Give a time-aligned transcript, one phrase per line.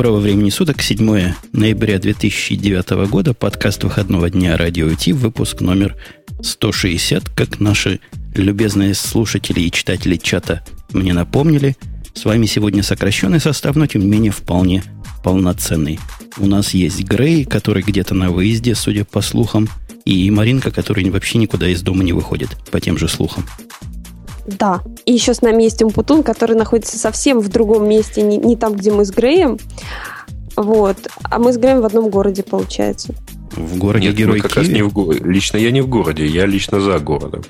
[0.00, 5.94] Доброго времени суток, 7 ноября 2009 года, подкаст выходного дня Радио Ти, выпуск номер
[6.42, 8.00] 160, как наши
[8.34, 10.64] любезные слушатели и читатели чата
[10.94, 11.76] мне напомнили.
[12.14, 14.82] С вами сегодня сокращенный состав, но тем не менее вполне
[15.22, 16.00] полноценный.
[16.38, 19.68] У нас есть Грей, который где-то на выезде, судя по слухам,
[20.06, 23.44] и Маринка, которая вообще никуда из дома не выходит, по тем же слухам.
[24.58, 24.80] Да.
[25.04, 28.74] И еще с нами есть Умпутун, который находится совсем в другом месте, не, не там,
[28.74, 29.58] где мы с Греем.
[30.56, 30.96] Вот.
[31.22, 33.14] А мы с Греем в одном городе, получается.
[33.52, 34.68] В городе Нет, Герой как Киеве?
[34.68, 35.24] раз не в городе.
[35.24, 37.42] Лично я не в городе, я лично за городом.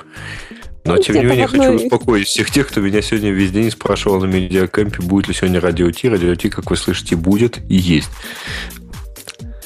[0.84, 4.20] Но, ну, тем не менее, хочу успокоить всех тех, кто меня сегодня весь день спрашивал
[4.20, 6.08] на медиакампе, будет ли сегодня радио Ти.
[6.08, 8.08] Радио Ти, как вы слышите, будет и есть.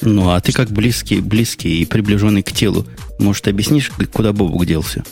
[0.01, 2.85] Ну, а ты как близкий, близкий и приближенный к телу,
[3.17, 5.03] может, объяснишь, куда Бобук делся?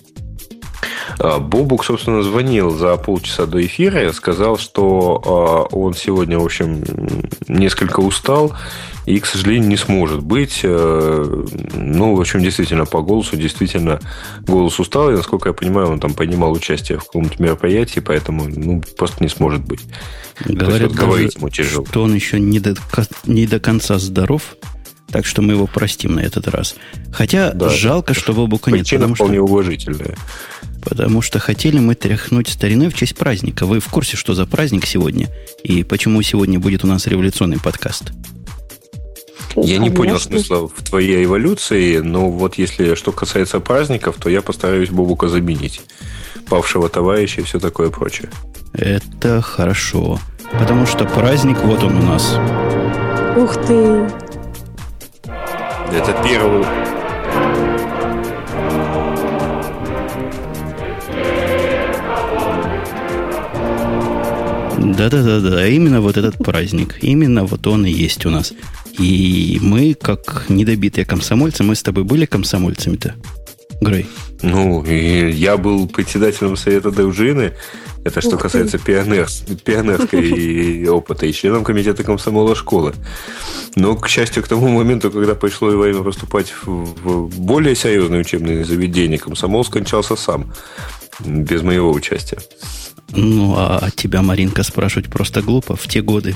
[1.20, 6.46] А, Бобук, собственно, звонил за полчаса до эфира и сказал, что а, он сегодня, в
[6.46, 6.84] общем,
[7.48, 8.54] несколько устал
[9.06, 10.62] и, к сожалению, не сможет быть.
[10.64, 11.46] Э,
[11.76, 14.00] ну, в общем, действительно, по голосу, действительно,
[14.42, 15.12] голос устал.
[15.12, 19.30] И, насколько я понимаю, он там принимал участие в каком-то мероприятии, поэтому ну, просто не
[19.30, 19.82] сможет быть.
[20.46, 21.86] Говорят, есть, вот, говорить ему тяжело.
[21.86, 22.76] что он еще не до,
[23.26, 24.56] не до конца здоров,
[25.12, 26.76] так что мы его простим на этот раз.
[27.12, 28.82] Хотя да, жалко, что Бобука нет.
[28.82, 30.16] Причина вполне что, уважительная.
[30.84, 33.66] Потому что хотели мы тряхнуть стариной в честь праздника.
[33.66, 35.30] Вы в курсе, что за праздник сегодня?
[35.64, 38.12] И почему сегодня будет у нас революционный подкаст?
[39.56, 44.42] Я не понял смысла в твоей эволюции, но вот если что касается праздников, то я
[44.42, 45.82] постараюсь Бобука заменить.
[46.50, 48.30] Павшего товарища и все такое прочее.
[48.74, 50.20] Это хорошо.
[50.60, 52.38] Потому что праздник вот он у нас.
[53.38, 54.10] Ух ты!
[55.92, 56.66] Это первый...
[64.78, 68.54] Да-да-да-да, именно вот этот праздник, именно вот он и есть у нас.
[68.98, 73.16] И мы, как недобитые комсомольцы, мы с тобой были комсомольцами-то,
[73.82, 74.06] Грей?
[74.42, 77.54] Ну, и я был председателем совета дружины,
[78.04, 79.28] это что Ух касается пионер,
[79.64, 82.94] пионерской опыта, и членом комитета комсомола школы.
[83.76, 89.18] Но, к счастью, к тому моменту, когда пришло время поступать в более серьезные учебные заведения,
[89.18, 90.54] комсомол скончался сам,
[91.20, 92.40] без моего участия.
[93.10, 96.36] Ну, а тебя, Маринка, спрашивать просто глупо в те годы.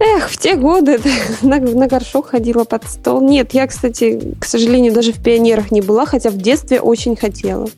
[0.00, 1.00] Эх, в те годы
[1.42, 3.20] на, на горшок ходила под стол.
[3.20, 7.68] Нет, я, кстати, к сожалению, даже в пионерах не была, хотя в детстве очень хотела.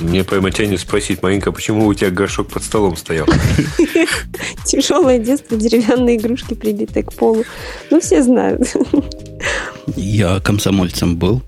[0.00, 3.26] Мне прямо тянет спросить, Маринка, почему у тебя горшок под столом стоял?
[4.64, 7.44] Тяжелое детство, деревянные игрушки, прибитые к полу.
[7.90, 8.74] Ну, все знают.
[9.94, 11.42] Я комсомольцем был.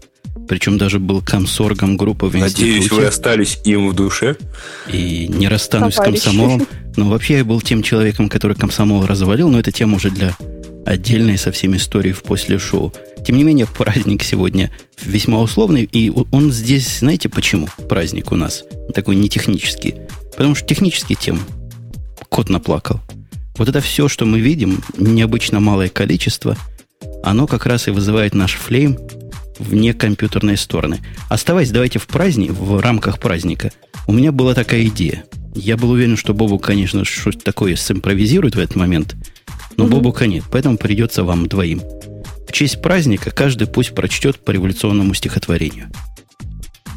[0.48, 3.02] Причем даже был комсоргом группы в Надеюсь, институте.
[3.02, 4.36] вы остались им в душе.
[4.92, 6.20] И не расстанусь Товарищи.
[6.20, 6.66] с комсомолом.
[6.96, 10.36] Но вообще я был тем человеком, который комсомол развалил, но это тема уже для
[10.86, 12.94] отдельной совсем истории в после шоу.
[13.26, 14.70] Тем не менее, праздник сегодня
[15.02, 18.64] весьма условный, и он здесь, знаете, почему праздник у нас
[18.94, 19.94] такой не технический?
[20.32, 21.40] Потому что технические темы.
[22.28, 23.00] Кот наплакал.
[23.56, 26.56] Вот это все, что мы видим, необычно малое количество,
[27.24, 28.96] оно как раз и вызывает наш флейм
[29.58, 31.00] вне компьютерной стороны.
[31.28, 33.72] Оставаясь, давайте в праздник, в рамках праздника,
[34.06, 35.24] у меня была такая идея.
[35.54, 39.16] Я был уверен, что Бобу, конечно, что-то такое симпровизирует в этот момент,
[39.76, 39.94] но угу.
[39.94, 41.80] Бобука нет, поэтому придется вам двоим–
[42.46, 45.90] в честь праздника каждый пусть прочтет по революционному стихотворению.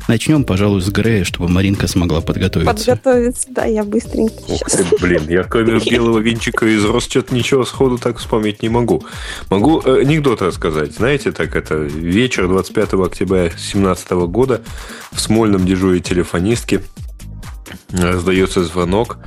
[0.10, 2.74] Начнем, пожалуй, с Грея, чтобы Маринка смогла подготовиться.
[2.74, 4.34] Подготовиться, да, я быстренько.
[4.48, 8.70] Ух ты, блин, я кроме белого винчика из рост что-то ничего сходу так вспомнить не
[8.70, 9.04] могу.
[9.52, 10.96] Могу э, анекдот рассказать.
[10.96, 14.62] Знаете, так это вечер 25 октября 2017 года
[15.12, 16.82] в Смольном дежуре телефонистки
[17.92, 19.20] раздается звонок,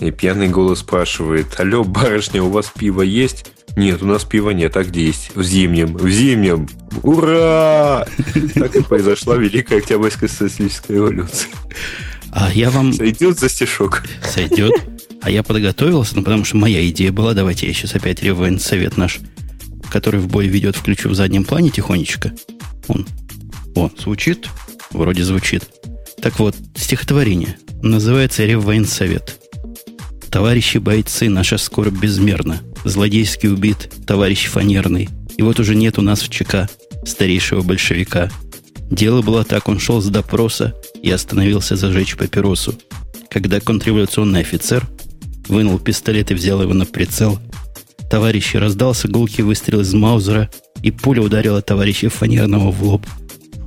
[0.00, 4.76] и пьяный голос спрашивает, «Алло, барышня, у вас пиво есть?» Нет, у нас пива нет.
[4.76, 5.30] А где есть?
[5.34, 5.96] В зимнем.
[5.96, 6.68] В зимнем.
[7.02, 8.06] Ура!
[8.54, 11.50] Так и произошла Великая Октябрьская социалистическая революция.
[12.30, 12.92] А я вам...
[12.92, 14.04] Сойдет за стишок.
[14.22, 14.72] Сойдет.
[15.22, 18.20] А я подготовился, ну, потому что моя идея была, давайте я сейчас опять
[18.60, 19.20] совет наш,
[19.90, 22.32] который в бой ведет, включу в заднем плане тихонечко.
[22.88, 23.06] Он.
[23.74, 24.48] О, звучит?
[24.90, 25.64] Вроде звучит.
[26.20, 27.56] Так вот, стихотворение.
[27.82, 29.40] Называется Реввоенсовет.
[30.30, 32.60] Товарищи бойцы, наша скорбь безмерна.
[32.84, 35.08] Злодейский убит, товарищ фанерный.
[35.36, 36.68] И вот уже нет у нас в ЧК
[37.06, 38.30] старейшего большевика.
[38.90, 42.74] Дело было так, он шел с допроса и остановился зажечь папиросу.
[43.30, 44.86] Когда контрреволюционный офицер
[45.48, 47.38] вынул пистолет и взял его на прицел,
[48.10, 50.50] товарищи раздался гулкий выстрел из Маузера,
[50.82, 53.06] и пуля ударила товарища Фанерного в лоб.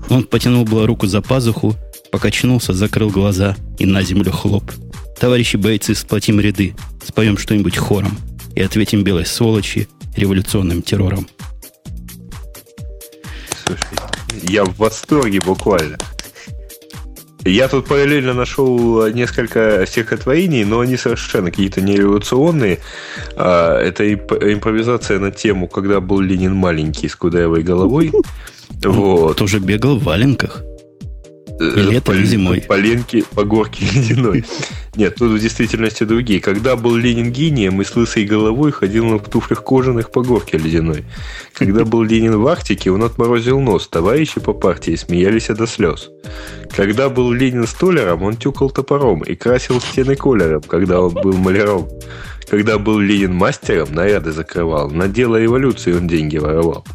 [0.10, 1.76] Он потянул было руку за пазуху,
[2.12, 4.72] покачнулся, закрыл глаза и на землю хлоп–
[5.20, 8.18] Товарищи бойцы, сплотим ряды, споем что-нибудь хором
[8.58, 11.28] и ответим белой сволочи революционным террором.
[13.64, 13.86] Слушай,
[14.50, 15.98] я в восторге буквально.
[17.46, 22.80] Я тут параллельно нашел несколько стихотворений, но они совершенно какие-то не революционные.
[23.36, 28.12] А, это импровизация на тему, когда был Ленин маленький с кудрявой головой.
[28.84, 29.38] Вот.
[29.38, 30.62] Тоже бегал в валенках.
[31.60, 32.62] И летом, по, и зимой.
[32.62, 34.46] По ленке, по горке ледяной.
[34.96, 36.40] Нет, тут в действительности другие.
[36.40, 41.06] Когда был Ленин гением и с лысой головой ходил на туфлях кожаных по горке ледяной.
[41.54, 43.88] Когда был Ленин в Арктике, он отморозил нос.
[43.88, 46.10] Товарищи по партии смеялись до слез.
[46.76, 51.88] Когда был Ленин столером, он тюкал топором и красил стены колером, когда он был маляром.
[52.50, 54.90] Когда был Ленин мастером, наряды закрывал.
[54.90, 56.86] На дело революции он деньги воровал.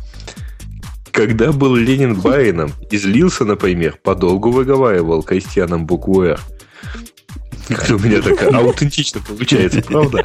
[1.12, 6.41] Когда был Ленин барином, излился, например, подолгу выговаривал крестьянам букву «Р».
[7.69, 10.25] Как-то у меня так аутентично получается, правда?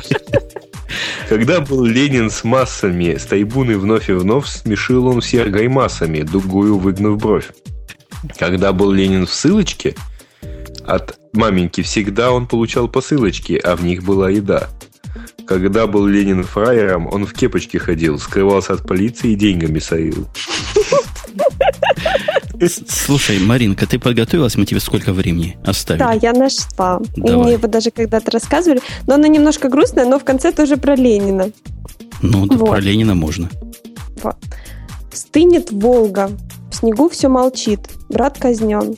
[1.29, 6.77] Когда был Ленин с массами, с трибуны вновь и вновь смешил он всех гаймасами, дугую
[6.77, 7.49] выгнув бровь.
[8.37, 9.95] Когда был Ленин в ссылочке,
[10.85, 14.69] от маменьки всегда он получал посылочки, а в них была еда.
[15.45, 20.27] Когда был Ленин фраером, он в кепочке ходил, скрывался от полиции и деньгами сорил.
[22.87, 24.55] Слушай, Маринка, ты подготовилась?
[24.55, 26.03] Мы тебе сколько времени оставили?
[26.03, 26.99] Да, я нашла.
[27.15, 27.43] Давай.
[27.43, 28.81] Мне его даже когда-то рассказывали.
[29.05, 31.51] Но она немножко грустная, но в конце тоже про Ленина.
[32.21, 32.69] Ну, да вот.
[32.69, 33.49] про Ленина можно.
[34.23, 34.37] Вот.
[35.13, 36.31] Стынет Волга,
[36.71, 37.79] в снегу все молчит,
[38.09, 38.95] брат казнен.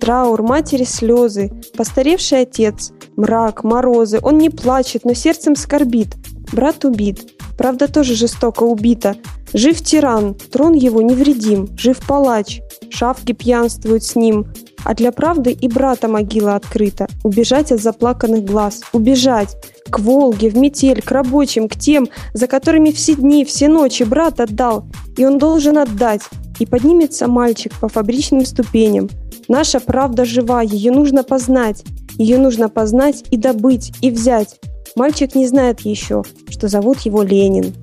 [0.00, 4.18] Траур, матери слезы, постаревший отец, мрак, морозы.
[4.22, 6.16] Он не плачет, но сердцем скорбит.
[6.52, 7.34] Брат убит.
[7.58, 9.16] Правда, тоже жестоко убита.
[9.52, 11.68] Жив тиран, трон его невредим.
[11.76, 14.46] Жив палач, шавки пьянствуют с ним.
[14.84, 17.08] А для правды и брата могила открыта.
[17.24, 18.82] Убежать от заплаканных глаз.
[18.92, 19.56] Убежать.
[19.90, 24.40] К Волге, в метель, к рабочим, к тем, за которыми все дни, все ночи брат
[24.40, 24.84] отдал.
[25.16, 26.22] И он должен отдать.
[26.60, 29.08] И поднимется мальчик по фабричным ступеням.
[29.48, 31.84] Наша правда жива, ее нужно познать.
[32.18, 34.58] Ее нужно познать и добыть, и взять.
[34.96, 37.74] Мальчик не знает еще, что зовут его Ленин.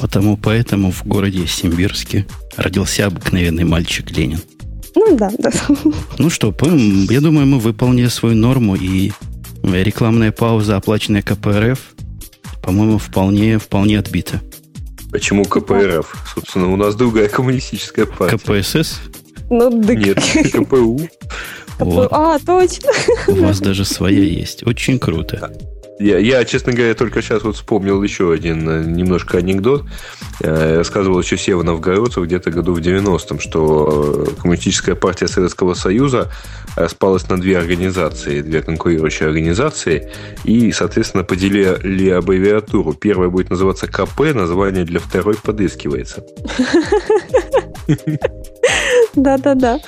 [0.00, 4.40] Потому поэтому в городе Симбирске родился обыкновенный мальчик Ленин.
[4.94, 5.50] Ну да, да.
[6.18, 6.54] Ну что,
[7.10, 9.12] я думаю, мы выполнили свою норму, и
[9.62, 11.94] рекламная пауза, оплаченная КПРФ,
[12.62, 14.40] по-моему, вполне, вполне отбита.
[15.10, 16.32] Почему КПРФ?
[16.34, 18.38] Собственно, у нас другая коммунистическая партия.
[18.38, 19.00] КПСС?
[19.50, 19.98] Ну, дык.
[19.98, 21.00] Нет, КПУ.
[21.84, 22.08] Вот.
[22.10, 22.90] А, точно.
[23.28, 24.66] У вас даже своя есть.
[24.66, 25.52] Очень круто.
[26.02, 29.84] Я, я, честно говоря, только сейчас вот вспомнил еще один э, немножко анекдот.
[30.40, 36.32] Я рассказывал еще Сева Новгородцев где-то году в 90-м, что э, Коммунистическая партия Советского Союза
[36.74, 40.10] распалась на две организации, две конкурирующие организации,
[40.42, 42.94] и, соответственно, поделили аббревиатуру.
[42.94, 46.24] Первая будет называться КП, название для второй подыскивается.
[49.14, 49.80] Да-да-да.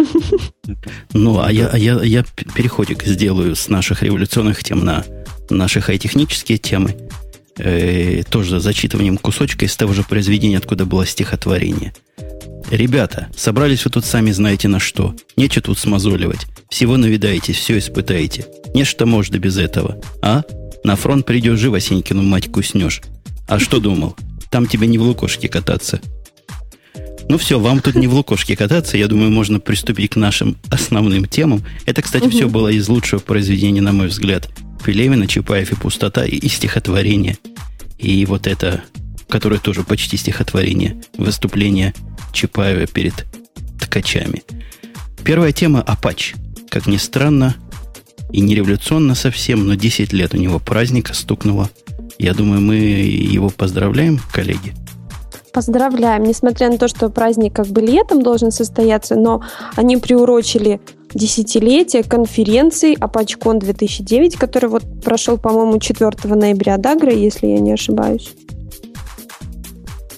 [1.12, 2.25] Ну, а я, а я, я
[2.55, 5.05] переходик сделаю с наших революционных тем на
[5.50, 6.94] наши хай-технические темы.
[7.56, 11.94] Э, тоже зачитыванием кусочка из того же произведения, откуда было стихотворение.
[12.71, 15.15] Ребята, собрались вы тут сами знаете на что.
[15.37, 16.47] Нечего тут смазоливать.
[16.69, 18.47] Всего навидаетесь, все испытаете.
[18.75, 20.00] Нечто можно без этого.
[20.23, 20.43] А?
[20.82, 23.03] На фронт придешь, живо Сенькину мать куснешь.
[23.46, 24.17] А что думал?
[24.51, 26.01] Там тебе не в лукошке кататься.
[27.29, 28.97] Ну все, вам тут не в лукошке кататься.
[28.97, 31.65] Я думаю, можно приступить к нашим основным темам.
[31.87, 32.31] Это, кстати, угу.
[32.31, 34.51] все было из лучшего произведения, на мой взгляд.
[34.85, 37.39] Пелевина, Чапаев и пустота, и, и стихотворение.
[37.99, 38.85] И вот это,
[39.29, 41.95] которое тоже почти стихотворение, выступление
[42.33, 43.27] Чапаева перед
[43.81, 44.43] ткачами.
[45.25, 46.35] Первая тема– Апач.
[46.69, 47.57] Как ни странно,
[48.31, 51.71] и не революционно совсем, но 10 лет у него праздника стукнуло.
[52.19, 54.75] Я думаю, мы его поздравляем, коллеги–
[55.55, 56.25] Поздравляем.
[56.25, 59.41] Несмотря на то, что праздник как бы летом должен состояться, но
[59.77, 60.81] они приурочили
[61.15, 67.73] десятилетие конференции Апачкон 2009, который вот прошел, по-моему, 4 ноября, да, Грей, если я не
[67.73, 68.34] ошибаюсь?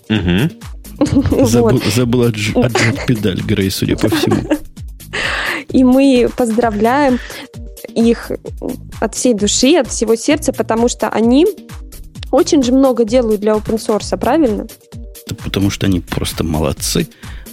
[0.09, 1.45] Угу.
[1.47, 4.43] Забыл, забыл отжать педаль, Грей, судя по всему.
[5.69, 7.19] И мы поздравляем
[7.95, 8.33] их
[9.01, 11.47] от всей души, от всего сердца, потому что они
[12.31, 14.67] очень же много делают для open source, правильно?
[15.35, 17.09] Потому что они просто молодцы.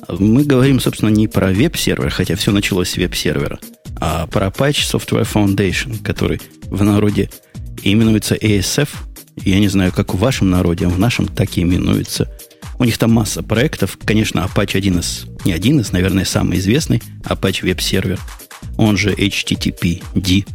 [0.07, 3.59] Мы говорим, собственно, не про веб-сервер, хотя все началось с веб-сервера,
[3.99, 7.29] а про Apache Software Foundation, который в народе
[7.81, 8.89] именуется ASF.
[9.37, 12.29] Я не знаю, как в вашем народе, а в нашем так и именуется.
[12.77, 13.97] У них там масса проектов.
[14.03, 18.19] Конечно, Apache один из, не один из, наверное, самый известный, Apache Server,
[18.77, 20.45] он же HTTPD,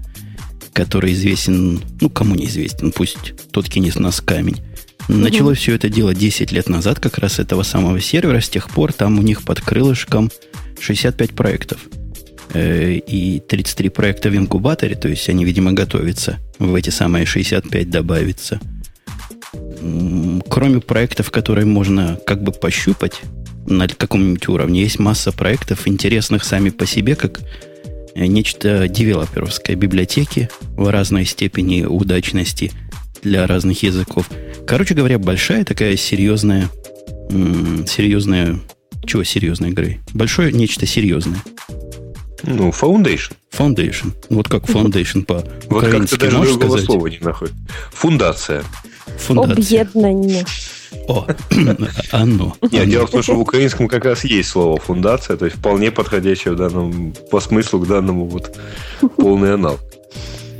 [0.72, 4.60] который известен, ну, кому не известен, пусть тот кинет нас камень
[5.08, 8.40] Началось все это дело 10 лет назад, как раз этого самого сервера.
[8.40, 10.30] С тех пор там у них под крылышком
[10.80, 11.80] 65 проектов.
[12.52, 17.90] Э, и 33 проекта в инкубаторе, то есть они, видимо, готовятся в эти самые 65
[17.90, 18.60] добавиться.
[20.48, 23.20] Кроме проектов, которые можно как бы пощупать
[23.66, 27.40] на каком-нибудь уровне, есть масса проектов, интересных сами по себе, как
[28.14, 32.72] э, нечто девелоперовское, библиотеки в разной степени удачности
[33.22, 34.28] для разных языков–
[34.68, 36.68] Короче говоря, большая такая серьезная,
[37.86, 38.60] серьезная,
[39.06, 40.00] чего серьезная, Грей?
[40.12, 41.38] Большое нечто серьезное.
[42.42, 43.32] Ну, foundation.
[43.50, 44.12] Foundation.
[44.28, 47.54] Вот как foundation по Вот как-то даже другого слова не находит.
[47.92, 48.62] Фундация.
[49.16, 49.88] Фундация.
[51.08, 51.26] О,
[52.12, 52.54] оно.
[52.70, 55.90] Нет, дело в том, что в украинском как раз есть слово фундация, то есть вполне
[55.90, 58.54] подходящее в данном, по смыслу к данному вот
[59.16, 59.80] полный аналог.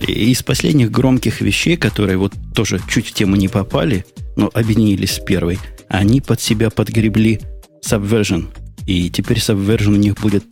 [0.06, 4.04] Из последних громких вещей, которые вот тоже чуть в тему не попали,
[4.36, 7.40] но объединились с первой, они под себя подгребли
[7.84, 8.46] Subversion.
[8.86, 10.44] И теперь Subversion у них будет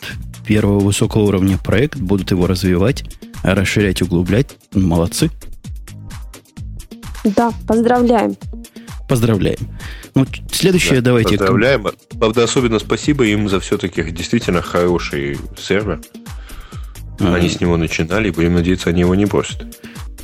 [0.46, 3.04] первого высокого уровня проект, будут его развивать,
[3.42, 4.56] расширять, углублять.
[4.74, 5.30] Молодцы.
[7.24, 8.36] Да, поздравляем.
[9.08, 9.58] Поздравляем.
[10.14, 11.36] Ну, следующее да, давайте.
[11.36, 11.86] Поздравляем.
[12.18, 16.00] Правда, особенно спасибо им за все-таки действительно хороший сервер.
[17.18, 19.64] Они с него начинали, и будем надеяться, они его не бросят.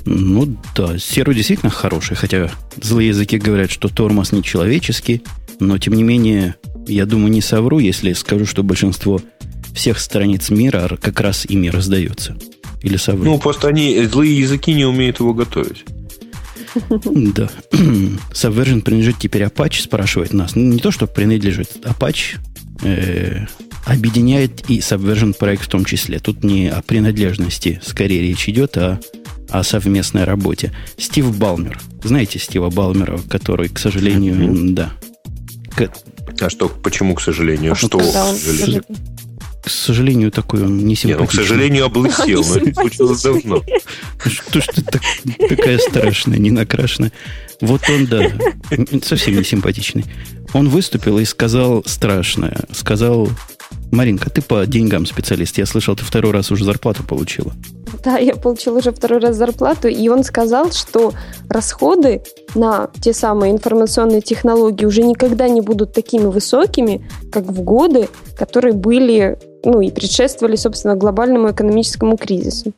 [0.05, 5.23] Ну да, сервер действительно хороший, хотя злые языки говорят, что тормоз не человеческий,
[5.61, 6.57] но тем не менее,
[6.87, 9.21] я думаю, не совру, если скажу, что большинство
[9.75, 12.37] всех страниц мира как раз ими раздается.
[12.83, 13.25] Или совру.
[13.25, 15.85] Ну, просто они, злые языки не умеют его готовить.
[17.05, 17.51] Да.
[18.33, 20.55] Subversion принадлежит теперь Apache, спрашивает нас.
[20.55, 21.69] Ну, не то, что принадлежит.
[21.85, 22.39] Apache
[22.83, 23.47] э,
[23.87, 26.19] объединяет и Subversion проект в том числе.
[26.19, 29.01] Тут не о принадлежности скорее речь идет, а
[29.49, 30.73] о совместной работе.
[30.97, 31.81] Стив Балмер.
[32.03, 34.69] Знаете Стива Балмера, который, к сожалению, mm-hmm.
[34.71, 34.93] да.
[35.77, 35.93] К...
[36.41, 37.73] А что, почему, к сожалению?
[37.73, 38.85] А что, к сожалению?
[39.63, 41.09] К сожалению, такой он не симпатичный.
[41.09, 43.63] Нет, ну, к сожалению, облысел, но это случилось давно.
[44.25, 45.03] Что ж ты так,
[45.49, 47.13] такая страшная, не накрашенная?
[47.61, 48.29] Вот он, да,
[49.05, 50.05] совсем не симпатичный.
[50.53, 52.57] Он выступил и сказал страшное.
[52.73, 53.29] Сказал
[53.93, 55.59] Маринка, ты по деньгам специалист.
[55.59, 57.53] Я слышал, ты второй раз уже зарплату получила.
[58.03, 61.13] Да, я получила уже второй раз зарплату, и он сказал, что
[61.49, 62.23] расходы
[62.55, 68.73] на те самые информационные технологии уже никогда не будут такими высокими, как в годы, которые
[68.73, 72.73] были, ну и предшествовали, собственно, глобальному экономическому кризису.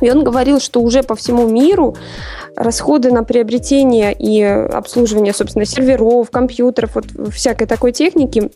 [0.00, 1.96] И он говорил, что уже по всему миру
[2.54, 8.50] расходы на приобретение и обслуживание, собственно, серверов, компьютеров, вот всякой такой техники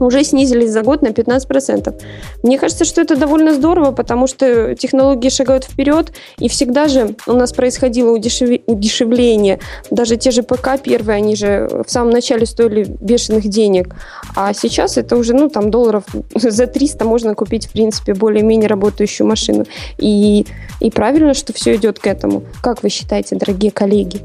[0.00, 1.94] уже снизились за год на 15%.
[2.42, 7.32] Мне кажется, что это довольно здорово, потому что технологии шагают вперед, и всегда же у
[7.32, 8.60] нас происходило удешев...
[8.66, 9.60] удешевление.
[9.90, 13.94] Даже те же ПК первые, они же в самом начале стоили бешеных денег,
[14.36, 16.04] а сейчас это уже, ну, там, долларов
[16.34, 19.64] за 300 можно купить, в принципе, более-менее работающую машину.
[19.98, 20.46] И,
[20.80, 22.42] и правильно, что все идет к этому.
[22.62, 24.20] Как вы считаете, дорогие коллеги?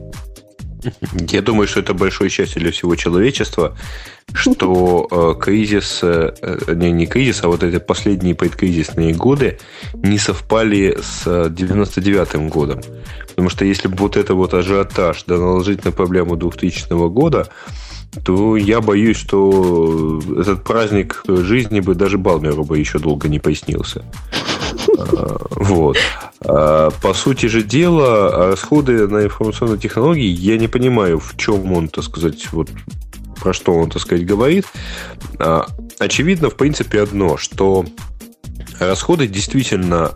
[1.30, 3.78] Я думаю, что это большое счастье для всего человечества,
[4.34, 6.34] что э, кризис, э,
[6.74, 9.60] не, не кризис, а вот эти последние предкризисные годы
[9.94, 12.82] не совпали с 99-м годом.
[13.30, 17.50] Потому что если бы вот это вот ажиотаж да, наложить на проблему 2000 года,
[18.26, 24.06] то я боюсь, что этот праздник жизни бы даже Балмеру бы еще долго не пояснился.
[24.98, 25.98] А, вот.
[26.42, 31.88] А, по сути же дела, расходы на информационные технологии, я не понимаю, в чем он,
[31.88, 32.70] так сказать, вот
[33.42, 34.66] про что он, так сказать, говорит.
[35.40, 35.68] А,
[36.00, 37.86] очевидно, в принципе, одно, что
[38.80, 40.12] расходы действительно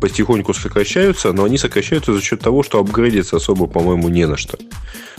[0.00, 4.58] потихоньку сокращаются, но они сокращаются за счет того, что апгрейдиться особо, по-моему, не на что.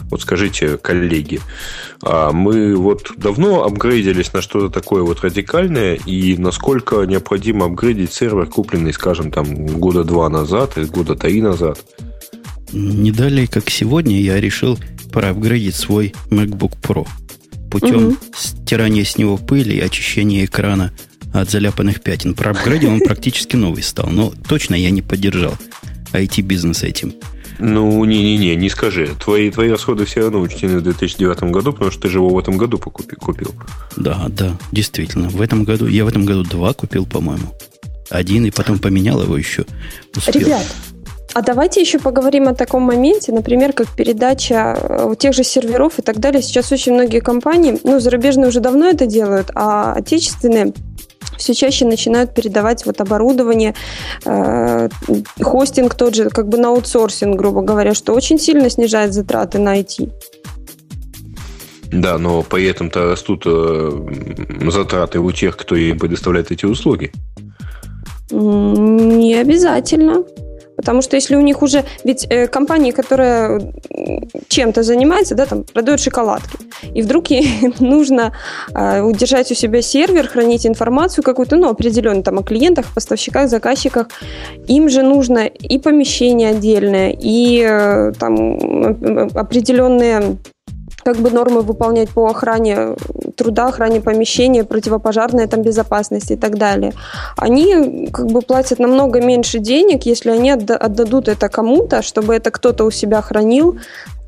[0.09, 1.39] Вот скажите, коллеги,
[2.01, 8.47] а мы вот давно апгрейдились на что-то такое вот радикальное, и насколько необходимо апгрейдить сервер,
[8.47, 11.79] купленный, скажем, там года два назад или года три назад?
[12.71, 14.79] Не далее, как сегодня, я решил
[15.11, 17.07] проапгрейдить свой MacBook Pro
[17.69, 18.17] путем угу.
[18.35, 20.91] стирания с него пыли и очищения экрана
[21.33, 22.33] от заляпанных пятен.
[22.33, 24.09] Проапгрейдил он практически новый стал.
[24.09, 25.55] Но точно я не поддержал
[26.13, 27.13] IT-бизнес этим.
[27.59, 29.09] Ну, не-не-не, не скажи.
[29.21, 32.39] Твои, твои расходы все равно учтены в 2009 году, потому что ты же его в
[32.39, 33.53] этом году купил.
[33.97, 35.29] Да, да, действительно.
[35.29, 37.53] В этом году, я в этом году два купил, по-моему.
[38.09, 39.65] Один, и потом поменял его еще.
[40.15, 40.41] Успел.
[40.41, 40.65] Ребят,
[41.33, 46.01] а давайте еще поговорим о таком моменте, например, как передача э, тех же серверов и
[46.01, 46.41] так далее.
[46.41, 50.73] Сейчас очень многие компании, ну, зарубежные уже давно это делают, а отечественные
[51.39, 53.73] все чаще начинают передавать вот оборудование,
[54.25, 54.89] э,
[55.41, 59.79] хостинг тот же, как бы на аутсорсинг, грубо говоря, что очень сильно снижает затраты на
[59.79, 60.11] IT.
[61.91, 63.91] Да, но при этом-то растут э,
[64.69, 67.11] затраты у тех, кто им предоставляет эти услуги.
[68.31, 70.23] Не обязательно.
[70.79, 71.83] Потому что если у них уже...
[72.05, 73.61] Ведь э, компания, которая
[74.47, 76.57] чем-то занимается, да, там, продает шоколадки,
[76.95, 78.31] и вдруг ей нужно
[78.73, 84.07] э, удержать у себя сервер, хранить информацию какую-то, ну, определенную там о клиентах, поставщиках, заказчиках,
[84.67, 88.57] им же нужно и помещение отдельное, и э, там
[89.35, 90.37] определенные
[91.13, 92.95] как бы нормы выполнять по охране
[93.35, 96.93] труда, охране помещения, противопожарная там безопасность и так далее.
[97.37, 102.85] Они как бы платят намного меньше денег, если они отдадут это кому-то, чтобы это кто-то
[102.85, 103.79] у себя хранил,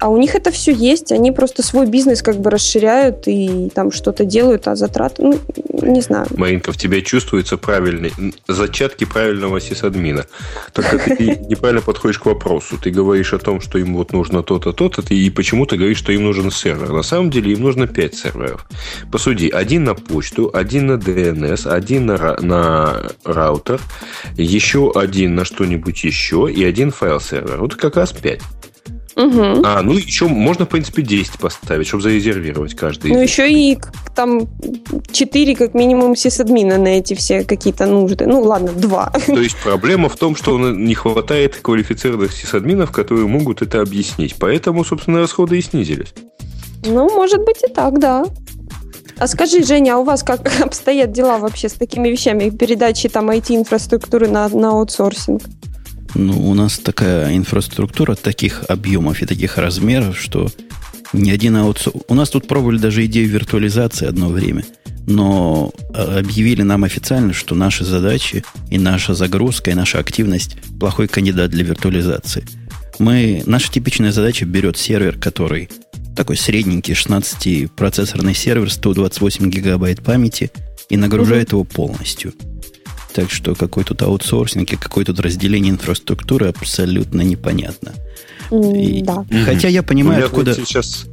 [0.01, 3.91] а у них это все есть, они просто свой бизнес как бы расширяют и там
[3.91, 5.39] что-то делают, а затраты, ну,
[5.83, 6.25] не знаю.
[6.35, 8.11] Маринка, в тебе чувствуется правильный,
[8.47, 10.25] зачатки правильного сисадмина.
[10.73, 12.79] Только ты неправильно подходишь к вопросу.
[12.81, 16.11] Ты говоришь о том, что им вот нужно то-то, то-то, и почему ты говоришь, что
[16.11, 16.91] им нужен сервер.
[16.91, 18.65] На самом деле им нужно 5 серверов.
[19.11, 23.79] Посуди, один на почту, один на DNS, один на, на раутер,
[24.35, 27.61] еще один на что-нибудь еще и один файл-сервер.
[27.61, 28.41] Вот как раз 5.
[29.15, 29.61] Угу.
[29.63, 33.11] А, ну еще можно, в принципе, 10 поставить, чтобы зарезервировать каждый.
[33.11, 33.77] Ну, еще и
[34.15, 34.47] там
[35.11, 38.25] 4 как минимум сисадмина на эти все какие-то нужды.
[38.25, 39.13] Ну, ладно, 2.
[39.27, 44.35] То есть проблема в том, что не хватает квалифицированных сисадминов, которые могут это объяснить.
[44.39, 46.13] Поэтому, собственно, расходы и снизились.
[46.85, 48.25] Ну, может быть и так, да.
[49.19, 53.29] А скажи, Женя, а у вас как обстоят дела вообще с такими вещами, передачи там
[53.29, 55.43] IT-инфраструктуры на, на аутсорсинг?
[56.15, 60.49] Ну, у нас такая инфраструктура таких объемов и таких размеров, что
[61.13, 61.95] ни один аутсорс...
[62.07, 64.65] У нас тут пробовали даже идею виртуализации одно время,
[65.07, 71.07] но а, объявили нам официально, что наши задачи и наша загрузка, и наша активность плохой
[71.07, 72.45] кандидат для виртуализации.
[72.99, 75.69] Мы, наша типичная задача берет сервер, который
[76.15, 80.51] такой средненький 16-процессорный сервер, 128 гигабайт памяти,
[80.89, 81.61] и нагружает угу.
[81.61, 82.33] его полностью–
[83.13, 87.93] так что какой тут аутсорсинг и какое тут разделение инфраструктуры абсолютно непонятно.
[88.51, 89.25] И, да.
[89.45, 90.53] Хотя я понимаю, откуда...
[90.53, 91.05] Сейчас...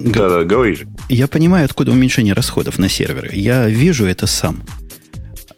[0.00, 3.30] Да, да, говори Я понимаю, откуда уменьшение расходов на серверы.
[3.32, 4.62] Я вижу это сам.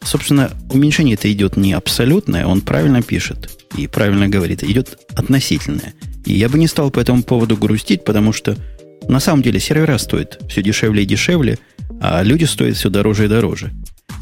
[0.02, 5.92] Собственно, уменьшение это идет не абсолютное, он правильно пишет и правильно говорит, идет относительное.
[6.24, 8.56] И я бы не стал по этому поводу грустить, потому что
[9.08, 11.58] на самом деле сервера стоят все дешевле и дешевле,
[12.00, 13.72] а люди стоят все дороже и дороже.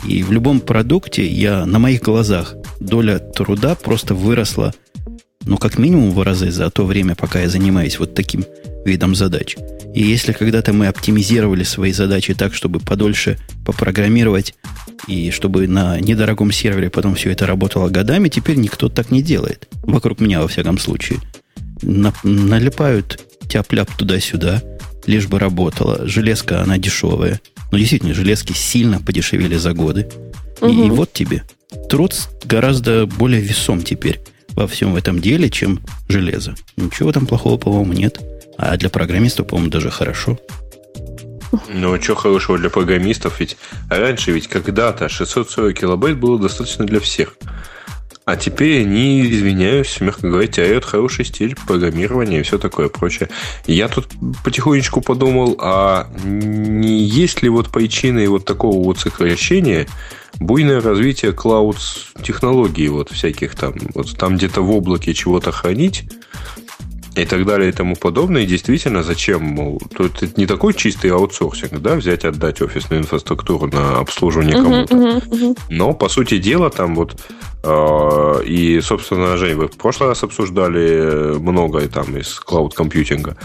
[0.07, 4.75] И в любом продукте я на моих глазах доля труда просто выросла,
[5.45, 8.45] ну, как минимум в разы за то время, пока я занимаюсь вот таким
[8.85, 9.57] видом задач.
[9.95, 14.55] И если когда-то мы оптимизировали свои задачи так, чтобы подольше попрограммировать,
[15.07, 19.69] и чтобы на недорогом сервере потом все это работало годами, теперь никто так не делает.
[19.83, 21.21] Вокруг меня, во всяком случае.
[21.83, 24.63] На, налипают тяп-ляп туда-сюда,
[25.07, 26.07] лишь бы работала.
[26.07, 27.41] Железка, она дешевая.
[27.70, 30.09] Но действительно, железки сильно подешевели за годы.
[30.61, 30.70] Угу.
[30.70, 31.44] И, и вот тебе.
[31.88, 36.54] Труд гораздо более весом теперь во всем этом деле, чем железо.
[36.76, 38.20] Ничего там плохого, по-моему, нет.
[38.57, 40.38] А для программистов, по-моему, даже хорошо.
[41.68, 43.40] Ну, а что хорошего для программистов?
[43.40, 43.57] Ведь
[43.88, 47.37] раньше, ведь когда-то 640 килобайт было достаточно для всех.
[48.29, 53.31] А теперь они, извиняюсь, мягко говоря, теряют хороший стиль программирования и все такое прочее.
[53.67, 54.07] Я тут
[54.45, 59.87] потихонечку подумал, а не есть ли вот причиной вот такого вот сокращения
[60.41, 66.05] буйное развитие клауд-технологий вот всяких там, вот там где-то в облаке чего-то хранить,
[67.14, 68.42] и так далее и тому подобное.
[68.42, 69.42] И действительно, зачем?
[69.42, 74.94] Мол, то это не такой чистый аутсорсинг, да, взять, отдать офисную инфраструктуру на обслуживание кому-то.
[74.94, 75.59] Uh-huh, uh-huh, uh-huh.
[75.71, 77.21] Но, по сути дела, там вот
[77.64, 83.37] э, и, собственно, Жень, вы в прошлый раз обсуждали много там из клауд-компьютинга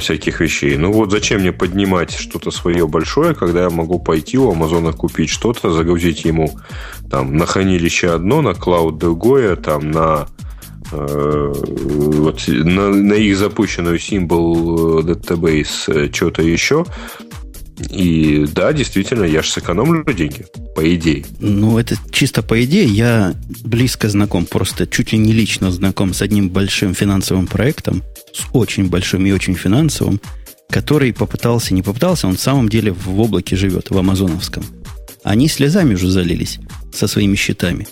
[0.00, 0.76] всяких вещей.
[0.76, 5.30] Ну вот зачем мне поднимать что-то свое большое, когда я могу пойти у Амазона купить
[5.30, 6.58] что-то, загрузить ему
[7.10, 10.37] там на хранилище одно, на клауд другое, там на Э,
[10.90, 16.86] вот на, на их запущенную символ э, database э, что-то еще.
[17.90, 21.24] И да, действительно, я же сэкономлю деньги, по идее.
[21.38, 22.86] Ну, это чисто по идее.
[22.86, 28.46] Я близко знаком, просто чуть ли не лично знаком с одним большим финансовым проектом, с
[28.52, 30.20] очень большим и очень финансовым,
[30.70, 34.64] который попытался, не попытался, он в самом деле в облаке живет, в амазоновском.
[35.22, 36.58] Они слезами уже залились
[36.92, 37.86] со своими счетами.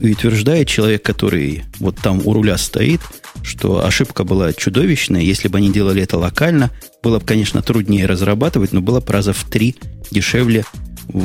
[0.00, 3.00] И утверждает человек, который вот там у руля стоит,
[3.42, 5.22] что ошибка была чудовищная.
[5.22, 6.70] Если бы они делали это локально,
[7.02, 9.76] было бы, конечно, труднее разрабатывать, но было бы раза в три
[10.10, 10.64] дешевле
[11.08, 11.22] в,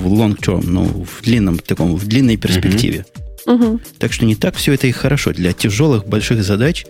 [0.00, 3.04] в long term, ну, в длинном таком, в длинной перспективе.
[3.46, 3.80] Uh-huh.
[3.98, 5.32] Так что не так все это и хорошо.
[5.32, 6.84] Для тяжелых, больших задач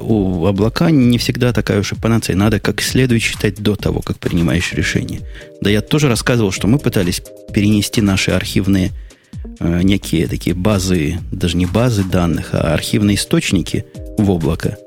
[0.00, 2.36] у облака не всегда такая уж и панацея.
[2.36, 5.20] Надо как следует считать до того, как принимаешь решение.
[5.60, 8.92] Да я тоже рассказывал, что мы пытались перенести наши архивные
[9.60, 13.84] э, некие такие базы, даже не базы данных, а архивные источники
[14.18, 14.78] в облако.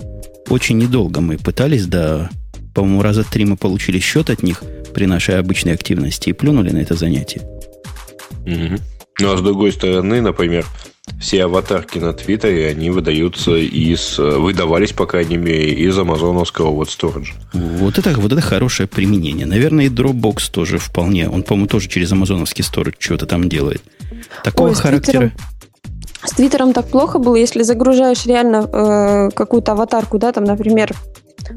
[0.49, 2.29] Очень недолго мы пытались, да,
[2.73, 6.79] по-моему, раза три мы получили счет от них при нашей обычной активности и плюнули на
[6.79, 7.41] это занятие.
[8.45, 8.81] Угу.
[9.21, 10.65] Ну, а с другой стороны, например,
[11.19, 14.17] все аватарки на Твиттере, они выдаются из...
[14.17, 17.33] Выдавались, по крайней мере, из амазоновского вот сторожа.
[17.53, 19.45] Вот это, вот это хорошее применение.
[19.45, 21.29] Наверное, и Dropbox тоже вполне.
[21.29, 23.81] Он, по-моему, тоже через амазоновский сторож что-то там делает.
[24.43, 25.31] Такого Ой, характера...
[26.25, 30.93] С Твиттером так плохо было, если загружаешь реально э, какую-то аватарку, да, там, например,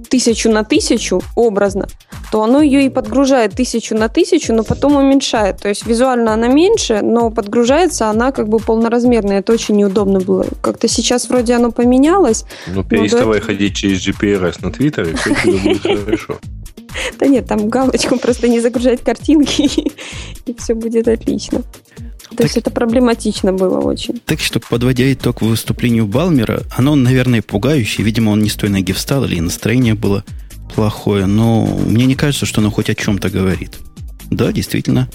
[0.08, 1.86] тысячу на тысячу, образно,
[2.30, 5.58] то оно ее и подгружает тысячу на тысячу, но потом уменьшает.
[5.58, 9.40] То есть визуально она меньше, но подгружается она как бы полноразмерная.
[9.40, 10.46] Это очень неудобно было.
[10.60, 12.44] Как-то сейчас вроде оно поменялось.
[12.66, 13.52] Ну, переставай этого...
[13.52, 16.38] ходить через GPRS на Твиттер, и все будет хорошо.
[17.18, 19.62] Да нет, там галочку просто не загружать картинки,
[20.46, 21.62] и все будет отлично.
[22.32, 24.20] То так, есть это проблематично было очень.
[24.24, 28.04] Так что, подводя итог выступлению Балмера, оно, наверное, пугающее.
[28.04, 30.24] Видимо, он не с той ноги встал, или настроение было
[30.74, 31.26] плохое.
[31.26, 33.78] Но мне не кажется, что оно хоть о чем-то говорит.
[34.30, 35.08] Да, действительно,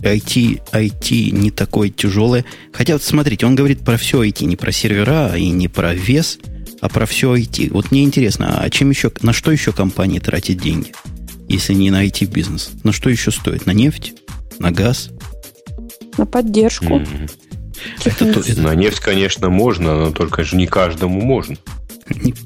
[0.00, 2.44] IT, IT не такое тяжелое.
[2.72, 6.38] Хотя, вот смотрите, он говорит про все IT, не про сервера и не про вес,
[6.80, 7.72] а про все IT.
[7.72, 10.92] Вот мне интересно, а чем еще, на что еще компания тратит деньги,
[11.48, 12.70] если не на IT-бизнес?
[12.84, 13.66] На что еще стоит?
[13.66, 14.14] На нефть?
[14.58, 15.10] На газ?
[16.18, 16.98] На поддержку.
[16.98, 17.30] Mm-hmm.
[18.04, 21.56] Это, то, на нефть, конечно, можно, но только же не каждому можно.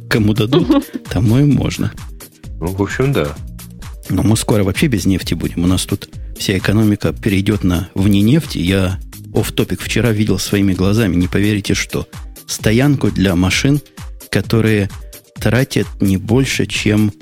[0.08, 1.92] Кому дадут, тому и можно.
[2.60, 3.34] Ну, в общем, да.
[4.08, 5.64] Но мы скоро вообще без нефти будем.
[5.64, 8.58] У нас тут вся экономика перейдет на вне нефти.
[8.58, 8.98] Я
[9.34, 12.06] оф топик вчера видел своими глазами, не поверите, что
[12.46, 13.80] стоянку для машин,
[14.30, 14.90] которые
[15.34, 17.12] тратят не больше, чем,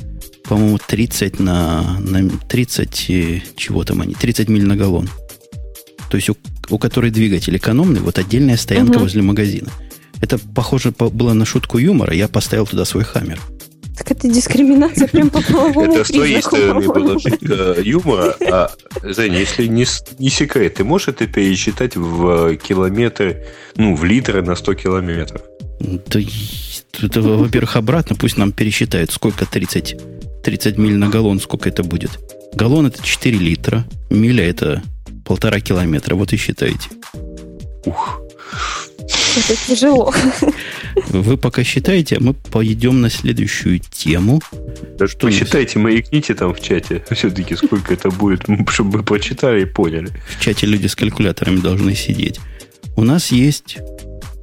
[0.44, 5.08] по-моему, 30 на, на 30 э, чего там они, 30 миль на галлон
[6.10, 6.36] то есть у,
[6.68, 9.04] у которой двигатель экономный, вот отдельная стоянка угу.
[9.04, 9.70] возле магазина.
[10.20, 12.12] Это похоже было на шутку юмора.
[12.12, 13.40] Я поставил туда свой хаммер.
[13.96, 18.34] Так это дискриминация прям по половому Это с твоей стороны была шутка юмора.
[18.50, 18.70] А,
[19.02, 19.86] Женя, если не,
[20.18, 23.46] не секрет, ты можешь это пересчитать в километры,
[23.76, 25.42] ну, в литры на 100 километров?
[25.80, 26.20] Да,
[27.02, 28.16] это, во-первых, обратно.
[28.16, 29.96] Пусть нам пересчитают, сколько 30,
[30.42, 32.18] 30 миль на галлон, сколько это будет.
[32.54, 34.82] Галлон это 4 литра, миля это
[35.24, 36.14] полтора километра.
[36.14, 36.88] Вот и считайте.
[37.84, 38.20] Ух.
[39.36, 40.12] Это тяжело.
[41.08, 44.40] Вы пока считаете, а мы пойдем на следующую тему.
[44.98, 47.04] Да что посчитайте, маякните там в чате.
[47.10, 50.10] Все-таки сколько это будет, чтобы мы прочитали и поняли.
[50.28, 52.40] В чате люди с калькуляторами должны сидеть.
[52.96, 53.78] У нас есть...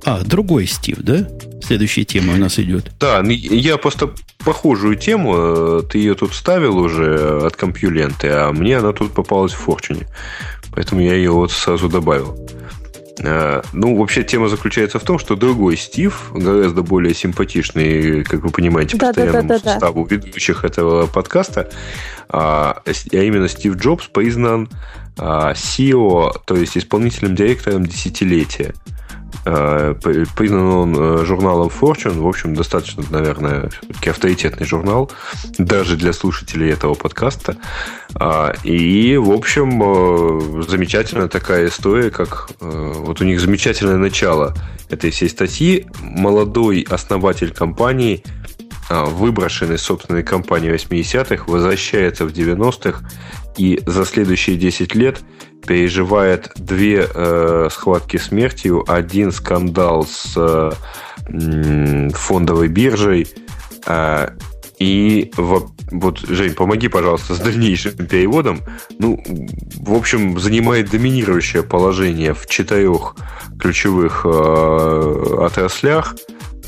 [0.06, 1.28] А, другой Стив, да?
[1.62, 2.92] Следующая тема у нас идет.
[2.98, 8.54] Да, ну, я просто похожую тему, э, ты ее тут ставил уже от компьюленты, а
[8.54, 10.08] мне она тут попалась в Форчуне.
[10.78, 12.38] Поэтому я ее вот сразу добавил.
[13.24, 18.52] А, ну, вообще, тема заключается в том, что другой Стив, гораздо более симпатичный, как вы
[18.52, 21.72] понимаете, да, постоянному да, да, составу ведущих этого подкаста,
[22.30, 24.70] а, а именно Стив Джобс признан
[25.18, 28.76] CEO, то есть исполнительным директором десятилетия.
[29.46, 29.96] Э,
[30.36, 35.12] признан он э, журналом Fortune, в общем, достаточно, наверное, все-таки авторитетный журнал,
[35.58, 37.58] даже для слушателей этого подкаста.
[38.16, 44.54] А, и, в общем, э, замечательная такая история, как вот у них замечательное начало
[44.90, 45.86] этой всей статьи.
[46.02, 48.24] Молодой основатель компании
[48.90, 53.02] выброшенный из собственной компании 80-х, возвращается в 90-х
[53.58, 55.20] и за следующие 10 лет
[55.66, 60.72] переживает две э, схватки смертью, один скандал с э,
[62.14, 63.28] фондовой биржей,
[63.86, 64.30] э,
[64.80, 68.60] и вот, Жень, помоги, пожалуйста, с дальнейшим переводом.
[69.00, 69.24] Ну,
[69.78, 73.16] в общем, занимает доминирующее положение в четырех
[73.60, 76.16] ключевых э, отраслях,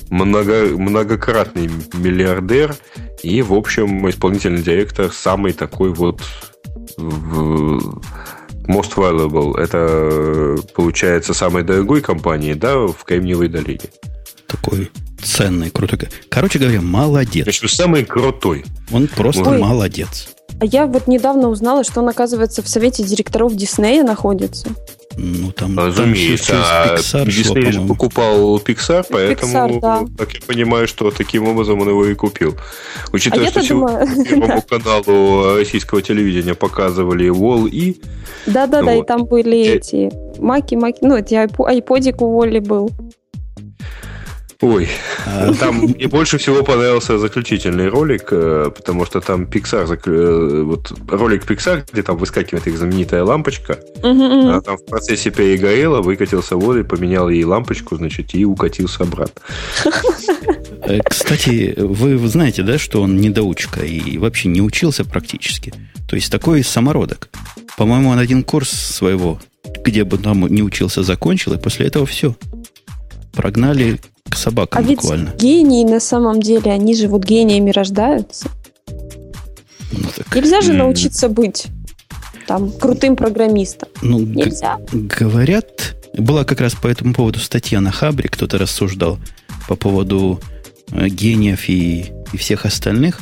[0.10, 2.76] много, многократный миллиардер
[3.24, 6.22] и, в общем, исполнительный директор самый такой вот
[6.98, 8.02] в,
[8.68, 13.82] Most Valuable– это, получается, самой дорогой компании, да, в Кремниевой долине.
[14.48, 14.92] Такой
[15.22, 16.10] ценный, крутой.
[16.30, 17.46] Короче говоря, молодец.
[17.46, 18.66] Причем самый крутой.
[18.92, 19.60] Он просто Ой.
[19.60, 20.30] молодец.
[20.62, 24.70] А я вот недавно узнала, что он, оказывается, в совете директоров Диснея находится.
[25.22, 26.54] Ну, там, Разумеется.
[26.54, 30.06] Там Pixar Дисней шло, покупал Pixar, поэтому, Pixar, да.
[30.18, 32.56] так я понимаю, что таким образом он его и купил.
[33.12, 34.26] Учитывая, а что сегодня думаю...
[34.30, 37.98] Первому каналу российского телевидения показывали Wall-E.
[38.46, 39.04] Да-да-да, вот.
[39.04, 39.76] и там были я...
[39.76, 42.90] эти маки, маки, ну, эти айподик у Волли был.
[44.62, 44.90] Ой,
[45.26, 45.54] а...
[45.54, 51.50] там мне больше всего понравился заключительный ролик, э, потому что там Pixar, э, вот ролик
[51.50, 54.42] Pixar, где там выскакивает их знаменитая лампочка, uh-huh.
[54.42, 59.42] она там в процессе перегорела, выкатился в воду, поменял ей лампочку, значит, и укатился обратно.
[60.82, 65.74] Э, кстати, вы знаете, да, что он недоучка и вообще не учился практически.
[66.10, 67.30] То есть такой самородок.
[67.78, 69.40] По-моему, он один курс своего,
[69.86, 72.36] где бы там не учился, закончил, и после этого все.
[73.32, 75.30] Прогнали к собакам а буквально.
[75.32, 78.50] Ведь гении на самом деле, они же вот гениями рождаются.
[79.92, 80.36] Ну, так...
[80.36, 81.68] Нельзя же научиться быть
[82.50, 83.90] там крутым программистом.
[84.02, 84.80] Ну, Нельзя.
[84.92, 89.20] Говорят, была как раз по этому поводу статья на Хабре, кто-то рассуждал
[89.68, 90.40] по поводу
[90.92, 93.20] э, гениев и, и всех остальных.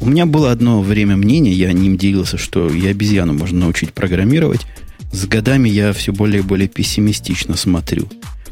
[0.00, 4.60] У меня было одно время мнение, я ним делился, что и обезьяну можно научить программировать.
[5.12, 8.08] С годами я все более и более пессимистично смотрю.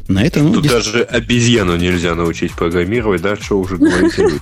[0.09, 0.71] На это, ну, Тут дис...
[0.71, 4.39] даже обезьяну нельзя научить программировать, да, что уже говорите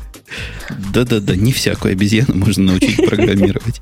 [0.93, 3.81] Да-да-да, не всякую обезьяну можно научить программировать.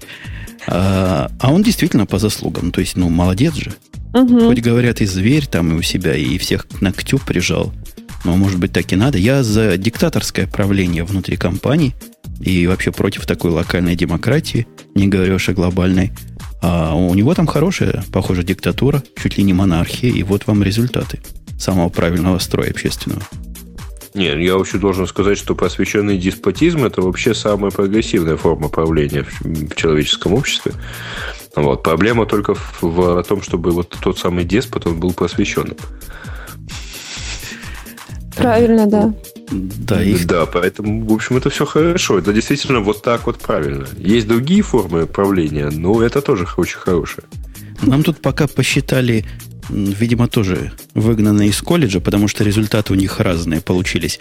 [0.67, 2.71] А, а он действительно по заслугам.
[2.71, 3.71] То есть, ну, молодец же.
[4.13, 7.71] Хоть говорят, и зверь там и у себя, и всех к ногтю прижал.
[8.23, 9.19] Но, может быть, так и надо.
[9.19, 11.93] Я за диктаторское правление внутри компании
[12.41, 16.13] и вообще против такой локальной демократии, не говоря уж о глобальной.
[16.63, 21.19] А у него там хорошая, похоже, диктатура, чуть ли не монархия, и вот вам результаты
[21.59, 23.21] самого правильного строя общественного.
[24.13, 29.41] Нет, я вообще должен сказать, что просвещенный деспотизм– это вообще самая прогрессивная форма правления в,
[29.41, 30.71] в человеческом обществе.
[31.55, 31.83] Вот.
[31.83, 35.75] Проблема только в, в том, чтобы вот тот самый деспот, он был просвещенным.
[38.37, 39.13] Правильно, да.
[39.51, 40.25] Да, их...
[40.25, 42.17] да, поэтому, в общем, это все хорошо.
[42.17, 43.85] Это действительно вот так вот правильно.
[43.97, 47.27] Есть другие формы правления, но это тоже очень хорошее.
[47.81, 49.25] Нам тут пока посчитали
[49.69, 54.19] видимо, тоже выгнаны из колледжа, потому что результаты у них разные получились.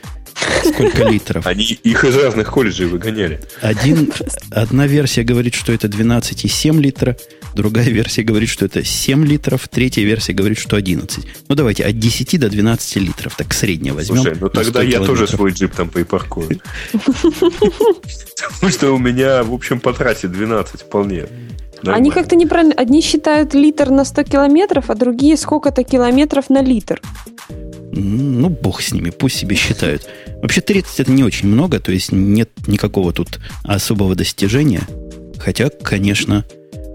[0.65, 1.47] Сколько литров?
[1.47, 3.41] Они их из разных колледжей выгоняли.
[3.61, 4.13] Один,
[4.51, 7.17] одна версия говорит, что это 12,7 литра,
[7.55, 11.25] другая версия говорит, что это 7 литров, третья версия говорит, что 11.
[11.49, 14.23] Ну, давайте от 10 до 12 литров, так среднее возьмем.
[14.23, 16.61] Слушай, ну тогда я тоже свой джип там припаркую.
[18.55, 21.27] Потому что у меня, в общем, по трассе 12 вполне.
[21.85, 21.97] Нормально.
[21.97, 22.75] Они как-то неправильно.
[22.75, 27.01] Одни считают литр на 100 километров, а другие сколько-то километров на литр.
[27.93, 30.09] Ну, бог с ними, пусть себе считают.
[30.41, 34.81] Вообще 30 это не очень много, то есть нет никакого тут особого достижения.
[35.39, 36.45] Хотя, конечно,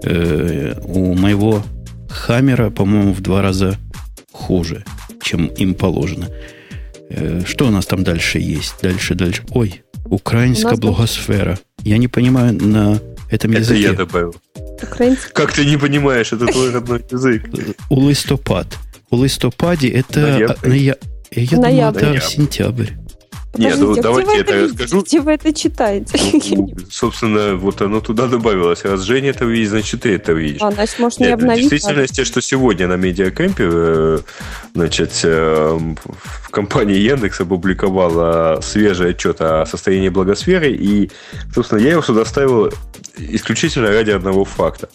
[0.02, 1.62] э, у моего
[2.08, 3.78] Хаммера, по-моему, в два раза
[4.32, 4.84] хуже,
[5.22, 6.28] чем им положено.
[7.10, 8.74] Э, что у нас там дальше есть?
[8.82, 9.42] Дальше, дальше.
[9.50, 11.58] Ой, украинская благосфера.
[11.82, 13.00] Я не понимаю на
[13.30, 13.80] этом это языке.
[13.80, 14.34] Это я добавил.
[14.82, 15.32] Украинский.
[15.32, 17.48] Как ты не понимаешь, это твой родной язык.
[17.88, 18.66] У листопад.
[19.10, 20.20] У листопаде это...
[20.20, 20.76] Ноябрь.
[20.76, 20.96] Я,
[21.32, 22.90] я думаю, это сентябрь.
[23.56, 25.02] Нет, ну давайте я это расскажу.
[25.02, 26.18] Где вы это читаете?
[26.60, 28.84] Ну, собственно, вот оно туда добавилось.
[28.84, 30.60] Раз Женя это видит, значит, ты это видишь.
[30.62, 31.66] А, значит, может, не Нет, обновить.
[31.66, 34.18] В действительности, что сегодня на медиакемпе, э,
[34.74, 35.78] значит, э,
[36.50, 41.10] компания Яндекс опубликовала свежий отчет о состоянии благосферы, и,
[41.54, 42.72] собственно, я его сюда ставил
[43.16, 44.88] исключительно ради одного факта.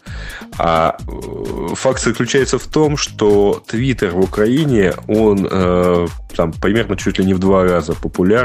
[0.57, 5.47] А э, факт заключается в том, что Твиттер в Украине, он
[6.35, 7.93] там примерно чуть ли не в два раза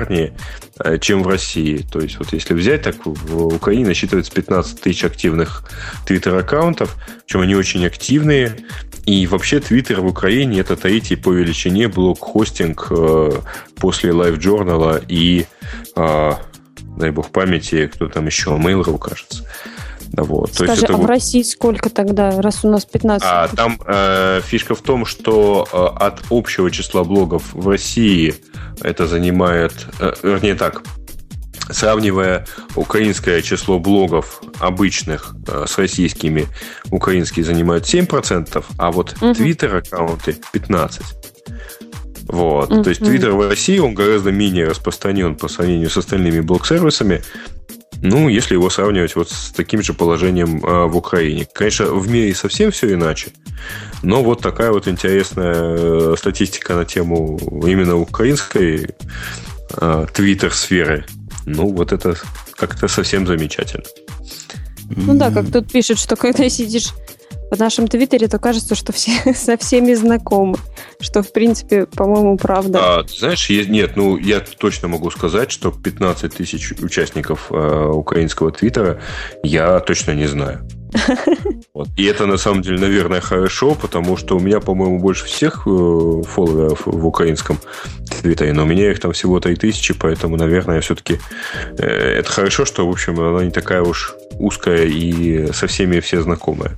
[0.01, 0.33] популярнее,
[0.83, 1.85] э, чем в России.
[1.91, 5.65] То есть, вот если взять, так в Украине насчитывается 15 тысяч активных
[6.07, 8.57] Твиттер-аккаунтов, причем они очень активные,
[9.07, 13.31] и вообще Твиттер в Украине это третий по величине блок-хостинг э,
[13.77, 15.47] после LiveJournal и,
[15.97, 16.33] э,
[16.97, 19.47] дай бог памяти, кто там еще, Mail.ru, кажется.
[20.13, 20.55] Вот.
[20.55, 20.95] Скажи, То есть это...
[20.95, 23.27] а в России сколько тогда, раз у нас 15?
[23.29, 28.35] А, там э, фишка в том, что э, от общего числа блогов в России
[28.83, 30.83] это занимает, э, вернее так,
[31.71, 36.49] сравнивая украинское число блогов обычных э, с российскими,
[36.91, 41.03] украинские занимают 7%, а вот Twitter аккаунты 15%.
[42.31, 42.71] Вот.
[42.71, 42.85] Mm-hmm.
[42.85, 47.23] То есть Twitter в России, он гораздо менее распространен по сравнению с остальными блог-сервисами.
[48.03, 51.47] Ну, если его сравнивать вот с таким же положением э, в Украине.
[51.53, 53.33] Конечно, в мире совсем все иначе.
[54.03, 58.95] Но вот такая вот интересная э, статистика на тему именно украинской
[59.77, 61.05] э, твиттер-сферы.
[61.45, 62.17] Ну, вот это
[62.57, 63.85] как-то совсем замечательно.
[64.89, 66.93] Ну да, как тут пишут, что когда сидишь
[67.51, 70.57] в нашем твиттере, то кажется, что все со всеми знакомы.
[71.01, 72.99] Что, в принципе, по-моему, правда.
[72.99, 79.01] А, знаешь, нет, ну, я точно могу сказать, что 15 тысяч участников э, украинского твиттера
[79.43, 80.67] я точно не знаю.
[81.73, 81.89] Вот.
[81.97, 86.23] И это, на самом деле, наверное, хорошо, потому что у меня, по-моему, больше всех э,
[86.27, 87.59] фолловеров в украинском
[88.21, 91.21] твиттере, но у меня их там всего 3000, поэтому, наверное, все-таки
[91.79, 96.21] э, это хорошо, что, в общем, она не такая уж узкая и со всеми все
[96.21, 96.77] знакомая.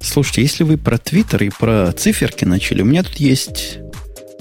[0.00, 3.78] Слушайте, если вы про Твиттер и про циферки начали, у меня тут есть...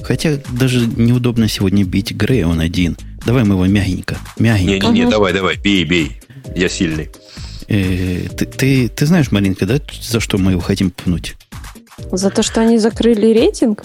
[0.01, 2.97] Хотя даже неудобно сегодня бить Грея, он один.
[3.25, 4.17] Давай мы его мягенько.
[4.39, 4.87] Мягенько.
[4.87, 6.21] Не-не-не, давай, давай, бей, бей.
[6.55, 7.09] Я сильный.
[7.67, 11.35] Э, ты, ты, ты знаешь, Маринка, да, за что мы его хотим пнуть?
[12.11, 13.83] За то, что они закрыли рейтинг?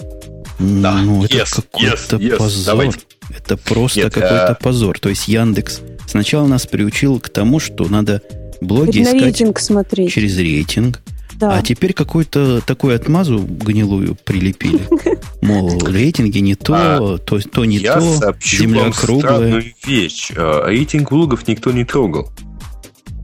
[0.57, 1.01] Да.
[1.01, 2.37] Ну, это yes, какой-то yes, yes.
[2.37, 2.65] позор.
[2.65, 2.99] Давайте.
[3.29, 4.55] Это просто Нет, какой-то а...
[4.55, 4.99] позор.
[4.99, 8.21] То есть Яндекс сначала нас приучил к тому, что надо
[8.61, 10.13] блоги искать рейтинг смотреть.
[10.13, 11.01] через рейтинг.
[11.35, 11.57] Да.
[11.57, 14.87] А теперь какую-то такую отмазу гнилую прилепили.
[15.41, 19.63] Мол, рейтинги не то, а, то, то не я то, земля вам круглая.
[19.85, 20.31] вещь.
[20.35, 22.29] А, рейтинг блогов никто не трогал.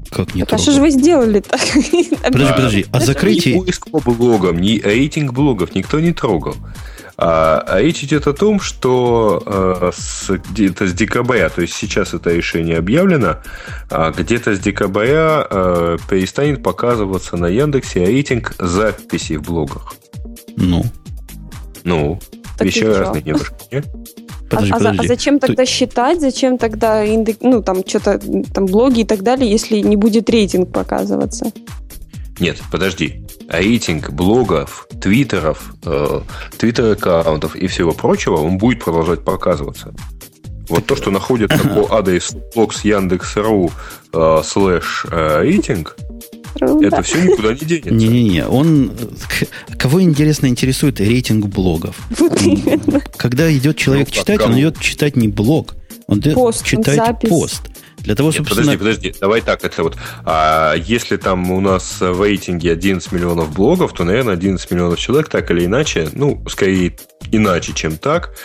[0.10, 0.56] Как не так, трогал?
[0.56, 1.58] А что же вы сделали-то?
[2.22, 2.86] Подожди, подожди.
[2.92, 3.58] А закрытие...
[3.58, 6.56] поиск по блогам, ни рейтинг блогов никто не трогал.
[7.24, 12.16] А, а речь идет о том, что а, с, где-то с декабря, то есть сейчас
[12.16, 13.38] это решение объявлено,
[13.92, 19.94] а где-то с декабря а, перестанет показываться на Яндексе рейтинг записей в блогах.
[20.58, 20.84] Ну?
[21.84, 22.20] Ну,
[22.58, 23.86] так вещи разные немножко, нет?
[24.50, 25.00] Подожди, а, подожди.
[25.00, 25.70] а зачем тогда Ты...
[25.70, 27.38] считать, зачем тогда индек...
[27.42, 28.20] ну там что-то
[28.52, 31.52] там блоги и так далее, если не будет рейтинг показываться?
[32.40, 33.24] Нет, подожди.
[33.48, 36.22] Рейтинг блогов, твиттеров, э,
[36.58, 39.94] твиттер-аккаунтов и всего прочего, он будет продолжать показываться.
[40.70, 43.72] Вот то, что находится по адресу блокс Яндекс.ру
[44.14, 45.98] э, слэш э, рейтинг,
[46.60, 47.94] это все никуда не денется.
[47.94, 48.92] Не-не-не, он...
[49.78, 52.08] Кого интересно интересует рейтинг блогов?
[53.18, 55.76] Когда идет человек ну, читать, он идет читать не блог,
[56.08, 57.71] он идет читать пост.
[58.04, 58.78] Для того, Нет, собственно...
[58.78, 63.54] Подожди, подожди, давай так, это вот, а если там у нас в рейтинге 11 миллионов
[63.54, 66.96] блогов, то, наверное, 11 миллионов человек так или иначе, ну, скорее
[67.32, 68.36] иначе, чем так,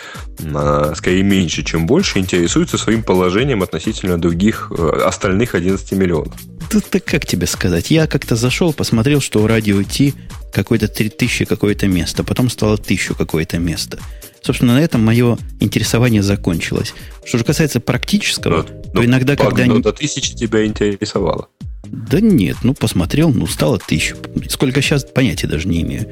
[0.54, 6.34] а, скорее меньше, чем больше, интересуются своим положением относительно других, э, остальных 11 миллионов.
[6.70, 7.90] Тут так как тебе сказать?
[7.90, 10.14] Я как-то зашел, посмотрел, что у радио Ти
[10.52, 13.98] какое-то 3000 какое-то место, потом стало 1000 какое-то место.
[14.46, 16.94] Собственно, на этом мое интересование закончилось.
[17.24, 19.66] Что же касается практического, да, то ну, иногда, когда...
[19.66, 21.48] Ну, до тысячи тебя интересовало.
[21.82, 24.16] Да нет, ну, посмотрел, ну, стало тысячу.
[24.48, 26.06] Сколько сейчас, понятия даже не имею.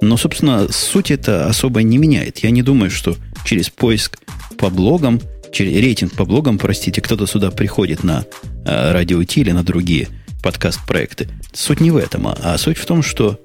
[0.00, 2.38] Но, собственно, суть это особо не меняет.
[2.38, 4.20] Я не думаю, что через поиск
[4.56, 5.20] по блогам,
[5.52, 8.24] через рейтинг по блогам, простите, кто-то сюда приходит на
[8.66, 10.06] э, радио Ти или на другие
[10.44, 11.28] подкаст-проекты.
[11.52, 13.40] Суть не в этом, а, а суть в том, что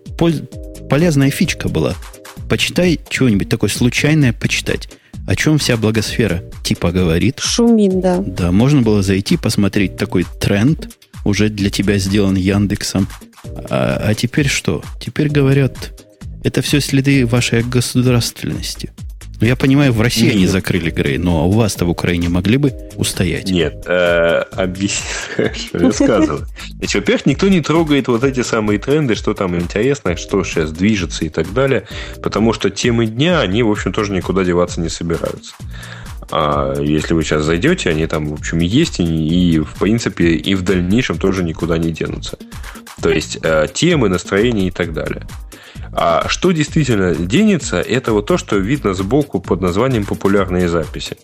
[0.87, 1.95] полезная фичка была
[2.49, 4.89] почитай чего-нибудь такое случайное почитать.
[5.27, 7.39] О чем вся благосфера типа говорит.
[7.39, 8.17] Шумит, да.
[8.25, 10.89] Да, можно было зайти, посмотреть такой тренд,
[11.23, 13.07] уже для тебя сделан Яндексом.
[13.69, 14.83] А, а теперь что?
[14.99, 16.03] Теперь говорят,
[16.43, 18.91] это все следы вашей государственности.
[19.41, 20.35] Я понимаю, в России Нет.
[20.35, 23.49] они закрыли Грей, но у вас-то в Украине могли бы устоять?
[23.49, 24.43] Нет, э,
[25.73, 26.41] рассказывай.
[26.77, 31.25] Значит, во-первых, никто не трогает вот эти самые тренды, что там интересно, что сейчас движется
[31.25, 31.87] и так далее,
[32.23, 35.53] потому что темы дня, они, в общем, тоже никуда деваться не собираются.
[36.31, 40.55] А если вы сейчас зайдете, они там, в общем, есть, и, и в принципе, и
[40.55, 42.37] в дальнейшем тоже никуда не денутся.
[43.01, 45.27] То есть, э, темы, настроения и так далее.
[45.97, 51.17] А что действительно денется, это вот то, что видно сбоку под названием «популярные записи».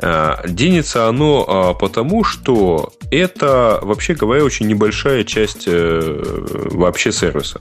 [0.00, 7.60] А, денется оно а, потому, что это, вообще говоря, очень небольшая часть э, вообще сервиса.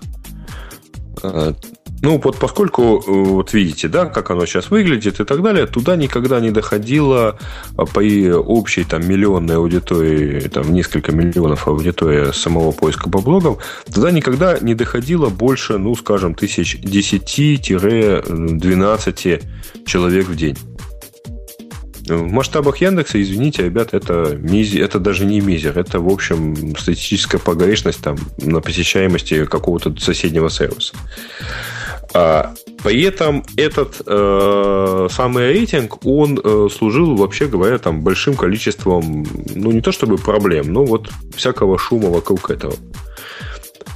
[2.02, 5.96] Ну, вот поскольку, э, вот видите, да, как оно сейчас выглядит и так далее, туда
[5.96, 7.40] никогда не доходило
[7.76, 13.58] а, по общей там миллионной аудитории, там несколько миллионов аудитории самого поиска по блогам,
[13.92, 19.44] туда никогда не доходило больше, ну, скажем, тысяч 10-12
[19.86, 20.58] человек в день.
[22.08, 27.40] В масштабах Яндекса, извините, ребят, это, мизер, это даже не мизер, это, в общем, статистическая
[27.40, 30.96] погрешность там, на посещаемости какого-то соседнего сервиса.
[32.18, 39.24] А, при этом этот э, самый рейтинг, он э, служил, вообще говоря, там большим количеством,
[39.54, 42.74] ну, не то чтобы проблем, но вот всякого шума вокруг этого.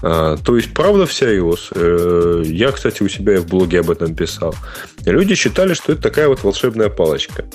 [0.04, 1.70] А, то есть, правда, всерьез.
[1.74, 4.54] Э, я, кстати, у себя в блоге об этом писал.
[5.04, 7.46] Люди считали, что это такая вот волшебная палочка.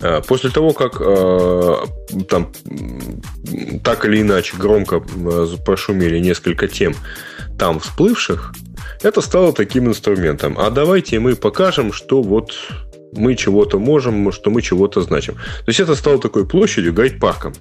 [0.00, 1.74] А, после того, как э,
[2.28, 2.50] там
[3.84, 6.96] так или иначе громко э, прошумели несколько тем
[7.56, 8.52] там всплывших,
[9.04, 10.58] это стало таким инструментом.
[10.58, 12.52] А давайте мы покажем, что вот
[13.12, 15.34] мы чего-то можем, что мы чего-то значим.
[15.34, 17.54] То есть это стало такой площадью, гайд-парком.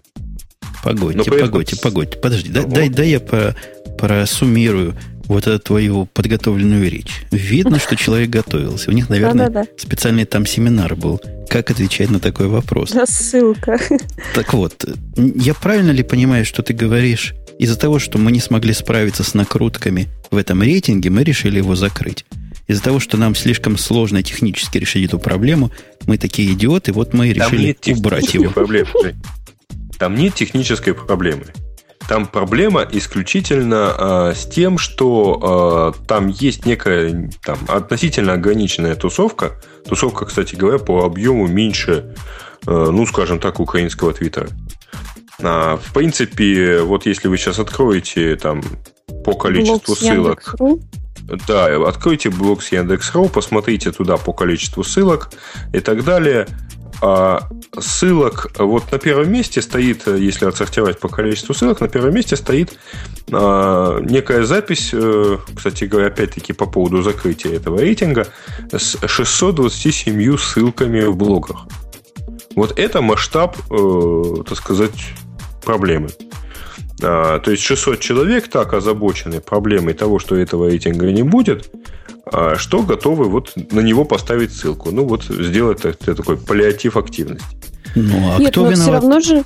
[0.84, 2.18] Погодьте, погодьте, погодьте.
[2.18, 3.56] Подожди, дай, дай, дай я по,
[3.98, 7.26] просуммирую вот эту твою подготовленную речь.
[7.32, 8.90] Видно, что человек готовился.
[8.90, 11.22] У них, наверное, специальный там семинар был.
[11.50, 12.94] Как отвечать на такой вопрос?
[13.06, 13.80] Ссылка.
[14.34, 14.86] Так вот,
[15.16, 19.34] я правильно ли понимаю, что ты говоришь, из-за того, что мы не смогли справиться с
[19.34, 22.26] накрутками в этом рейтинге, мы решили его закрыть.
[22.68, 25.72] Из-за того, что нам слишком сложно технически решить эту проблему,
[26.08, 28.50] мы такие идиоты, вот мы и решили убрать его.
[28.52, 28.90] Проблемы,
[30.00, 31.46] Там нет технической проблемы.
[32.08, 39.54] Там проблема исключительно э, с тем, что э, там есть некая там, относительно ограниченная тусовка.
[39.88, 42.14] Тусовка, кстати говоря, по объему меньше,
[42.68, 44.50] э, ну, скажем так, украинского твиттера.
[45.42, 48.62] А, в принципе, вот если вы сейчас откроете там
[49.24, 50.56] по количеству Блок ссылок...
[51.48, 55.30] Да, откройте блог с Яндекс.ру, посмотрите туда по количеству ссылок
[55.72, 56.48] и так далее.
[57.02, 62.36] А ссылок, вот на первом месте стоит, если отсортировать по количеству ссылок, на первом месте
[62.36, 62.78] стоит
[63.32, 68.28] а, некая запись, э, кстати говоря, опять-таки по поводу закрытия этого рейтинга,
[68.72, 71.68] с 627 ссылками в блогах.
[72.56, 75.14] Вот это масштаб, э, так сказать,
[75.64, 76.10] проблемы.
[77.02, 81.70] А, то есть 600 человек так озабочены проблемой того, что этого рейтинга не будет,
[82.26, 84.92] а что готовы вот на него поставить ссылку.
[84.92, 87.46] Ну, вот сделать такой паллиатив активности.
[87.96, 88.84] Ну, а Нет, кто но виноват?
[88.84, 89.44] все равно же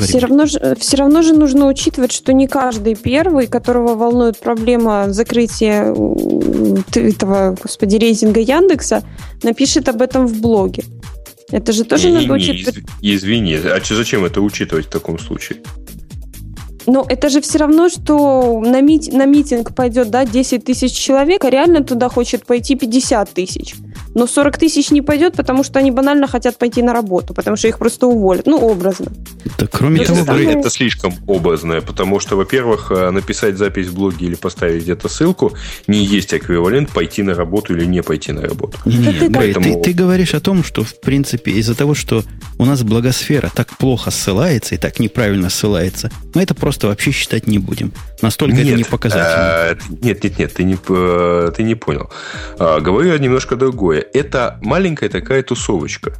[0.00, 5.12] все равно, же, все равно же нужно учитывать, что не каждый первый, которого волнует проблема
[5.12, 5.92] закрытия
[6.94, 9.02] этого, господи, рейтинга Яндекса,
[9.42, 10.84] напишет об этом в блоге.
[11.52, 12.84] Это же тоже не, надо учитывать.
[13.02, 15.58] Извини, а зачем это учитывать в таком случае?
[16.86, 21.44] Но это же все равно, что на, мит, на митинг пойдет да, 10 тысяч человек,
[21.44, 23.74] а реально туда хочет пойти 50 тысяч.
[24.14, 27.68] Но 40 тысяч не пойдет, потому что они банально хотят пойти на работу, потому что
[27.68, 28.46] их просто уволят.
[28.46, 29.06] Ну, образно.
[29.58, 33.94] Да, кроме Нет, того, это, это слишком образное, потому что, во-первых, э, написать запись в
[33.94, 35.54] блоге или поставить где-то ссылку
[35.86, 38.78] не есть эквивалент пойти на работу или не пойти на работу.
[38.84, 39.82] Нет, ты, Поэтому...
[39.82, 42.22] ты, ты говоришь о том, что, в принципе, из-за того, что
[42.58, 47.46] у нас благосфера так плохо ссылается и так неправильно ссылается, мы это просто вообще считать
[47.46, 47.92] не будем.
[48.20, 49.42] Настолько нет, это не показательно.
[49.42, 52.10] Э, нет, нет, нет, ты не, э, ты не понял.
[52.58, 56.14] Говорю я немножко другое это маленькая такая тусовочка.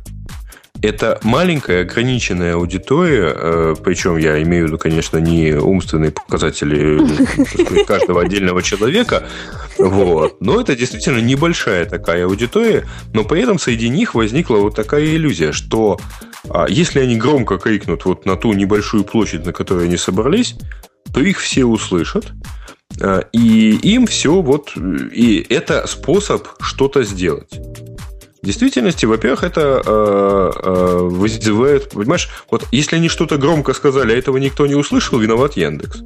[0.83, 6.99] Это маленькая ограниченная аудитория, э, причем я имею в виду, конечно, не умственные показатели
[7.47, 9.28] сказать, каждого отдельного человека,
[9.78, 10.41] вот.
[10.41, 15.53] но это действительно небольшая такая аудитория, но при этом среди них возникла вот такая иллюзия,
[15.53, 16.01] что
[16.51, 20.57] а, если они громко крикнут вот на ту небольшую площадь, на которой они собрались,
[21.14, 22.33] то их все услышат, э,
[23.32, 24.72] и им все вот...
[24.76, 27.50] И это способ что-то сделать.
[28.42, 34.16] В действительности, во-первых, это э, э, вызывает, понимаешь, вот если они что-то громко сказали, а
[34.16, 36.03] этого никто не услышал, виноват Яндекс.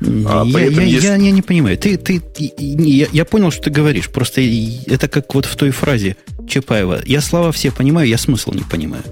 [0.00, 1.04] А я, я, есть...
[1.04, 1.78] я, я не понимаю.
[1.78, 2.22] Ты, ты,
[2.58, 4.10] я, я понял, что ты говоришь.
[4.10, 4.42] Просто
[4.86, 7.00] это как вот в той фразе Чапаева.
[7.06, 9.02] Я слова все понимаю, я смысл не понимаю.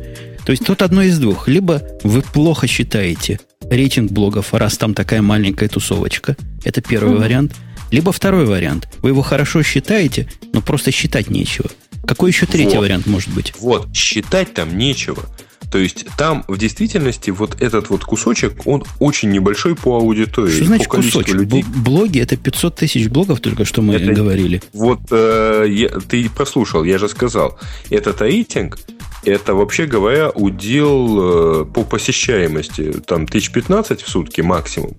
[0.47, 1.49] То есть тут одно из двух.
[1.49, 6.37] Либо вы плохо считаете рейтинг блогов, раз там такая маленькая тусовочка.
[6.65, 7.23] Это первый угу.
[7.23, 7.53] вариант.
[7.91, 8.89] Либо второй вариант.
[9.03, 11.69] Вы его хорошо считаете, но просто считать нечего.
[12.07, 12.83] Какой еще третий вот.
[12.83, 13.55] вариант может быть?
[13.59, 15.25] Вот, считать там нечего.
[15.71, 20.53] То есть там в действительности вот этот вот кусочек, он очень небольшой по аудитории.
[20.53, 21.35] Что значит кусочек?
[21.35, 21.65] Людей.
[21.65, 24.63] Блоги это 500 тысяч блогов, только что мы это, говорили.
[24.73, 27.59] Вот э, я, ты прослушал, я же сказал.
[27.91, 28.79] Этот рейтинг,
[29.25, 32.93] это вообще говоря удел э, по посещаемости.
[33.07, 34.97] Там 1015 в сутки максимум.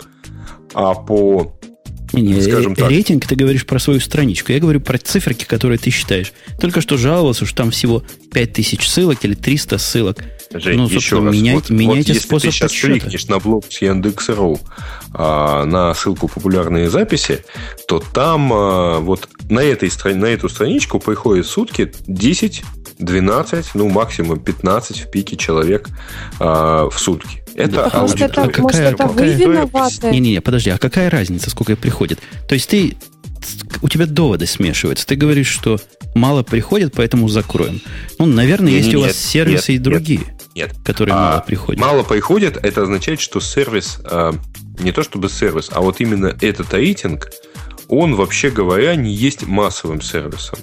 [0.74, 1.56] А по
[2.13, 2.89] не, не, скажем так.
[2.89, 4.51] Рейтинг ты говоришь про свою страничку.
[4.51, 6.33] Я говорю про циферки, которые ты считаешь.
[6.59, 8.03] Только что жаловался, что там всего
[8.33, 10.23] 5000 ссылок или 300 ссылок.
[10.53, 11.33] Жень, ну, еще раз.
[11.33, 14.59] Менять, вот, меняйте вот способ если ты сейчас кликнешь на блог с Яндекс.ру
[15.13, 17.43] а, на ссылку «Популярные записи»,
[17.87, 22.63] то там а, вот на, этой, на эту страничку приходит сутки 10
[22.99, 25.89] 12, ну максимум 15 в пике человек
[26.39, 27.43] а, в сутки.
[27.57, 30.11] Это а может, это, какая, может, это какая, вы виноваты?
[30.11, 32.19] Не-не-не, подожди, а какая разница, сколько приходит?
[32.47, 32.95] То есть ты
[33.81, 35.07] у тебя доводы смешиваются.
[35.07, 35.79] Ты говоришь, что
[36.13, 37.81] мало приходит, поэтому закроем.
[38.19, 40.21] Ну, наверное, есть не, у вас нет, сервисы нет, и другие,
[40.55, 41.81] нет, которые а, мало приходят.
[41.81, 44.35] Мало приходит, это означает, что сервис, а,
[44.79, 47.29] не то чтобы сервис, а вот именно этот рейтинг,
[47.87, 50.59] он, вообще говоря, не есть массовым сервисом.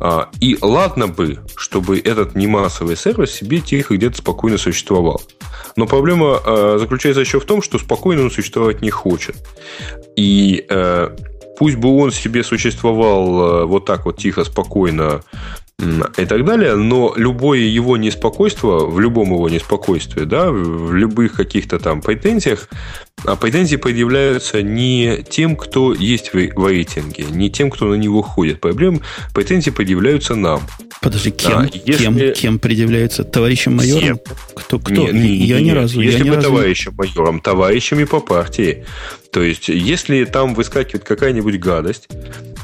[0.00, 5.20] А, и ладно бы, чтобы этот немассовый сервис себе тихо где-то спокойно существовал.
[5.76, 9.36] Но проблема а, заключается еще в том, что спокойно он существовать не хочет.
[10.16, 11.16] И э,
[11.58, 15.22] пусть бы он себе существовал э, вот так вот тихо, спокойно,
[16.16, 21.78] и так далее, но любое его неспокойство, в любом его неспокойстве, да, в любых каких-то
[21.78, 22.68] там претензиях,
[23.24, 28.60] а претензии предъявляются не тем, кто есть в рейтинге, не тем, кто на него ходит.
[28.60, 29.00] Проблем,
[29.34, 30.60] претензии предъявляются нам.
[31.00, 32.04] Подожди, кем, а, если...
[32.04, 33.24] кем, кем предъявляются?
[33.24, 34.02] Товарищем майором?
[34.02, 34.20] Всем.
[34.54, 34.92] Кто, кто?
[34.92, 36.00] Не, не, я не, ни разу.
[36.00, 36.48] Если я бы разу...
[36.48, 38.84] товарищем майором, товарищами по партии.
[39.32, 42.08] То есть, если там выскакивает какая-нибудь гадость,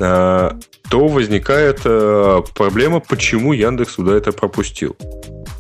[0.01, 0.59] а,
[0.91, 4.97] то возникает а, проблема, почему Яндекс сюда это пропустил.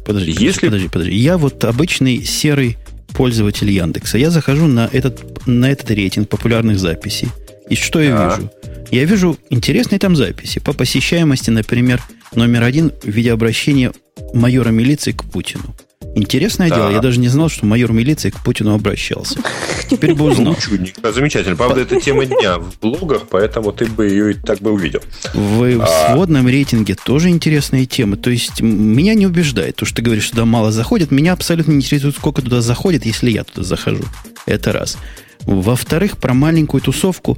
[0.04, 0.66] Подожди, если...
[0.66, 1.14] подожди, подожди.
[1.14, 2.76] Я вот обычный серый
[3.14, 4.18] пользователь Яндекса.
[4.18, 7.28] Я захожу на этот, на этот рейтинг популярных записей.
[7.70, 8.36] И что я а.
[8.36, 8.50] вижу?
[8.90, 10.60] Я вижу интересные там записи.
[10.60, 12.02] По посещаемости, например,
[12.34, 13.92] номер один в виде обращения
[14.32, 15.74] майора милиции к Путину.
[16.14, 16.76] Интересное да.
[16.76, 19.38] дело, я даже не знал, что майор милиции к Путину обращался.
[19.90, 20.54] Теперь бы узнал.
[20.54, 21.56] Ну, чудненько, замечательно.
[21.56, 25.02] Правда, это тема дня в блогах, поэтому ты бы ее и так бы увидел.
[25.34, 26.12] В, а...
[26.14, 28.16] сводном рейтинге тоже интересные темы.
[28.16, 31.10] То есть, меня не убеждает то, что ты говоришь, что туда мало заходит.
[31.10, 34.04] Меня абсолютно не интересует, сколько туда заходит, если я туда захожу.
[34.46, 34.96] Это раз.
[35.42, 37.36] Во-вторых, про маленькую тусовку.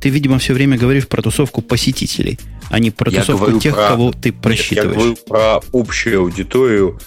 [0.00, 2.38] Ты, видимо, все время говоришь про тусовку посетителей,
[2.70, 3.88] а не про я тусовку тех, про...
[3.88, 4.96] кого ты просчитываешь.
[4.96, 6.98] Я говорю про общую аудиторию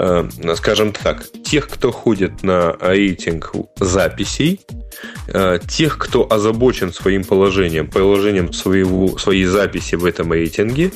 [0.00, 4.60] Э, скажем так, тех, кто ходит на рейтинг записей,
[5.68, 10.92] тех, кто озабочен своим положением, положением своего, своей записи в этом рейтинге,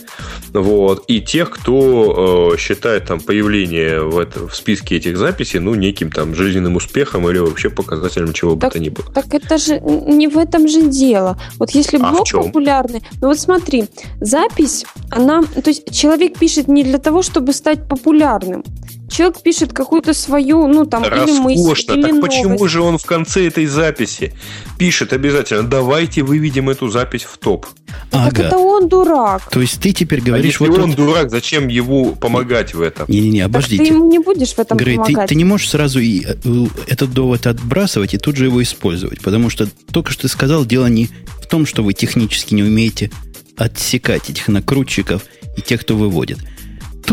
[0.53, 5.75] вот, и тех, кто э, считает там появление в, это, в списке этих записей, ну,
[5.75, 9.13] неким там жизненным успехом или вообще показателем чего так, бы то ни было.
[9.13, 11.39] Так это же не в этом же дело.
[11.59, 13.85] Вот если а блог популярный, ну вот смотри,
[14.21, 18.65] запись, она, то есть человек пишет не для того, чтобы стать популярным.
[19.13, 21.31] Человек пишет какую-то свою, ну там, Роскошно.
[21.31, 24.33] или мысль, так или почему же он в конце этой записи
[24.79, 27.67] пишет обязательно, давайте выведем эту запись в топ?
[28.11, 28.31] Ага.
[28.31, 29.51] Так это он дурак.
[29.51, 30.61] То есть ты теперь говоришь...
[30.61, 31.07] А если вот он тут...
[31.07, 33.07] дурак, зачем ему помогать в этом?
[33.09, 33.85] Не-не-не, обождите.
[33.85, 35.29] Так ты ему не будешь в этом Грей, помогать.
[35.29, 39.21] Ты, ты не можешь сразу и, э, этот довод отбрасывать и тут же его использовать,
[39.21, 41.11] потому что только что ты сказал, дело не
[41.41, 43.11] в том, что вы технически не умеете
[43.57, 45.25] отсекать этих накрутчиков
[45.57, 46.39] и тех, кто выводит.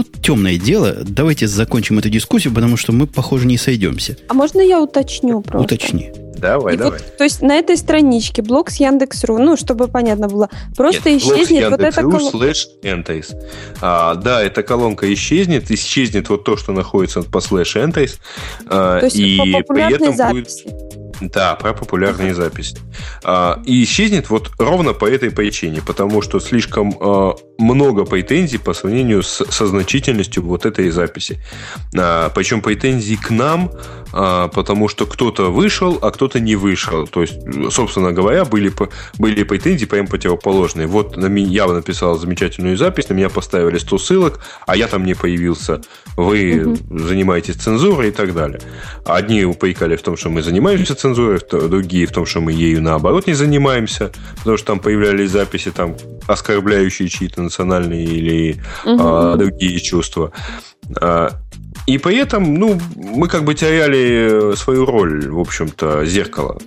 [0.03, 0.97] Тут темное дело.
[1.01, 4.17] Давайте закончим эту дискуссию, потому что мы, похоже, не сойдемся.
[4.27, 5.75] А можно я уточню просто?
[5.75, 6.11] Уточни.
[6.37, 6.99] Давай, и давай.
[6.99, 11.21] Вот, то есть на этой страничке блок с Яндекс.ру, ну, чтобы понятно было, просто Нет,
[11.21, 12.53] исчезнет вот эта колонка.
[13.81, 18.17] А, да, эта колонка исчезнет, исчезнет вот то, что находится по слэш Entace.
[18.67, 20.63] А, то есть и по популярной при этом записи.
[20.63, 22.77] будет да, про популярные записи.
[23.23, 28.73] А, и исчезнет вот ровно по этой причине, потому что слишком а, много претензий по
[28.73, 31.43] сравнению с, со значительностью вот этой записи.
[31.97, 33.71] А, причем претензий к нам,
[34.11, 37.07] потому что кто-то вышел, а кто-то не вышел.
[37.07, 37.39] То есть,
[37.71, 38.71] собственно говоря, были,
[39.17, 40.87] были претензии прям противоположные.
[40.87, 45.05] Вот на меня, я написал замечательную запись, на меня поставили 100 ссылок, а я там
[45.05, 45.81] не появился.
[46.15, 46.99] Вы угу.
[46.99, 48.59] занимаетесь цензурой и так далее.
[49.05, 52.81] Одни упрекали в том, что мы занимаемся цензурой, цензурой, другие в том, что мы ею
[52.81, 55.95] наоборот не занимаемся, потому что там появлялись записи, там,
[56.27, 58.97] оскорбляющие чьи-то национальные или угу.
[58.99, 60.31] а, другие чувства.
[61.89, 66.59] И поэтому, ну, мы как бы теряли свою роль, в общем-то, зеркала.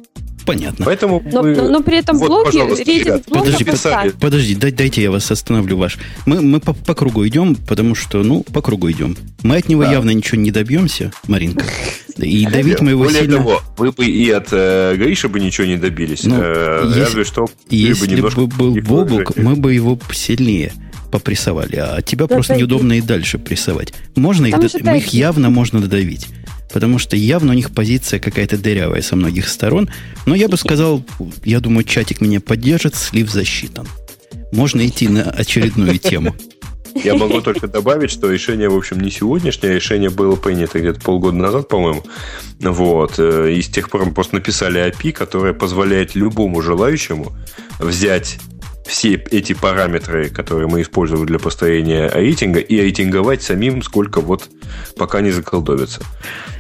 [0.45, 0.85] Понятно.
[0.85, 1.55] Поэтому но, мы...
[1.55, 5.31] но, но при этом вот, блоки, рейтинг блока подожди, под, подожди, дай, дайте я вас
[5.31, 5.97] остановлю ваш.
[6.27, 9.17] Мы, мы по, по кругу идем, потому что, ну, по кругу идем.
[9.45, 9.93] Мы от него да.
[9.93, 11.65] явно ничего не добьемся, Маринка.
[12.17, 13.37] И давить мы его Более сильно...
[13.37, 16.25] того, вы бы и от э, Гриша бы ничего не добились.
[16.25, 17.47] Ну, э, если, разве что...
[17.71, 20.73] Если бы, бы был Бобук, мы бы его сильнее
[21.13, 23.93] попрессовали, а тебя да, просто неудобно и дальше прессовать.
[24.17, 26.27] Можно их, мы их явно можно додавить.
[26.73, 29.91] Потому что явно у них позиция какая-то дырявая со многих сторон.
[30.25, 31.05] Но я бы сказал,
[31.45, 33.87] я думаю, чатик меня поддержит, слив засчитан.
[34.53, 36.35] Можно идти на очередную тему.
[36.95, 41.37] Я могу только добавить, что решение, в общем, не сегодняшнее, решение было принято где-то полгода
[41.37, 42.05] назад, по-моему.
[42.61, 43.15] Вот.
[43.19, 47.33] Э, и с тех пор мы просто написали API, которая позволяет любому желающему
[47.79, 48.39] взять
[48.87, 54.49] все эти параметры, которые мы используем для построения рейтинга, и рейтинговать самим, сколько вот
[54.97, 56.03] пока не заколдовится.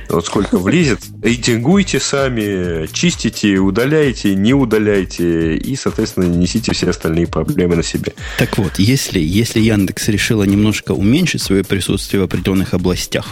[0.08, 7.76] Вот сколько влезет, рейтингуйте сами, чистите, удаляйте, не удаляйте, и, соответственно, несите все остальные проблемы
[7.76, 8.12] на себе.
[8.38, 13.26] Так вот, если, если Яндекс решила немножко уменьшить свое присутствие в определенных областях,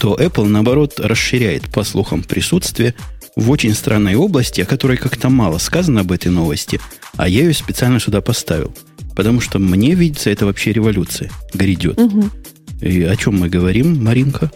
[0.00, 2.94] то Apple, наоборот, расширяет, по слухам, присутствие
[3.36, 6.80] в очень странной области, о которой как-то мало сказано об этой новости,
[7.16, 8.72] а я ее специально сюда поставил.
[9.14, 12.00] Потому что мне видится, это вообще революция грядет.
[12.00, 12.24] Угу.
[12.80, 14.50] И о чем мы говорим, Маринка?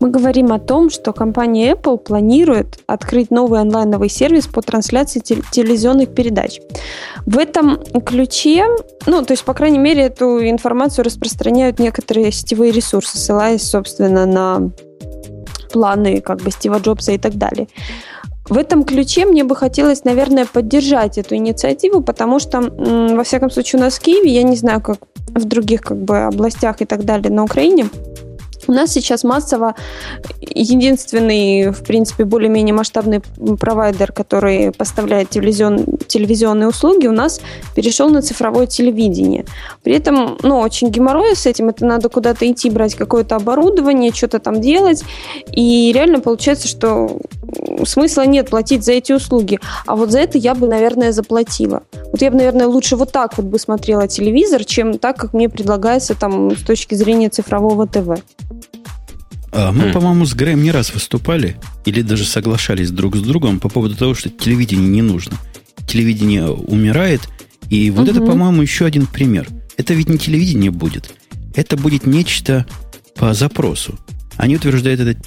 [0.00, 6.14] Мы говорим о том, что компания Apple планирует открыть новый онлайновый сервис по трансляции телевизионных
[6.14, 6.58] передач.
[7.24, 8.64] В этом ключе,
[9.06, 14.72] ну, то есть, по крайней мере, эту информацию распространяют некоторые сетевые ресурсы, ссылаясь, собственно, на
[15.72, 17.66] планы как бы Стива Джобса и так далее.
[18.48, 23.80] В этом ключе мне бы хотелось, наверное, поддержать эту инициативу, потому что, во всяком случае,
[23.80, 24.98] у нас в Киеве, я не знаю, как
[25.28, 27.88] в других как бы областях и так далее на Украине,
[28.66, 29.74] у нас сейчас массово
[30.40, 33.20] единственный, в принципе, более-менее масштабный
[33.58, 37.40] провайдер, который поставляет телевизион, телевизионные услуги, у нас
[37.74, 39.44] перешел на цифровое телевидение.
[39.82, 44.38] При этом, ну, очень геморрой с этим, это надо куда-то идти, брать какое-то оборудование, что-то
[44.38, 45.02] там делать,
[45.50, 47.18] и реально получается, что
[47.84, 51.82] смысла нет платить за эти услуги, а вот за это я бы, наверное, заплатила.
[52.12, 55.48] Вот я бы, наверное, лучше вот так вот бы смотрела телевизор, чем так, как мне
[55.48, 58.22] предлагается там с точки зрения цифрового ТВ.
[59.52, 59.92] А мы, mm.
[59.92, 64.14] по-моему, с Грэем не раз выступали или даже соглашались друг с другом по поводу того,
[64.14, 65.36] что телевидение не нужно.
[65.86, 67.20] Телевидение умирает,
[67.68, 68.10] и вот mm-hmm.
[68.10, 69.48] это, по-моему, еще один пример.
[69.76, 71.14] Это ведь не телевидение будет.
[71.54, 72.66] Это будет нечто
[73.14, 73.98] по запросу.
[74.36, 75.20] Они утверждают это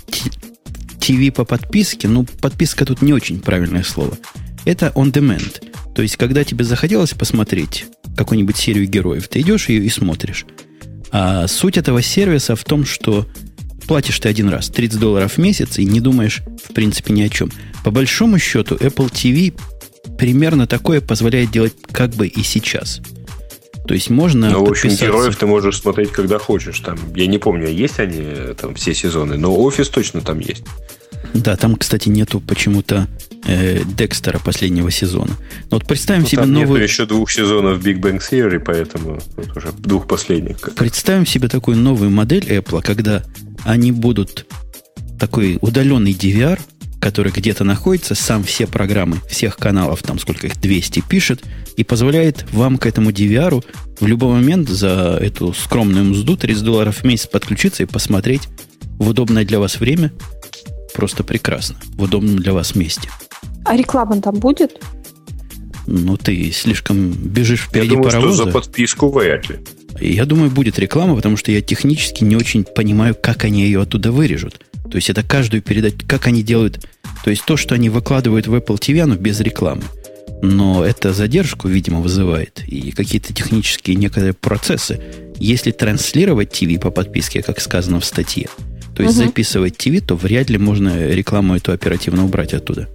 [1.00, 2.08] ТВ по подписке.
[2.08, 4.18] Ну, подписка тут не очень правильное слово.
[4.66, 5.62] Это on demand.
[5.94, 7.86] То есть, когда тебе захотелось посмотреть
[8.18, 10.46] какую-нибудь серию героев, ты идешь ее и смотришь.
[11.12, 13.28] А суть этого сервиса в том, что
[13.86, 17.30] платишь ты один раз 30 долларов в месяц и не думаешь, в принципе, ни о
[17.30, 17.52] чем.
[17.84, 19.54] По большому счету, Apple TV
[20.18, 23.02] примерно такое позволяет делать как бы и сейчас.
[23.88, 24.50] То есть можно.
[24.50, 26.80] Ну, в общем, героев ты можешь смотреть, когда хочешь.
[26.80, 30.64] Там, я не помню, есть они там все сезоны, но офис точно там есть.
[31.34, 33.08] Да, там, кстати, нету почему-то
[33.46, 35.32] э, Декстера последнего сезона.
[35.72, 36.82] Но вот представим ну, себе там новую...
[36.82, 40.60] Нету еще двух сезонов Big Bang Theory, поэтому вот уже двух последних.
[40.60, 40.76] Как.
[40.76, 43.24] Представим себе такую новую модель Apple, когда
[43.64, 44.46] они будут
[45.20, 46.60] такой удаленный DVR,
[47.00, 51.44] который где-то находится, сам все программы всех каналов, там сколько их, 200, пишет,
[51.78, 53.64] и позволяет вам к этому DVR
[54.00, 58.48] в любой момент за эту скромную мзду 30 долларов в месяц подключиться и посмотреть
[58.98, 60.12] в удобное для вас время.
[60.94, 61.76] Просто прекрасно.
[61.96, 63.10] В удобном для вас месте.
[63.66, 64.80] А реклама там будет?
[65.88, 68.36] Ну, ты слишком бежишь впереди Я думаю, паровоза.
[68.36, 69.60] что за подписку вряд ли.
[70.00, 74.12] Я думаю, будет реклама, потому что я технически не очень понимаю, как они ее оттуда
[74.12, 74.62] вырежут.
[74.90, 76.86] То есть это каждую передать, как они делают.
[77.24, 79.84] То есть то, что они выкладывают в Apple TV, оно без рекламы.
[80.42, 82.64] Но это задержку, видимо, вызывает.
[82.68, 85.02] И какие-то технические некоторые процессы.
[85.38, 88.48] Если транслировать TV по подписке, как сказано в статье,
[88.96, 89.26] то есть угу.
[89.26, 92.88] записывать TV, то вряд ли можно рекламу эту оперативно убрать оттуда.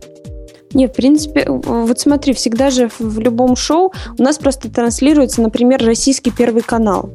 [0.73, 5.85] Не, в принципе, вот смотри, всегда же в любом шоу у нас просто транслируется, например,
[5.85, 7.11] российский первый канал.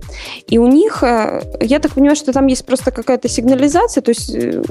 [0.47, 4.30] И у них, э, я так понимаю, что там есть просто какая-то сигнализация, то есть
[4.36, 4.62] э,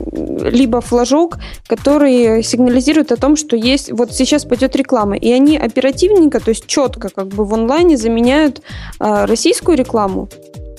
[0.51, 5.16] либо флажок, который сигнализирует о том, что есть, вот сейчас пойдет реклама.
[5.16, 8.61] И они оперативненько, то есть четко как бы в онлайне заменяют
[9.01, 10.28] э, российскую рекламу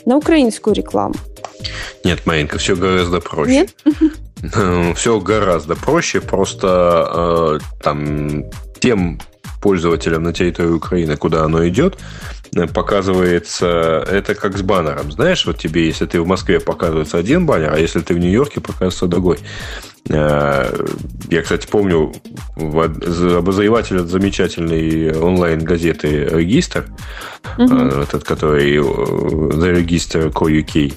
[0.06, 1.16] на украинскую рекламу.
[2.04, 3.52] Нет, Маринка, все гораздо проще.
[3.52, 3.70] Нет?
[4.96, 6.22] Все гораздо проще.
[6.22, 8.44] Просто э, там
[8.80, 9.20] тем
[9.62, 11.98] пользователям на территории Украины, куда оно идет,
[12.56, 15.12] э, показывается это как с баннером.
[15.12, 18.62] Знаешь, вот тебе, если ты в Москве показывается один баннер, а если ты в Нью-Йорке
[18.62, 19.40] показывается другой.
[20.10, 20.72] Э,
[21.32, 22.14] я, кстати, помню
[22.56, 26.86] обозреватель от замечательной онлайн-газеты «Регистр»,
[27.58, 27.76] угу.
[27.76, 30.94] этот, который The Register Co.uk,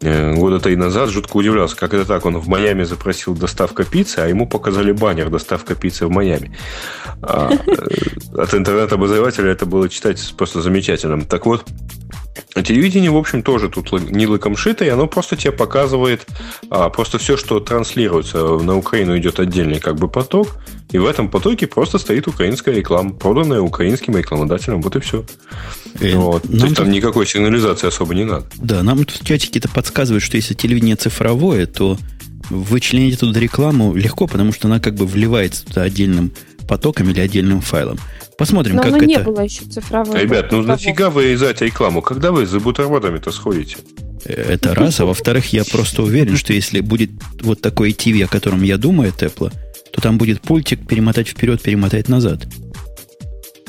[0.00, 2.24] года три назад жутко удивлялся, как это так.
[2.24, 6.56] Он в Майами запросил доставка пиццы, а ему показали баннер «Доставка пиццы в Майами».
[7.20, 11.24] А, э, от интернет-обозревателя это было читать просто замечательным.
[11.24, 11.64] Так вот,
[12.54, 16.26] телевидение, в общем, тоже тут не лыком шито, и оно просто тебе показывает
[16.70, 20.56] а, просто все, что транслируется на Украину, идет отдельный как бы поток,
[20.90, 25.24] и в этом потоке просто стоит украинская реклама, проданная украинским рекламодателем, вот и все.
[26.00, 26.42] И вот.
[26.42, 28.46] То есть там никакой сигнализации особо не надо.
[28.56, 31.98] Да, нам тут чатики-то подсказывают, что если телевидение цифровое, то
[32.50, 36.32] вычленить туда рекламу легко, потому что она как бы вливается туда отдельным
[36.68, 37.98] потоком или отдельным файлом.
[38.36, 39.06] Посмотрим, Но как это...
[39.06, 40.20] не было еще цифровой.
[40.20, 42.02] Ребят, ну нафига вырезать рекламу?
[42.02, 43.78] Когда вы за бутербродами-то сходите?
[44.24, 45.00] Это раз.
[45.00, 47.10] А во-вторых, я просто уверен, что если будет
[47.40, 49.52] вот такой TV, о котором я думаю, Apple,
[49.92, 52.46] то там будет пультик перемотать вперед, перемотать назад.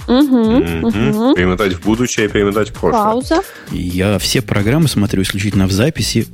[0.08, 0.38] Угу,
[0.88, 1.36] угу.
[1.36, 3.04] Перемотать в будущее, перемотать в прошлое.
[3.04, 3.41] Пауза.
[3.72, 6.28] Я все программы смотрю исключительно в записи,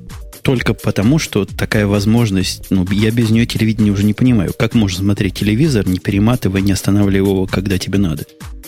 [0.46, 4.54] только потому, что такая возможность, ну, я без нее телевидение уже не понимаю.
[4.58, 8.26] Как можно смотреть телевизор, не перематывая, не останавливая его, когда тебе надо?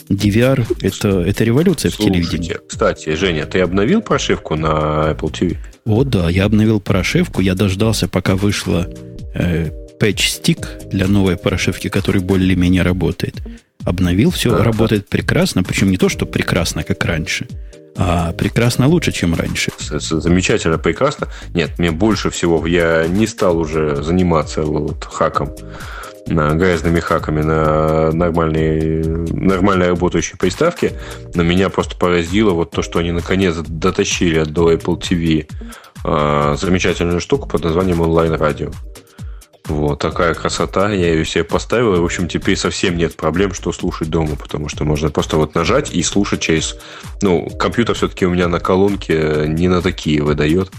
[0.10, 2.58] DVR это, это революция Слушайте, в телевидении.
[2.68, 5.58] Кстати, Женя, ты обновил прошивку на Apple TV?
[5.86, 8.90] О, да, я обновил прошивку, я дождался, пока вышла
[9.36, 9.70] э,
[10.00, 13.36] patch-стик для новой прошивки, который более-менее работает.
[13.88, 17.48] Обновил, все а, работает прекрасно, причем не то, что прекрасно, как раньше,
[17.96, 19.72] а прекрасно лучше, чем раньше.
[19.80, 21.30] Замечательно, прекрасно.
[21.54, 25.56] Нет, мне больше всего, я не стал уже заниматься вот хаком
[26.28, 30.92] на грязными хаками на нормальные, нормально работающие приставки,
[31.34, 35.50] но меня просто поразило вот то, что они наконец дотащили до Apple TV
[36.04, 38.72] э, замечательную штуку под названием онлайн-радио.
[39.68, 40.92] Вот такая красота.
[40.92, 41.96] Я ее себе поставил.
[41.96, 45.56] И, в общем, теперь совсем нет проблем, что слушать дома, потому что можно просто вот
[45.56, 46.78] нажать и слушать через...
[47.22, 50.72] Ну, компьютер все-таки у меня на колонке не на такие выдает,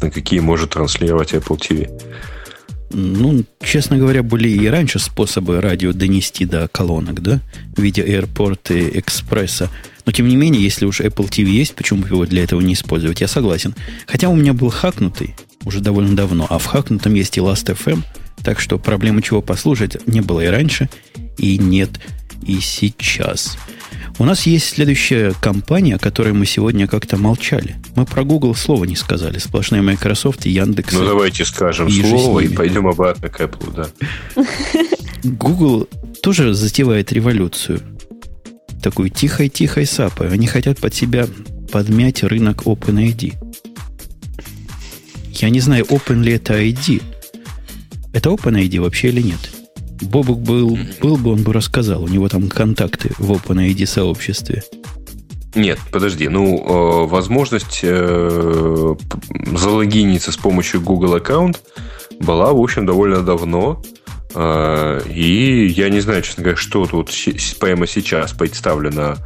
[0.00, 1.90] на какие может транслировать Apple TV.
[2.92, 7.40] Ну, честно говоря, были и раньше способы радио донести до колонок, да,
[7.76, 9.70] в виде AirPort и экспресса.
[10.06, 12.72] Но, тем не менее, если уж Apple TV есть, почему бы его для этого не
[12.72, 13.20] использовать?
[13.20, 13.76] Я согласен.
[14.06, 18.02] Хотя у меня был хакнутый уже довольно давно, а в хакнутом есть и Last.fm,
[18.42, 20.88] так что проблемы чего послушать не было и раньше,
[21.36, 21.90] и нет
[22.46, 23.56] и сейчас.
[24.18, 27.76] У нас есть следующая компания, о которой мы сегодня как-то молчали.
[27.96, 29.38] Мы про Google слова не сказали.
[29.38, 30.92] Сплошные Microsoft и Яндекс.
[30.92, 34.44] Ну, давайте скажем и слово и пойдем обратно к Apple, да.
[35.22, 35.88] Google
[36.22, 37.80] тоже затевает революцию.
[38.82, 40.28] Такую тихой-тихой сапой.
[40.28, 41.26] Они хотят под себя
[41.72, 43.34] подмять рынок OpenID.
[45.32, 47.02] Я не знаю, Open ли это ID.
[48.12, 49.50] Это OpenID вообще или нет?
[50.02, 52.04] Бобук был, был бы, он бы рассказал.
[52.04, 54.62] У него там контакты в OpenID сообществе.
[55.54, 56.28] Нет, подожди.
[56.28, 58.94] Ну, э, возможность э,
[59.52, 61.60] залогиниться с помощью Google аккаунт
[62.20, 63.82] была, в общем, довольно давно.
[64.34, 67.10] Э, и я не знаю, честно говоря, что тут
[67.58, 69.16] прямо сейчас представлено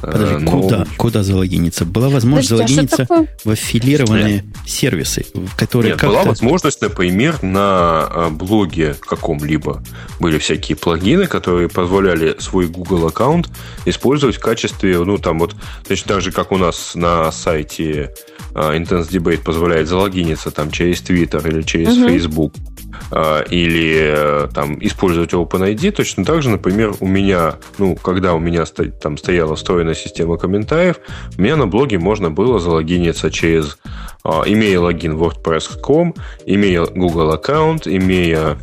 [0.00, 1.84] Подожди, ну, куда, куда залогиниться?
[1.84, 4.44] Была возможность Подожди, а залогиниться в аффилированные Нет.
[4.66, 9.82] сервисы, в которые Нет, была возможность, например, на а, блоге каком-либо
[10.18, 13.48] были всякие плагины, которые позволяли свой Google аккаунт
[13.84, 15.54] использовать в качестве, ну, там вот,
[15.86, 18.14] точно так же, как у нас на сайте
[18.54, 22.08] а, Intense Debate позволяет залогиниться там через Twitter или через угу.
[22.08, 22.54] Facebook
[23.50, 28.64] или э, там использовать OpenID, точно так же, например, у меня, ну, когда у меня
[28.64, 30.96] там стояла встроенная система комментариев,
[31.36, 33.78] у меня на блоге можно было залогиниться через,
[34.24, 36.14] а, имея логин WordPress.com,
[36.46, 38.56] имея Google аккаунт, имея э,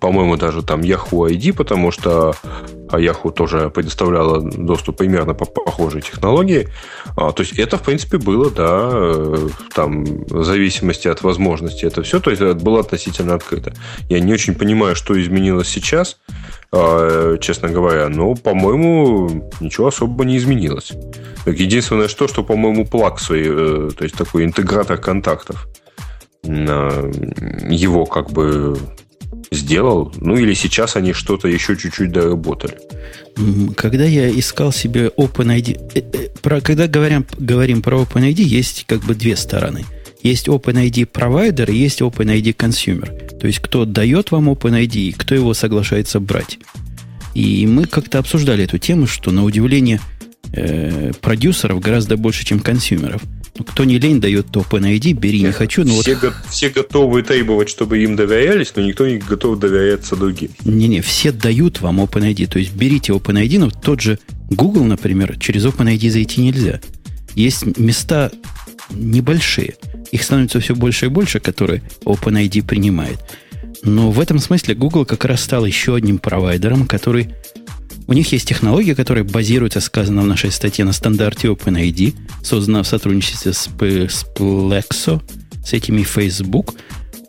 [0.00, 2.34] по-моему, даже там Yahoo ID, потому что
[2.90, 6.68] а, Yahoo тоже предоставляла доступ примерно по похожей технологии.
[7.16, 12.02] А, то есть это, в принципе, было, да, э, там, в зависимости от возможности это
[12.02, 13.72] все, то есть это было относительно открыто.
[14.08, 16.18] Я не очень понимаю, что изменилось сейчас.
[16.72, 18.08] А, честно говоря.
[18.08, 20.92] Но, по-моему, ничего особо не изменилось.
[21.46, 25.68] Единственное, что, что, по-моему, Plug э, то есть такой интегратор контактов,
[26.42, 28.76] его как бы
[29.52, 30.12] сделал.
[30.20, 32.78] Ну, или сейчас они что-то еще чуть-чуть доработали.
[33.76, 35.92] Когда я искал себе OpenID...
[35.94, 39.84] Э, э, про, когда говорим, говорим про OpenID, есть как бы две стороны–
[40.22, 43.38] есть OpenID провайдер и есть OpenID consumer.
[43.38, 46.58] То есть, кто дает вам OpenID и кто его соглашается брать.
[47.34, 50.00] И мы как-то обсуждали эту тему, что на удивление
[50.52, 53.22] э, продюсеров гораздо больше, чем консюмеров.
[53.58, 55.84] Ну, кто не лень дает то OpenID, бери, не хочу.
[55.84, 56.22] Ну, все, вот...
[56.22, 60.50] го- все готовы требовать, чтобы им доверялись, но никто не готов доверяться другим.
[60.64, 62.46] Не-не, все дают вам OpenID.
[62.46, 66.80] То есть берите OpenID, но тот же Google, например, через OpenID зайти нельзя.
[67.34, 68.30] Есть места
[68.90, 69.74] небольшие.
[70.10, 73.18] Их становится все больше и больше, которые OpenID принимает.
[73.82, 77.34] Но в этом смысле Google как раз стал еще одним провайдером, который...
[78.06, 82.86] У них есть технология, которая базируется, сказано в нашей статье, на стандарте OpenID, создана в
[82.86, 85.22] сотрудничестве с, с Plexo,
[85.64, 86.74] с этими Facebook.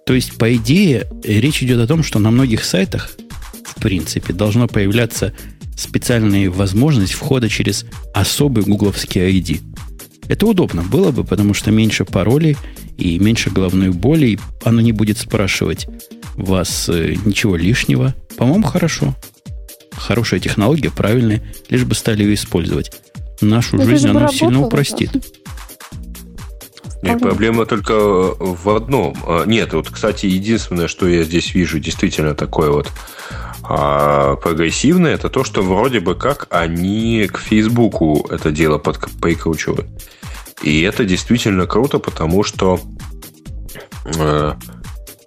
[0.06, 3.12] То есть, по идее, речь идет о том, что на многих сайтах,
[3.64, 5.34] в принципе, должно появляться
[5.78, 9.62] специальная возможность входа через особый гугловский ID.
[10.28, 12.58] Это удобно было бы, потому что меньше паролей
[12.98, 15.88] и меньше головной боли, и оно не будет спрашивать
[16.36, 18.16] вас э, ничего лишнего.
[18.38, 19.16] По-моему, хорошо.
[20.02, 22.92] Хорошая технология, правильная, лишь бы стали ее использовать.
[23.40, 25.12] Нашу Но жизнь она сильно упростит.
[27.04, 29.16] Нет, проблема только в одном.
[29.26, 32.92] А, нет, вот, кстати, единственное, что я здесь вижу, действительно такое вот
[33.64, 39.00] а, прогрессивное, это то, что вроде бы как они к Фейсбуку это дело под,
[40.62, 42.80] И это действительно круто, потому что
[44.06, 44.54] э,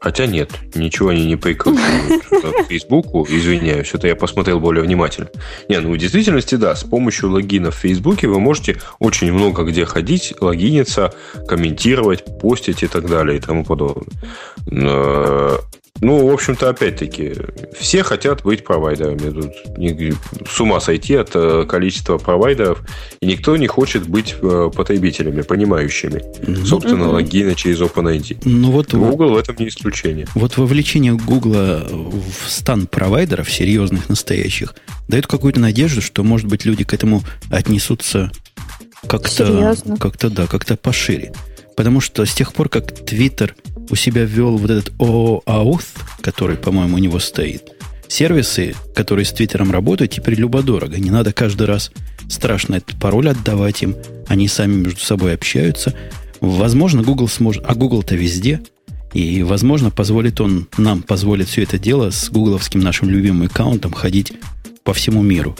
[0.04, 3.26] Хотя нет, ничего они не прикручивают к Фейсбуку.
[3.26, 5.30] Извиняюсь, это я посмотрел более внимательно.
[5.70, 9.86] Не, ну в действительности, да, с помощью логина в Фейсбуке вы можете очень много где
[9.86, 11.14] ходить, логиниться,
[11.48, 14.04] комментировать, постить и так далее и тому подобное.
[16.00, 17.34] Ну, в общем-то, опять-таки,
[17.78, 19.30] все хотят быть провайдерами.
[19.30, 22.82] Тут с ума сойти от э, количества провайдеров,
[23.20, 26.16] и никто не хочет быть э, потребителями, понимающими.
[26.16, 26.64] Mm-hmm.
[26.66, 28.42] Собственно, логины через OpenID.
[28.44, 30.26] Ну, вот, Google в этом не исключение.
[30.34, 34.74] Вот вовлечение Google в стан провайдеров, серьезных, настоящих,
[35.08, 38.32] дает какую-то надежду, что, может быть, люди к этому отнесутся
[39.08, 41.32] как-то, как-то да, как-то пошире.
[41.76, 43.52] Потому что с тех пор, как Twitter
[43.90, 45.86] у себя ввел вот этот OAuth,
[46.20, 47.72] который, по-моему, у него стоит,
[48.08, 50.98] сервисы, которые с Твиттером работают, теперь любо-дорого.
[50.98, 51.90] Не надо каждый раз
[52.28, 53.96] страшно этот пароль отдавать им.
[54.28, 55.94] Они сами между собой общаются.
[56.40, 57.64] Возможно, Google сможет...
[57.66, 58.60] А Google-то везде.
[59.12, 64.32] И, возможно, позволит он нам, позволит все это дело с гугловским нашим любимым аккаунтом ходить
[64.82, 65.56] по всему миру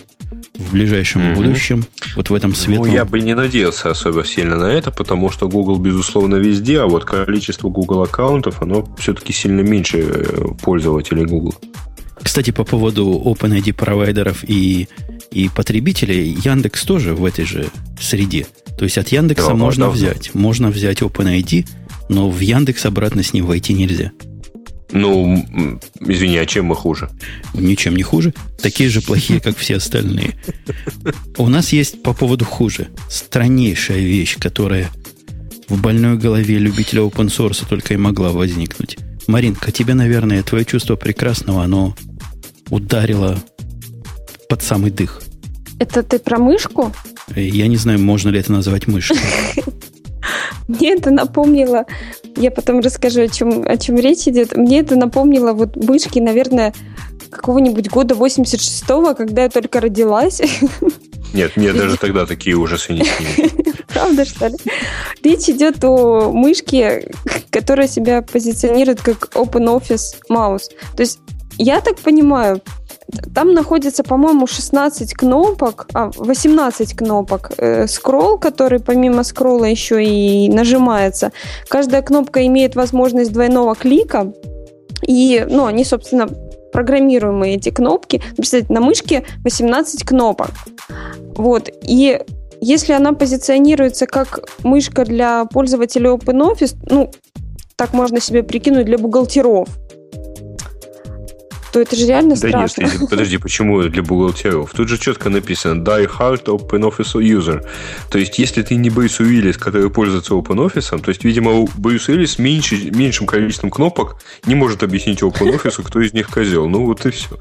[0.58, 1.34] в ближайшем mm-hmm.
[1.34, 1.84] будущем,
[2.14, 2.86] вот в этом светлом...
[2.86, 6.86] Ну, я бы не надеялся особо сильно на это, потому что Google, безусловно, везде, а
[6.86, 11.54] вот количество Google аккаунтов, оно все-таки сильно меньше э, пользователей Google.
[12.22, 14.88] Кстати, по поводу OpenID провайдеров и,
[15.32, 17.66] и потребителей, Яндекс тоже в этой же
[18.00, 18.46] среде.
[18.78, 19.96] То есть от Яндекса да, можно давно.
[19.96, 20.34] взять.
[20.34, 21.66] Можно взять OpenID,
[22.08, 24.12] но в Яндекс обратно с ним войти нельзя.
[24.90, 25.44] Ну,
[26.00, 27.10] извини, а чем мы хуже?
[27.54, 28.32] Ничем не хуже.
[28.62, 30.34] Такие же плохие, как все остальные.
[31.36, 32.88] У нас есть по поводу хуже.
[33.08, 34.90] Страннейшая вещь, которая
[35.68, 38.98] в больной голове любителя open source только и могла возникнуть.
[39.26, 41.96] Маринка, тебе, наверное, твое чувство прекрасного, оно
[42.70, 43.38] ударило
[44.48, 45.22] под самый дых.
[45.78, 46.92] Это ты про мышку?
[47.34, 49.18] Я не знаю, можно ли это назвать мышкой.
[50.68, 51.84] Мне это напомнило,
[52.36, 54.56] я потом расскажу, о чем, о чем речь идет.
[54.56, 56.72] Мне это напомнило вот мышки, наверное,
[57.30, 60.40] какого-нибудь года 86-го, когда я только родилась.
[61.32, 63.04] Нет, мне даже тогда такие ужасы не
[63.88, 64.56] Правда, что ли?
[65.22, 67.10] Речь идет о мышке,
[67.50, 70.70] которая себя позиционирует как Open Office Mouse.
[70.96, 71.18] То есть,
[71.58, 72.60] я так понимаю,
[73.34, 77.52] там находится, по-моему, 16 кнопок, а, 18 кнопок.
[77.58, 81.32] Э, скролл, который помимо скролла еще и нажимается.
[81.68, 84.32] Каждая кнопка имеет возможность двойного клика.
[85.06, 86.28] И, ну, они, собственно,
[86.72, 88.22] программируемые эти кнопки.
[88.36, 90.50] Представьте, на мышке 18 кнопок.
[91.36, 91.68] Вот.
[91.82, 92.20] И
[92.60, 97.10] если она позиционируется как мышка для пользователей OpenOffice, ну,
[97.76, 99.68] так можно себе прикинуть для бухгалтеров–
[101.74, 102.82] то это же реально да страшно.
[102.82, 104.70] Нет, подожди, почему для бухгалтеров?
[104.70, 107.66] Тут же четко написано Die Hard Open Office User.
[108.10, 112.06] То есть, если ты не Брюс Уиллис, который пользуется Open Office, то есть, видимо, Брюс
[112.08, 116.68] Уиллис меньше, меньшим количеством кнопок не может объяснить Open Office, кто из них козел.
[116.68, 117.40] Ну, вот и все.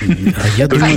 [0.00, 0.96] А я думаю,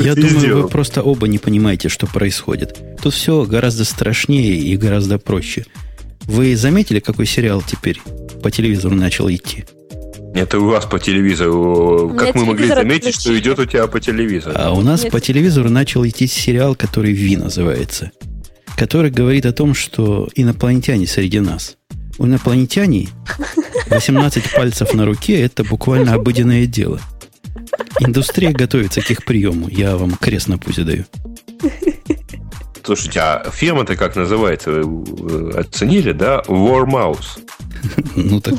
[0.00, 2.78] я думаю вы просто оба не понимаете, что происходит.
[3.02, 5.66] Тут все гораздо страшнее и гораздо проще.
[6.26, 8.00] Вы заметили, какой сериал теперь
[8.40, 9.64] по телевизору начал идти?
[10.38, 12.14] Это у вас по телевизору.
[12.16, 14.54] Как мы могли заметить, что идет у тебя по телевизору?
[14.56, 15.12] А у нас Нет.
[15.12, 18.12] по телевизору начал идти сериал, который «Ви» называется.
[18.76, 21.76] Который говорит о том, что инопланетяне среди нас.
[22.18, 23.08] У инопланетяне
[23.90, 27.00] 18 пальцев на руке– это буквально обыденное дело.
[27.98, 29.68] Индустрия готовится к их приему.
[29.68, 31.04] Я вам крест на пузе даю.
[32.84, 34.70] Слушайте, а фирма-то как называется?
[34.70, 36.42] Вы оценили, да?
[36.46, 37.40] War Mouse.
[38.16, 38.54] Ну так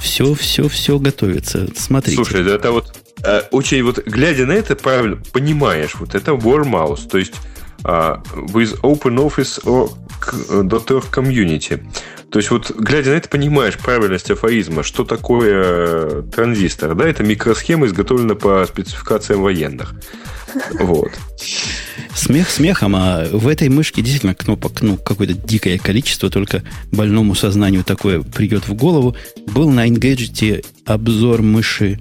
[0.00, 1.68] все, все, все готовится.
[1.76, 2.16] Смотрите.
[2.16, 2.94] Слушай, это вот
[3.24, 7.34] э, очень вот глядя на это, правильно понимаешь, вот это War Mouse, то есть
[7.84, 9.90] uh, with Open Office or
[10.50, 11.82] .org Community.
[12.30, 16.94] То есть вот глядя на это, понимаешь правильность афоризма, что такое транзистор.
[16.94, 19.94] Да, это микросхема, изготовлена по спецификациям военных.
[20.80, 21.12] Вот.
[22.14, 27.84] Смех смехом, а в этой мышке действительно кнопок, ну, какое-то дикое количество, только больному сознанию
[27.84, 29.16] такое придет в голову.
[29.46, 31.98] Был на Engadget обзор мыши,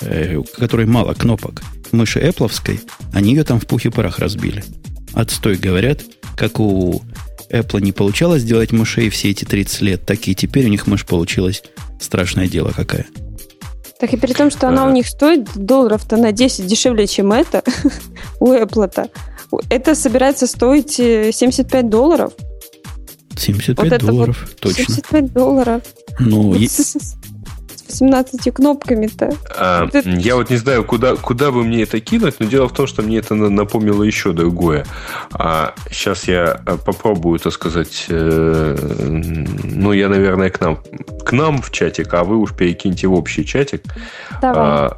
[0.00, 2.80] э, которой мало кнопок, мыши Apple,
[3.12, 4.64] они ее там в пух и парах разбили.
[5.12, 6.02] Отстой, говорят,
[6.36, 7.02] как у
[7.50, 11.06] Apple не получалось сделать мышей все эти 30 лет, так и теперь у них мышь
[11.06, 11.62] получилась
[12.00, 13.06] страшное дело какая.
[13.98, 17.62] Так и при том, что она у них стоит долларов-то на 10 дешевле, чем это,
[18.40, 19.08] у Apple-то.
[19.70, 22.32] Это собирается стоить 75 э, долларов.
[23.36, 24.84] 75 вот долларов, вот точно.
[24.84, 25.82] 75 долларов.
[26.18, 27.16] Ну, вот с, с
[28.00, 29.32] 18 кнопками-то?
[29.56, 30.08] А, это...
[30.08, 33.02] Я вот не знаю, куда, куда бы мне это кинуть, но дело в том, что
[33.02, 34.86] мне это напомнило еще другое.
[35.32, 38.76] А, сейчас я э, попробую, так сказать, э,
[39.64, 40.82] ну, я, наверное, к нам,
[41.24, 43.82] к нам в чатик, а вы уж перекиньте в общий чатик.
[44.40, 44.56] Давай.
[44.58, 44.96] А,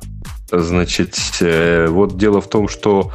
[0.51, 3.13] значит, э, вот дело в том, что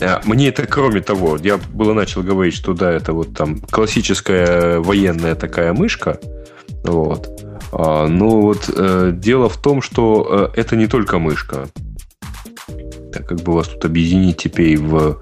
[0.00, 4.80] э, мне это, кроме того, я было начал говорить, что да, это вот там классическая
[4.80, 6.18] военная такая мышка,
[6.84, 7.28] вот.
[7.72, 11.68] А, но вот э, дело в том, что это не только мышка.
[13.12, 15.20] Так как бы вас тут объединить теперь в...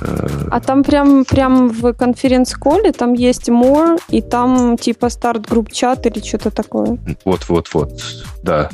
[0.00, 6.06] А там прям, прям в конференц-коле там есть more, и там типа старт групп чат
[6.06, 6.98] или что-то такое.
[7.24, 8.00] Вот-вот-вот,
[8.44, 8.70] да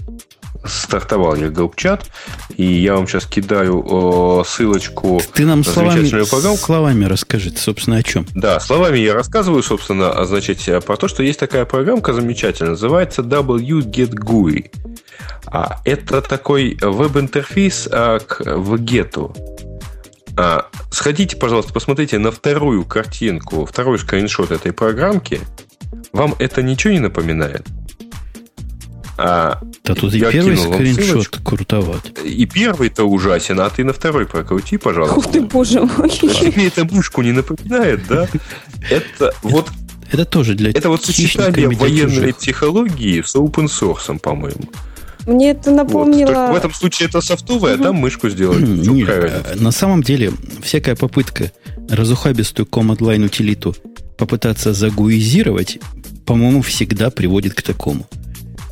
[0.67, 2.11] стартовал я групп-чат,
[2.57, 6.09] и я вам сейчас кидаю о, ссылочку Ты нам словами,
[6.57, 8.27] словами расскажи, собственно, о чем?
[8.35, 13.23] Да, словами я рассказываю, собственно, а, значит, про то, что есть такая программка замечательная, называется
[13.23, 14.71] wget-GUI.
[15.47, 19.35] А, это такой веб-интерфейс а, к вгету.
[20.37, 25.41] А, сходите, пожалуйста, посмотрите на вторую картинку, второй скриншот этой программки.
[26.13, 27.67] Вам это ничего не напоминает?
[29.17, 32.19] А, да тут и первый скриншот крутоват.
[32.25, 35.19] И первый-то ужасен, а ты на второй прокрути, пожалуйста.
[35.19, 36.07] Ух ты, боже мой.
[36.07, 38.29] А тебе эта мышку не напоминает, да?
[38.91, 39.69] Это вот...
[40.11, 44.69] Это тоже для Это вот сочетание военной психологии с open source, по-моему.
[45.27, 46.31] Мне это напомнило...
[46.31, 46.53] Вот.
[46.53, 47.83] в этом случае это софтовое, угу.
[47.83, 48.61] а там мышку сделать.
[48.61, 51.51] Нет, э, на самом деле, всякая попытка
[51.89, 53.75] разухабистую command line утилиту
[54.19, 55.79] попытаться загуизировать,
[56.27, 58.07] по-моему, всегда приводит к такому.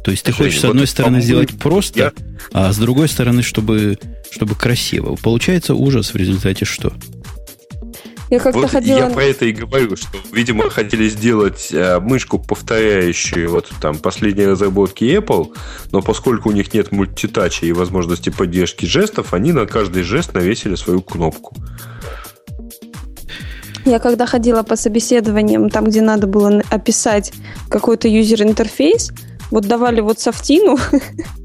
[0.05, 2.13] То есть ты хочешь, с одной вот стороны, сделать просто, я...
[2.53, 3.99] а с другой стороны, чтобы,
[4.31, 5.17] чтобы красиво.
[5.17, 6.93] Получается ужас в результате что?
[8.31, 8.97] Я как-то вот ходила...
[8.97, 14.49] Я про это и говорю, что, видимо, хотели сделать э, мышку, повторяющую вот там последние
[14.49, 15.55] разработки Apple,
[15.93, 20.77] но поскольку у них нет мультитача и возможности поддержки жестов, они на каждый жест навесили
[20.77, 21.55] свою кнопку.
[23.85, 27.33] Я когда ходила по собеседованиям, там, где надо было описать
[27.69, 29.13] какой-то юзер-интерфейс,
[29.53, 30.79] вот давали вот софтину,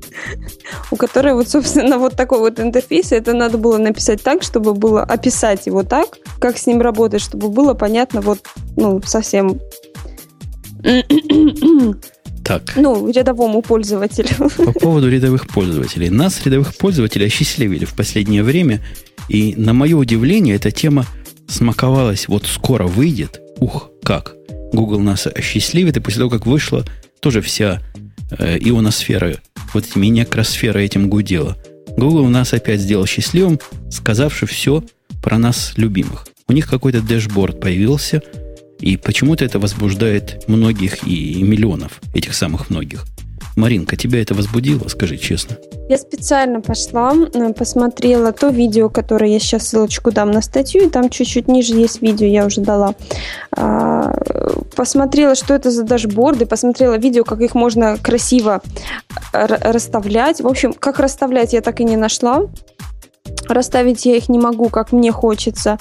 [0.92, 5.04] у которой вот, собственно, вот такой вот интерфейс, это надо было написать так, чтобы было
[5.04, 8.40] описать его так, как с ним работать, чтобы было понятно вот,
[8.78, 9.60] ну, совсем
[12.46, 12.78] так.
[12.78, 14.50] Ну, рядовому пользователю.
[14.58, 16.10] По поводу рядовых пользователей.
[16.10, 18.82] Нас, рядовых пользователей, осчастливили в последнее время.
[19.28, 21.06] И, на мое удивление, эта тема
[21.50, 22.30] смаковалась.
[22.30, 23.42] Вот скоро выйдет.
[23.60, 24.36] Ух, как.
[24.72, 25.98] Google нас осчастливит.
[25.98, 26.86] И после того, как вышла
[27.20, 27.82] тоже вся
[28.32, 29.38] э, ионосфера,
[29.74, 31.58] вот эти мини-акросфера этим гудела.
[31.90, 33.60] Google у нас опять сделал счастливым,
[33.90, 34.84] сказавши все
[35.22, 36.28] про нас любимых.
[36.48, 38.22] У них какой-то дэшборд появился,
[38.80, 43.06] и почему-то это возбуждает многих и миллионов, этих самых многих–
[43.58, 45.58] Маринка, тебя это возбудило, скажи честно?
[45.90, 50.90] Я специально пошла, э, посмотрела то видео, которое я сейчас ссылочку дам на статью, и
[50.90, 52.94] там чуть-чуть ниже есть видео, я уже дала.
[53.52, 54.14] А,
[54.76, 58.62] посмотрела, что это за дашборды, посмотрела видео, как их можно красиво
[59.34, 60.40] расставлять.
[60.40, 62.44] В общем, как расставлять я так и не нашла.
[63.48, 65.80] Расставить я их не могу, как мне хочется.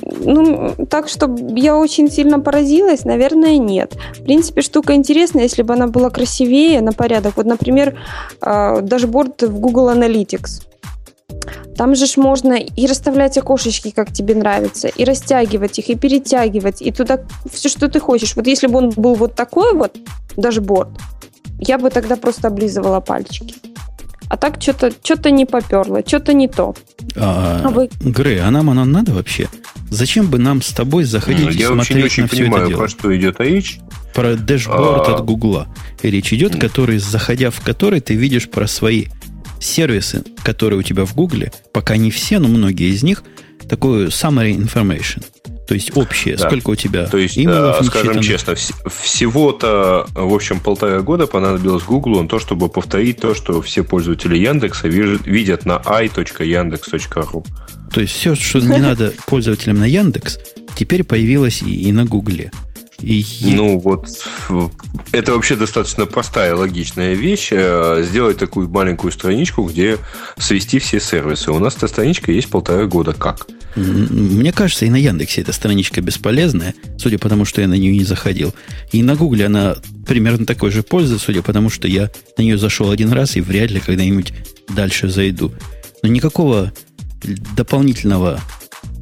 [0.00, 3.94] Ну, так что я очень сильно поразилась, наверное, нет.
[4.18, 7.36] В принципе, штука интересная, если бы она была красивее на порядок.
[7.36, 7.98] Вот, например,
[8.40, 10.62] а, дашборд в Google Analytics.
[11.76, 16.82] Там же ж можно и расставлять окошечки, как тебе нравится, и растягивать их, и перетягивать,
[16.82, 17.20] и туда
[17.52, 18.36] все, что ты хочешь.
[18.36, 19.96] Вот если бы он был вот такой вот
[20.36, 20.90] dashboard,
[21.58, 23.54] я бы тогда просто облизывала пальчики.
[24.28, 26.74] А так что-то что не поперло, что-то не то.
[27.16, 27.90] А, а вы...
[28.00, 29.48] Грей, а нам оно надо вообще?
[29.94, 32.68] Зачем бы нам с тобой заходить Я и смотреть не очень на все понимаю, это
[32.70, 32.78] дело?
[32.80, 33.78] про что идет речь.
[34.14, 35.14] Про dashboard а...
[35.14, 35.68] от Гугла
[36.02, 39.06] речь идет, который, заходя в который, ты видишь про свои
[39.60, 43.22] сервисы, которые у тебя в Гугле, пока не все, но многие из них,
[43.68, 45.24] такую summary information.
[45.66, 46.46] То есть общее, да.
[46.46, 51.84] сколько у тебя То есть, имейлов э, скажем честно, всего-то, в общем, полтора года понадобилось
[51.84, 57.46] Google на то, чтобы повторить то, что все пользователи Яндекса видят на i.yandex.ru.
[57.94, 60.38] То есть все, что не надо пользователям на Яндекс,
[60.76, 62.50] теперь появилось и, и на Гугле.
[63.00, 63.24] И...
[63.42, 64.08] Ну вот,
[65.12, 67.48] это вообще достаточно простая, логичная вещь.
[67.50, 69.98] Э, сделать такую маленькую страничку, где
[70.38, 71.50] свести все сервисы.
[71.50, 73.12] У нас эта страничка есть полтора года.
[73.12, 73.46] Как?
[73.76, 77.92] Мне кажется, и на Яндексе эта страничка бесполезная, судя по тому, что я на нее
[77.92, 78.54] не заходил.
[78.92, 79.76] И на Гугле она
[80.06, 83.40] примерно такой же пользы, судя по тому, что я на нее зашел один раз и
[83.40, 84.32] вряд ли когда-нибудь
[84.68, 85.52] дальше зайду.
[86.02, 86.72] Но никакого
[87.56, 88.40] дополнительного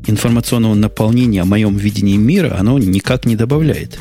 [0.06, 3.98] информационного наполнения о моем видении мира оно никак не добавляет.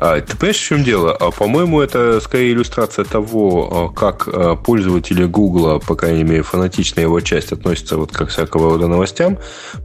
[0.00, 1.12] А, ты понимаешь, в чем дело?
[1.12, 4.28] А, по-моему, это скорее иллюстрация того, а, как
[4.62, 9.38] пользователи Google, по крайней мере, фанатичная его часть относятся вот как всякого рода новостям,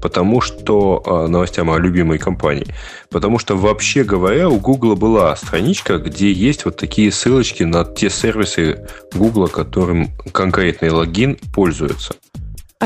[0.03, 2.67] потому что новостям о любимой компании.
[3.09, 8.11] Потому что, вообще говоря, у Google была страничка, где есть вот такие ссылочки на те
[8.11, 12.13] сервисы Google, которым конкретный логин пользуется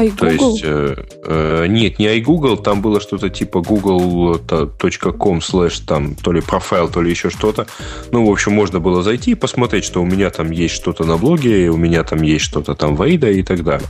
[0.05, 0.17] iGoogle?
[0.17, 0.95] То есть, э,
[1.25, 7.01] э, нет, не iGoogle, там было что-то типа google.com slash там то ли профайл, то
[7.01, 7.67] ли еще что-то.
[8.11, 11.17] Ну, в общем, можно было зайти и посмотреть, что у меня там есть что-то на
[11.17, 13.87] блоге, у меня там есть что-то там в Эйда и так далее.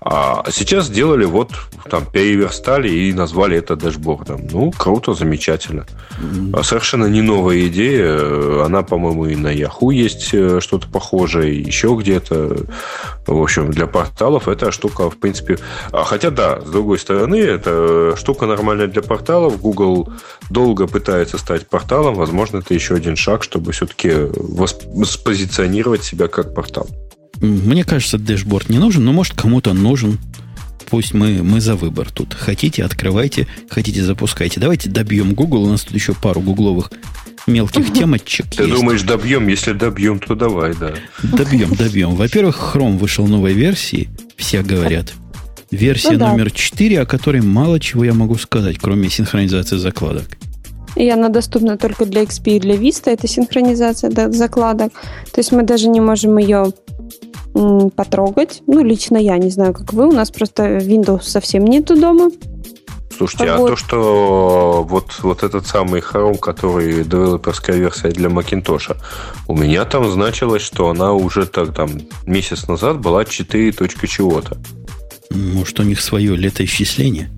[0.00, 1.50] А сейчас сделали вот,
[1.90, 4.46] там, переверстали и назвали это дашбордом.
[4.52, 5.84] Ну, круто, замечательно.
[6.20, 6.62] Mm-hmm.
[6.62, 8.64] Совершенно не новая идея.
[8.64, 12.56] Она, по-моему, и на Yahoo есть э, что-то похожее, еще где-то.
[13.26, 15.58] В общем, для порталов эта штука, в принципе...
[15.92, 19.60] А, хотя, да, с другой стороны, это штука нормальная для порталов.
[19.60, 20.08] Google
[20.50, 22.14] долго пытается стать порталом.
[22.14, 24.12] Возможно, это еще один шаг, чтобы все-таки
[25.04, 26.88] спозиционировать себя как портал.
[27.40, 30.18] Мне кажется, дэшборд не нужен, но может кому-то нужен.
[30.88, 32.32] Пусть мы, мы за выбор тут.
[32.34, 34.60] Хотите, открывайте, хотите, запускайте.
[34.60, 35.64] Давайте добьем Google.
[35.64, 36.92] У нас тут еще пару гугловых
[37.48, 38.74] мелких темочек Ты есть.
[38.74, 39.48] думаешь, добьем?
[39.48, 40.94] Если добьем, то давай, да.
[41.22, 42.14] Добьем, добьем.
[42.14, 45.12] Во-первых, Chrome вышел новой версии, все говорят.
[45.70, 46.32] Версия ну, да.
[46.32, 50.26] номер 4, о которой мало чего я могу сказать, кроме синхронизации закладок.
[50.94, 54.92] И она доступна только для XP и для Vista, это синхронизация да, закладок.
[55.32, 56.72] То есть мы даже не можем ее
[57.96, 58.62] потрогать.
[58.66, 60.08] Ну, лично я не знаю, как вы.
[60.08, 62.30] У нас просто Windows совсем нету дома.
[63.16, 63.66] Слушайте, вот.
[63.66, 68.96] а то, что вот, вот этот самый Chrome, который девелоперская версия для Macintosh,
[69.46, 71.90] у меня там значилось, что она уже так там
[72.26, 73.72] месяц назад была 4.
[74.06, 74.58] чего-то.
[75.30, 77.30] Может, у них свое летоисчисление?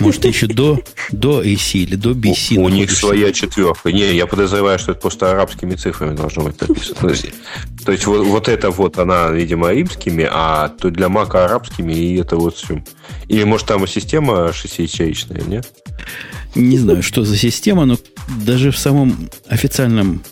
[0.00, 0.80] Может, еще до,
[1.10, 3.90] до AC или до BC У, у них своя четверка.
[3.90, 7.14] Не, я подозреваю, что это просто арабскими цифрами должно быть написано.
[7.84, 12.16] То есть вот, вот это вот она, видимо, римскими, а то для Мака арабскими, и
[12.16, 12.84] это вот все.
[13.28, 15.68] Или, может, там система шестиячеечная, нет?
[16.54, 17.98] Не знаю, что за система, но
[18.44, 20.22] даже в самом официальном,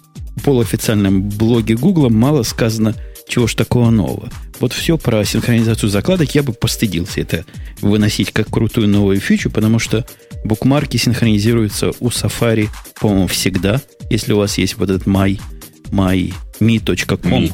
[0.44, 2.94] полуофициальном блоге Гугла мало сказано,
[3.30, 4.28] чего ж такого нового.
[4.58, 7.44] Вот все про синхронизацию закладок я бы постыдился это
[7.80, 10.04] выносить как крутую новую фичу, потому что
[10.44, 12.68] букмарки синхронизируются у Safari,
[13.00, 13.80] по-моему, всегда.
[14.10, 15.40] Если у вас есть вот этот my,
[15.92, 17.50] my, me.com,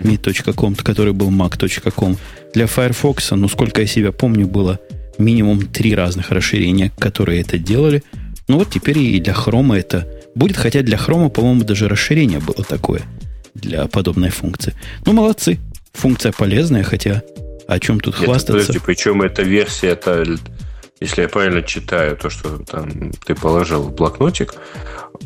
[0.00, 2.16] me.com, который был mac.com.
[2.54, 4.80] Для Firefox, ну, сколько я себя помню, было
[5.18, 8.02] минимум три разных расширения, которые это делали.
[8.48, 12.64] Ну, вот теперь и для Chrome это будет, хотя для Chrome, по-моему, даже расширение было
[12.64, 13.02] такое
[13.54, 14.74] для подобной функции.
[15.06, 15.58] Ну, молодцы.
[15.92, 17.22] Функция полезная, хотя
[17.66, 18.66] о чем тут Нет, хвастаться?
[18.66, 20.24] Подожди, причем эта версия, это,
[21.00, 24.54] если я правильно читаю то, что там ты положил в блокнотик,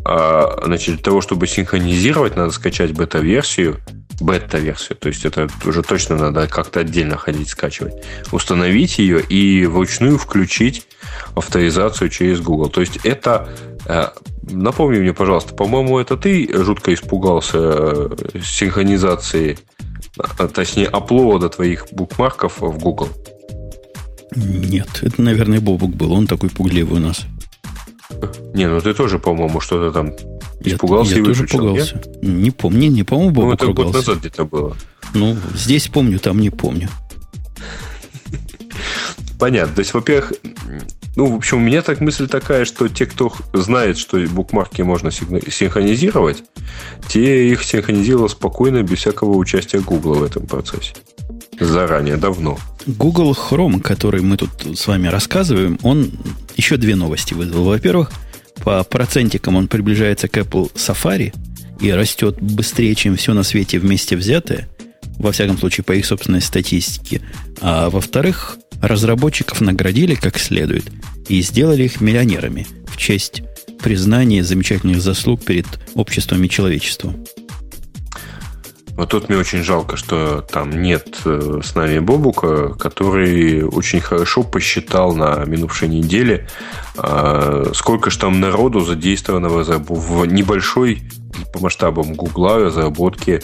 [0.04, 3.80] а, значит, для того, чтобы синхронизировать, надо скачать бета-версию,
[4.20, 7.94] бета-версию, то есть это уже точно надо как-то отдельно ходить скачивать,
[8.30, 10.86] установить ее и вручную включить
[11.34, 12.68] авторизацию через Google.
[12.68, 13.48] То есть это
[13.86, 14.08] э,
[14.50, 19.58] Напомни мне, пожалуйста, по-моему, это ты жутко испугался э, синхронизации
[20.18, 23.08] а, точнее, аплода твоих букмарков в Google?
[24.36, 26.12] Нет, это, наверное, Бобук был.
[26.12, 27.22] Он такой пугливый у нас.
[28.52, 30.12] Не, ну ты тоже, по-моему, что-то там
[30.60, 31.94] испугался я, я и тоже пугался.
[31.94, 32.22] Нет?
[32.22, 33.92] Не помню, не, не помню, Бобук Ну, это ругался.
[33.92, 34.76] год назад где-то было.
[35.14, 36.88] Ну, здесь помню, там не помню.
[39.38, 39.74] Понятно.
[39.74, 40.32] То есть, во-первых,
[41.16, 45.10] ну, в общем, у меня так мысль такая, что те, кто знает, что букмарки можно
[45.10, 46.42] синхронизировать,
[47.08, 50.94] те их синхронизировал спокойно, без всякого участия Google в этом процессе.
[51.60, 52.58] Заранее, давно.
[52.86, 56.10] Google Chrome, который мы тут с вами рассказываем, он
[56.56, 57.64] еще две новости вызвал.
[57.64, 58.10] Во-первых,
[58.64, 61.32] по процентикам он приближается к Apple Safari
[61.80, 64.68] и растет быстрее, чем все на свете вместе взятое.
[65.18, 67.22] Во всяком случае, по их собственной статистике.
[67.60, 70.84] А во-вторых, разработчиков наградили как следует
[71.28, 73.42] и сделали их миллионерами в честь
[73.82, 77.24] признания замечательных заслуг перед обществом и человечеством.
[78.96, 84.44] Вот тут мне очень жалко, что там нет э, с нами Бобука, который очень хорошо
[84.44, 86.48] посчитал на минувшей неделе,
[86.96, 91.02] а, сколько же там народу задействовано в небольшой
[91.52, 93.42] по масштабам Гугла разработки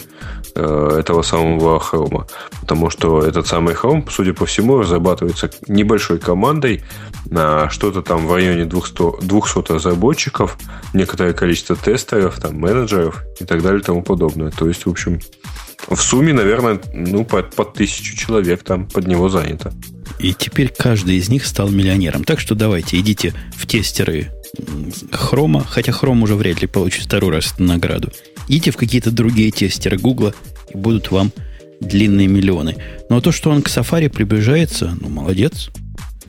[0.55, 2.27] этого самого Chrome.
[2.61, 6.83] Потому что этот самый Chrome, судя по всему, разрабатывается небольшой командой
[7.25, 10.57] на что-то там в районе 200, 200 разработчиков,
[10.93, 14.51] некоторое количество тестеров, там, менеджеров и так далее и тому подобное.
[14.51, 15.19] То есть, в общем,
[15.87, 19.73] в сумме, наверное, ну, под, под тысячу человек там под него занято.
[20.19, 22.23] И теперь каждый из них стал миллионером.
[22.23, 24.31] Так что давайте, идите в тестеры
[25.11, 28.11] Хрома, хотя Хром уже вряд ли получит второй раз награду.
[28.47, 30.33] Идите в какие-то другие тестеры Гугла,
[30.73, 31.31] и будут вам
[31.79, 32.77] длинные миллионы.
[33.09, 35.69] Но то, что он к Safari приближается, ну, молодец.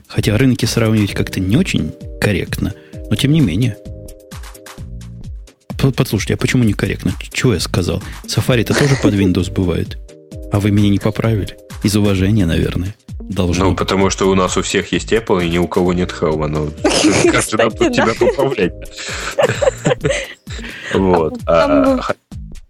[0.07, 1.91] Хотя рынки сравнивать как-то не очень
[2.21, 2.73] корректно,
[3.09, 3.77] но тем не менее.
[5.95, 7.13] Подслушайте, а почему некорректно?
[7.31, 8.01] Чего я сказал?
[8.25, 9.97] Safari-то тоже под Windows бывает.
[10.51, 11.57] А вы меня не поправили?
[11.83, 12.95] Из уважения, наверное.
[13.19, 13.69] Должно.
[13.69, 16.47] Ну, потому что у нас у всех есть Apple, и ни у кого нет Chrome.
[16.47, 16.71] Ну,
[17.31, 18.73] каждый нам тут тебя поправлять.
[20.93, 21.39] Вот.
[21.47, 21.99] А,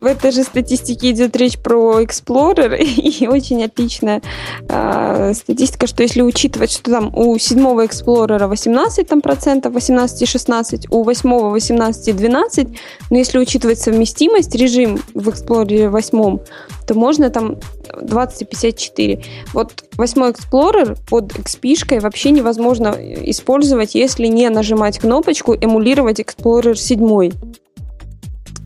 [0.04, 4.22] в этой же статистике идет речь про Explorer, и очень отличная
[4.68, 11.04] э, статистика, что если учитывать, что там у седьмого Explorer 18 там, процентов, 18,16, у
[11.04, 12.76] восьмого 18,12,
[13.12, 16.40] но если учитывать совместимость, режим в Explorer 8,
[16.86, 17.56] то можно там
[17.94, 19.24] 20,54.
[19.54, 27.34] Вот восьмой Explorer под XP вообще невозможно использовать, если не нажимать кнопочку «Эмулировать Explorer 7».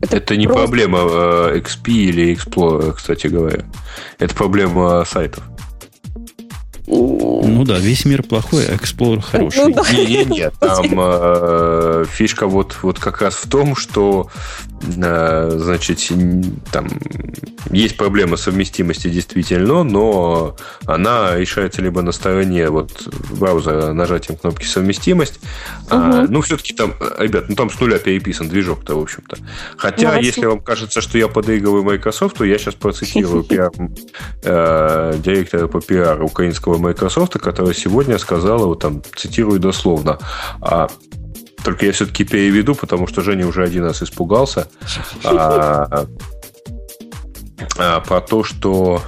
[0.08, 0.64] Это, это не просто...
[0.64, 3.64] проблема э, XP или Explorer, кстати говоря.
[4.18, 5.44] Это проблема сайтов.
[6.90, 9.64] Ну да, весь мир плохой, а Explorer хороший.
[9.64, 9.82] Ну, да.
[9.92, 14.30] Не, не, нет, там э, фишка вот, вот как раз в том, что
[14.80, 16.08] значит,
[16.70, 16.88] там
[17.70, 20.56] есть проблема совместимости действительно, но
[20.86, 25.40] она решается либо на стороне вот браузера нажатием кнопки совместимость.
[25.86, 25.90] Угу.
[25.90, 29.38] А, ну, все-таки там, ребят, ну там с нуля переписан движок-то, в общем-то.
[29.76, 33.72] Хотя, ну, если вам кажется, что я подыгрываю Microsoft, то я сейчас процитирую пиар,
[34.42, 40.18] э, директора по пиар украинского Microsoft, которая сегодня сказала, вот там, цитирую дословно,
[40.60, 40.88] а
[41.64, 44.68] только я все-таки переведу, потому что Женя уже один раз испугался.
[45.24, 46.06] А,
[47.78, 49.02] а, про то, что...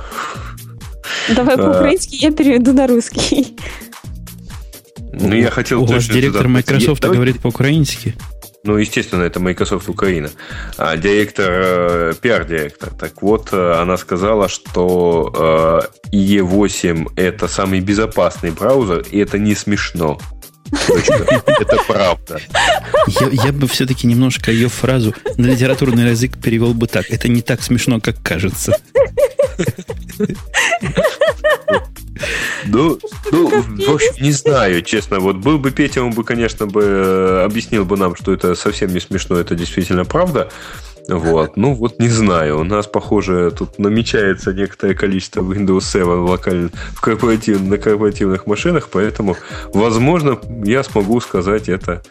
[1.28, 3.56] Давай по-украински, я переведу на русский.
[5.12, 5.82] Ну, я хотел...
[5.82, 8.14] У вас директор Microsoft говорит по-украински?
[8.62, 10.30] Ну, естественно, это Microsoft Украина.
[10.76, 12.90] А директор, э, пиар-директор.
[12.90, 15.80] Так вот, э, она сказала, что
[16.12, 20.18] э, IE8 это самый безопасный браузер, и это не смешно.
[20.72, 22.40] Это правда.
[23.06, 27.10] Я, я бы все-таки немножко ее фразу на литературный язык перевел бы так.
[27.10, 28.76] Это не так смешно, как кажется.
[32.66, 32.98] Ну,
[33.32, 35.20] ну, в общем, не знаю, честно.
[35.20, 38.92] Вот был бы Петя, он бы, конечно, бы э, объяснил бы нам, что это совсем
[38.92, 40.50] не смешно, это действительно правда.
[41.08, 41.56] Вот.
[41.56, 42.60] Ну, вот не знаю.
[42.60, 48.88] У нас, похоже, тут намечается некоторое количество Windows 7 локально в корпоратив, на корпоративных машинах,
[48.90, 49.36] поэтому,
[49.72, 52.02] возможно, я смогу сказать это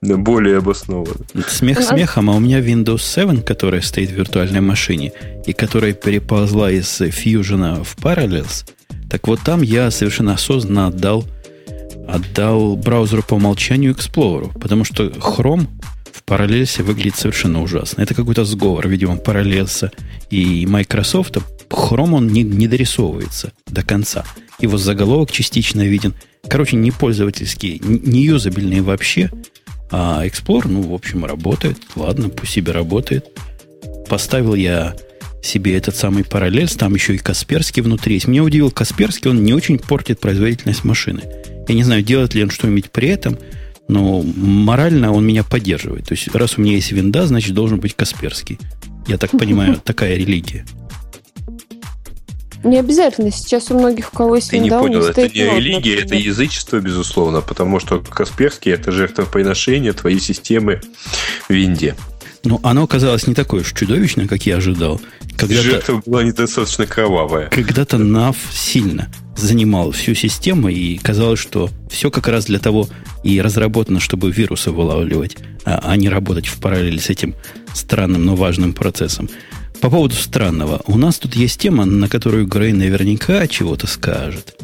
[0.00, 1.24] более обоснованно.
[1.48, 5.12] Смех смехом, а у меня Windows 7, которая стоит в виртуальной машине
[5.46, 8.64] и которая переползла из Fusion в Parallels,
[9.10, 11.24] так вот там я совершенно осознанно отдал
[12.06, 15.68] отдал браузеру по умолчанию Explorer, потому что Chrome
[16.12, 18.02] в параллельсе выглядит совершенно ужасно.
[18.02, 19.92] Это какой-то сговор, видимо, параллельса
[20.30, 21.38] и Microsoft.
[21.68, 24.24] Chrome он не, не дорисовывается до конца.
[24.58, 26.14] Его заголовок частично виден.
[26.48, 29.30] Короче, не пользовательский, не юзабельный вообще.
[29.90, 31.78] А Explorer, ну, в общем, работает.
[31.96, 33.26] Ладно, пусть себе работает.
[34.08, 34.96] Поставил я
[35.42, 38.28] себе этот самый параллельс, там еще и Касперский внутри есть.
[38.28, 41.22] Меня удивил Касперский, он не очень портит производительность машины.
[41.66, 43.38] Я не знаю, делает ли он что-нибудь при этом–
[43.90, 46.06] но морально он меня поддерживает.
[46.06, 48.58] То есть, раз у меня есть винда, значит, должен быть Касперский.
[49.08, 50.64] Я так понимаю, такая религия.
[52.62, 53.32] Не обязательно.
[53.32, 56.78] Сейчас у многих у кого есть Ты винда, не понял, это не религия, это язычество,
[56.78, 60.80] безусловно, потому что Касперский– это жертвоприношение твоей системы
[61.48, 61.96] в винде.
[62.44, 65.00] Ну, оно оказалось не такое уж чудовищное, как я ожидал.
[65.36, 67.48] Когда Жертва была недостаточно кровавая.
[67.48, 72.88] Когда-то NAV сильно занимал всю систему, и казалось, что все как раз для того
[73.24, 77.34] и разработано, чтобы вирусы вылавливать, а, а не работать в параллели с этим
[77.74, 79.28] странным, но важным процессом.
[79.80, 80.82] По поводу странного.
[80.86, 84.56] У нас тут есть тема, на которую Грей наверняка чего-то скажет.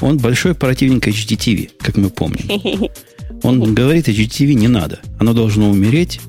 [0.00, 2.90] Он большой противник HDTV, как мы помним.
[3.42, 5.00] Он говорит, HDTV не надо.
[5.18, 6.20] Оно должно умереть.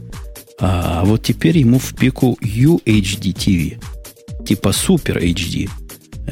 [0.61, 3.79] А вот теперь ему в пику UHD
[4.45, 5.69] Типа Super HD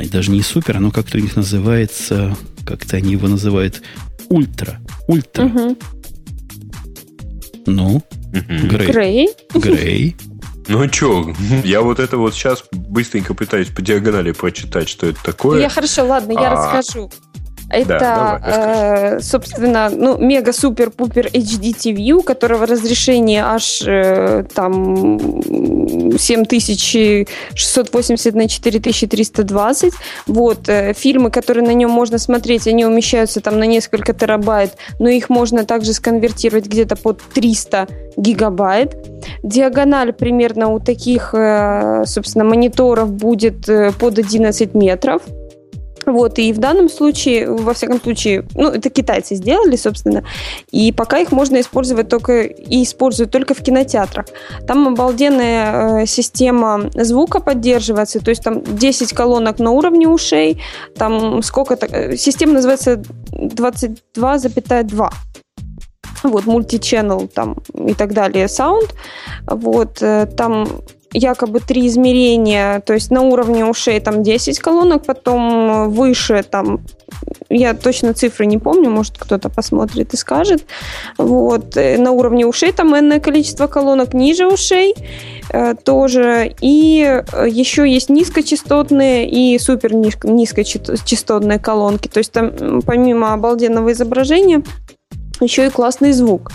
[0.08, 3.82] даже не супер, оно как-то у них называется, как-то они его называют
[4.30, 4.80] ультра.
[5.08, 5.46] Ультра.
[5.46, 5.78] Угу.
[7.66, 8.68] Ну, угу.
[8.68, 8.88] Грей.
[8.88, 9.30] Грей.
[9.54, 10.16] Грей.
[10.68, 11.34] Ну что,
[11.64, 15.62] я вот это вот сейчас быстренько пытаюсь по диагонали прочитать, что это такое.
[15.62, 17.12] Я хорошо, ладно, я а, расскажу.
[17.70, 25.20] Это, да, давай, э, собственно, ну, мега-супер-пупер HD TV, у которого разрешение аж э, там
[26.18, 29.94] 7680 на 4320.
[30.28, 35.10] Вот, э, фильмы, которые на нем можно смотреть, они умещаются там на несколько терабайт, но
[35.10, 37.88] их можно также сконвертировать где-то под 300
[38.18, 38.96] гигабайт.
[39.44, 45.22] Диагональ примерно у таких, э, собственно, мониторов будет э, под 11 метров.
[46.12, 50.24] Вот, и в данном случае, во всяком случае, ну, это китайцы сделали, собственно,
[50.72, 54.26] и пока их можно использовать только, и используют только в кинотеатрах.
[54.68, 60.62] Там обалденная э, система звука поддерживается, то есть там 10 колонок на уровне ушей,
[60.96, 65.10] там сколько-то, э, система называется 22,2
[66.24, 68.96] вот, мультиченнел там и так далее, саунд,
[69.46, 70.68] вот, э, там
[71.14, 76.82] якобы три измерения, то есть на уровне ушей там 10 колонок, потом выше там,
[77.50, 80.66] я точно цифры не помню, может кто-то посмотрит и скажет,
[81.18, 84.94] вот, э, на уровне ушей там энное количество колонок, ниже ушей
[85.52, 93.92] э, тоже, и еще есть низкочастотные и супер низкочастотные колонки, то есть там помимо обалденного
[93.92, 94.64] изображения
[95.42, 96.52] еще и классный звук.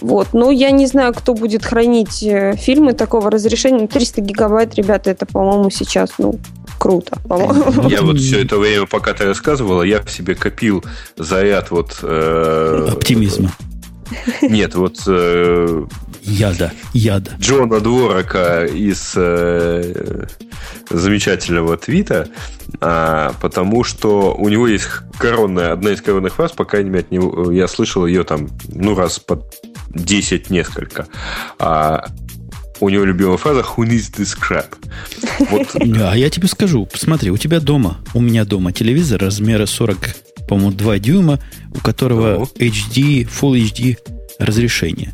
[0.00, 0.28] Вот.
[0.32, 3.86] Но я не знаю, кто будет хранить э, фильмы такого разрешения.
[3.86, 6.38] 300 гигабайт, ребята, это, по-моему, сейчас, ну,
[6.78, 7.18] круто.
[7.28, 7.88] По-моему.
[7.88, 10.84] Я вот все это время, пока ты рассказывала, я в себе копил
[11.16, 11.98] заряд вот...
[12.02, 13.52] Э, Оптимизма.
[14.42, 14.98] Нет, вот...
[15.06, 15.84] Э,
[16.28, 17.32] яда, яда.
[17.38, 20.26] Джона Дворака из э,
[20.90, 22.28] замечательного твита,
[22.80, 24.86] а, потому что у него есть
[25.18, 28.94] коронная, одна из коронных фраз, по крайней мере, от него, я слышал ее там, ну,
[28.94, 29.42] раз по
[29.90, 31.06] 10 несколько.
[31.58, 32.06] А,
[32.80, 34.74] у него любимая фраза «Who needs this crap?»
[35.50, 35.68] вот.
[36.00, 39.98] А я тебе скажу, посмотри, у тебя дома, у меня дома телевизор размера 40,
[40.48, 41.40] по-моему, 2 дюйма,
[41.74, 43.98] у которого HD, Full HD
[44.38, 45.12] разрешение.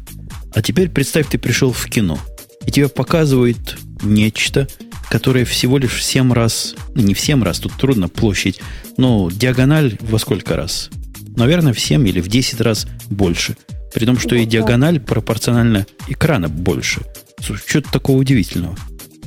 [0.55, 2.19] А теперь представь, ты пришел в кино,
[2.65, 4.69] и тебе показывают нечто,
[5.11, 8.61] которое всего лишь в 7 раз, ну, не в 7 раз, тут трудно площадь,
[8.97, 10.91] но диагональ во сколько раз?
[11.37, 13.57] Наверное, в 7 или в 10 раз больше.
[13.93, 17.03] При том, что и диагональ пропорционально экрана больше.
[17.41, 18.77] Что-то такого удивительного.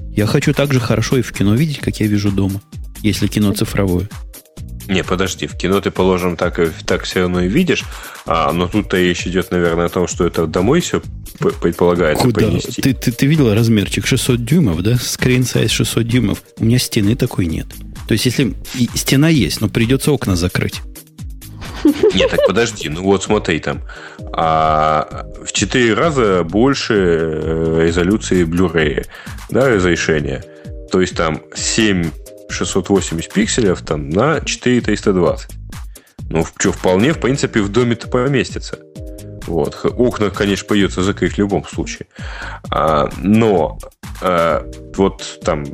[0.10, 2.62] Я хочу так же хорошо и в кино видеть, как я вижу дома,
[3.02, 4.10] если кино цифровое.
[4.88, 7.84] Не, подожди, в кино ты, положим, так, так все равно и видишь,
[8.26, 11.02] а, но тут-то речь идет, наверное, о том, что это домой все
[11.62, 12.48] предполагается Куда?
[12.48, 12.82] понести.
[12.82, 14.94] Ты, ты, ты видел размерчик 600 дюймов, да?
[14.94, 16.44] Screen size 600 дюймов.
[16.58, 17.68] У меня стены такой нет.
[18.08, 20.82] То есть, если и стена есть, но придется окна закрыть.
[22.14, 23.82] Нет, так подожди, ну вот смотри там.
[24.34, 29.06] А, в 4 раза больше э, резолюции Blu-ray,
[29.50, 30.44] да, разрешения.
[30.92, 32.10] То есть там 7
[32.50, 35.50] 680 пикселев там, на 4320.
[36.30, 38.80] Ну, что, вполне, в принципе, в доме-то поместится.
[39.48, 39.80] Вот.
[39.84, 42.08] Окна, конечно, придется закрыть в любом случае.
[42.70, 43.78] А, но
[44.22, 44.66] а,
[44.96, 45.66] вот там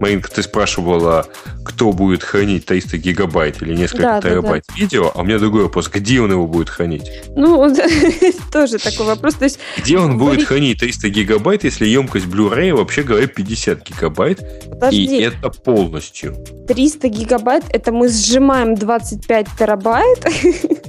[0.00, 1.26] Маринка, ты спрашивала,
[1.64, 4.80] кто будет хранить 300 гигабайт или несколько да, терабайт да, да.
[4.80, 7.10] видео, а у меня другой вопрос, где он его будет хранить?
[7.36, 7.74] Ну,
[8.52, 9.34] тоже такой вопрос.
[9.34, 14.68] То есть, где он будет хранить 300 гигабайт, если емкость Blu-ray, вообще говоря, 50 гигабайт,
[14.68, 15.04] Подожди.
[15.04, 16.36] и это полностью?
[16.68, 20.18] 300 гигабайт, это мы сжимаем 25 терабайт,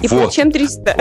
[0.00, 0.18] и вот.
[0.20, 0.96] получаем 300.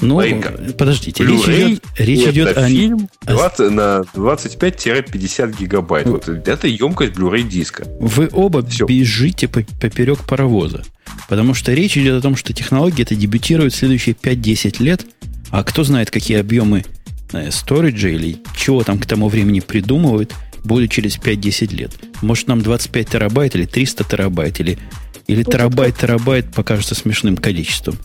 [0.00, 0.26] Вот.
[0.28, 2.68] Ну, подождите, речь идет, речь идет о...
[2.68, 6.06] фильм 20, на 25-50 гигабайт.
[6.06, 7.84] Вот это емкость Blu-ray диска.
[7.98, 8.86] Вы оба Все.
[8.86, 10.84] бежите поперек паровоза.
[11.28, 15.04] Потому что речь идет о том, что технологии это дебютируют в следующие 5-10 лет,
[15.50, 16.84] а кто знает, какие объемы
[17.32, 20.34] э, сториджа или чего там к тому времени придумывают,
[20.68, 21.90] будет через 5-10 лет.
[22.22, 24.78] Может, нам 25 терабайт или 300 терабайт, или,
[25.26, 27.98] или терабайт-терабайт покажется смешным количеством.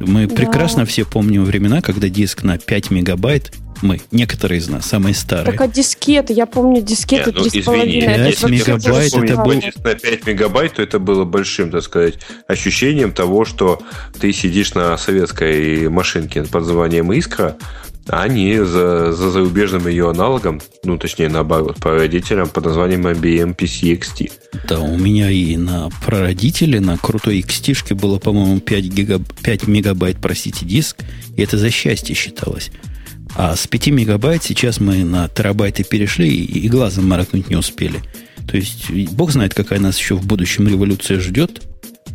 [0.00, 0.34] Мы да.
[0.34, 5.52] прекрасно все помним времена, когда диск на 5 мегабайт мы, некоторые из нас, самые старые.
[5.52, 8.40] Так а дискеты, я помню дискеты Нет, ну, 3,5.
[8.40, 9.54] 5 мегабайт это был...
[9.84, 12.14] На 5 мегабайт, то это было большим, так сказать,
[12.48, 13.82] ощущением того, что
[14.18, 17.56] ты сидишь на советской машинке под названием «Искра»,
[18.08, 23.98] а не за, за зарубежным ее аналогом, ну, точнее, наоборот, прародителем под названием IBM PC
[23.98, 24.32] XT.
[24.68, 29.22] Да, у меня и на прародителе, на крутой XT было, по-моему, 5, гигаб...
[29.42, 30.98] 5 мегабайт, простите, диск,
[31.36, 32.70] и это за счастье считалось.
[33.36, 38.00] А с 5 мегабайт сейчас мы на терабайты перешли и, и глазом морокнуть не успели.
[38.46, 41.62] То есть, бог знает, какая нас еще в будущем революция ждет.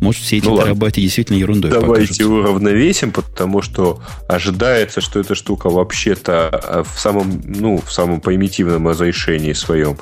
[0.00, 2.28] Может, все эти ну, терабайты действительно ерундой Давайте покажутся.
[2.28, 8.88] уравновесим, потому что ожидается, что эта штука вообще-то э, в самом, ну, в самом примитивном
[8.88, 9.98] разрешении своем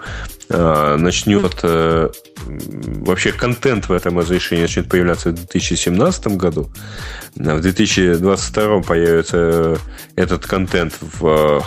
[0.50, 2.10] э, начнет э,
[2.46, 6.70] вообще контент в этом разрешении начнет появляться в 2017 году.
[7.34, 9.78] В 2022 появится
[10.14, 11.24] этот контент в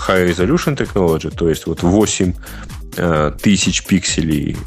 [0.08, 2.34] High Resolution Technology, то есть вот 8
[3.42, 4.58] тысяч пикселей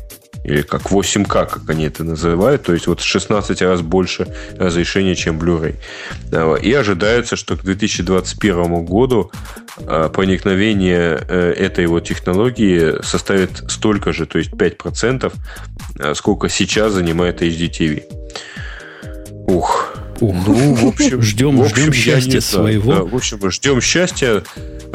[0.44, 5.38] или как 8К, как они это называют, то есть вот 16 раз больше разрешения, чем
[5.38, 5.76] Blu-ray.
[6.62, 9.32] И ожидается, что к 2021 году
[9.86, 15.32] а, проникновение э, этой вот технологии составит столько же, то есть 5%,
[15.98, 18.04] а, сколько сейчас занимает HDTV.
[19.46, 20.46] Ух, Ух.
[20.46, 22.92] Ну, в общем, ждем, в общем, ждем счастья своего.
[22.92, 24.42] Да, в общем, ждем счастья.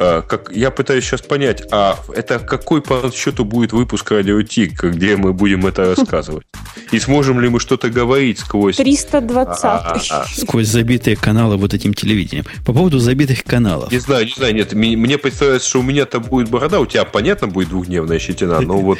[0.01, 4.81] А, как, я пытаюсь сейчас понять, а это какой по счету будет выпуск Радио Тик,
[4.81, 6.45] где мы будем это рассказывать?
[6.93, 8.77] И сможем ли мы что-то говорить сквозь...
[8.77, 12.45] 320 а, а, Сквозь забитые каналы вот этим телевидением.
[12.65, 13.91] По поводу забитых каналов.
[13.91, 14.71] Не знаю, не знаю, нет.
[14.71, 18.99] Мне представляется, что у меня-то будет борода, у тебя, понятно, будет двухдневная щетина, но вот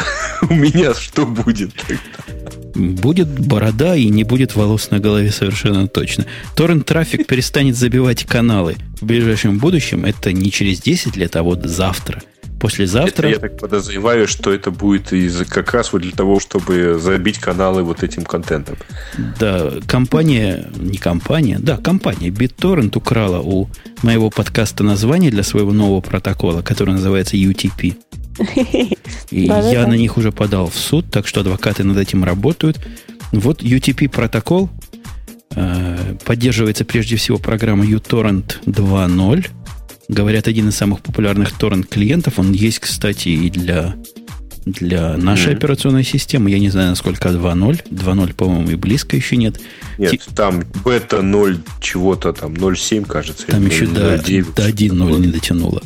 [0.42, 2.50] у меня что будет тогда?
[2.74, 6.26] Будет борода и не будет волос на голове совершенно точно.
[6.54, 10.04] Торрент-трафик перестанет забивать каналы в ближайшем будущем.
[10.04, 12.22] Это не через 10 лет, а вот завтра.
[12.60, 13.28] Послезавтра...
[13.28, 17.38] Это, я так подозреваю, что это будет из, как раз вот для того, чтобы забить
[17.38, 18.76] каналы вот этим контентом.
[19.38, 23.70] Да, компания, не компания, да, компания BitTorrent украла у
[24.02, 27.96] моего подкаста название для своего нового протокола, который называется UTP.
[29.30, 32.78] И я на них уже подал в суд, так что адвокаты над этим работают.
[33.32, 34.70] Вот UTP протокол
[35.54, 39.46] э, поддерживается прежде всего программа uTorrent 2.0.
[40.08, 42.40] Говорят, один из самых популярных торрент клиентов.
[42.40, 43.94] Он есть, кстати, и для,
[44.64, 45.56] для нашей mm-hmm.
[45.56, 46.50] операционной системы.
[46.50, 47.88] Я не знаю, насколько 2.0.
[47.90, 49.60] 2.0, по-моему, и близко еще нет.
[49.98, 50.20] Нет, Ти...
[50.34, 53.46] там бета 0 чего-то, там 0.7, кажется.
[53.46, 55.80] Там еще 0, до, 9, до 1.0 не дотянуло.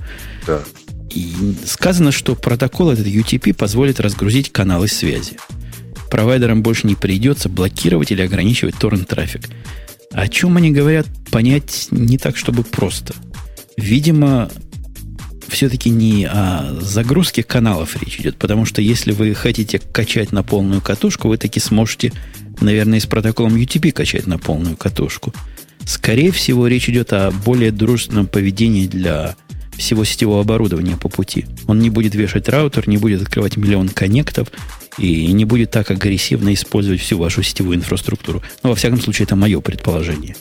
[0.47, 0.61] Да.
[1.67, 5.37] Сказано, что протокол этот UTP позволит разгрузить каналы связи.
[6.11, 9.49] Провайдерам больше не придется блокировать или ограничивать торрент-трафик.
[10.13, 13.15] О чем они говорят, понять не так, чтобы просто.
[13.77, 14.49] Видимо,
[15.49, 20.81] все-таки не о загрузке каналов речь идет, потому что если вы хотите качать на полную
[20.81, 22.13] катушку, вы таки сможете,
[22.61, 25.35] наверное, с протоколом UTP качать на полную катушку.
[25.85, 29.37] Скорее всего, речь идет о более дружественном поведении для
[29.77, 31.47] всего сетевого оборудования по пути.
[31.67, 34.49] Он не будет вешать раутер, не будет открывать миллион коннектов
[34.99, 38.43] и не будет так агрессивно использовать всю вашу сетевую инфраструктуру.
[38.63, 40.37] Но, во всяком случае, это мое предположение.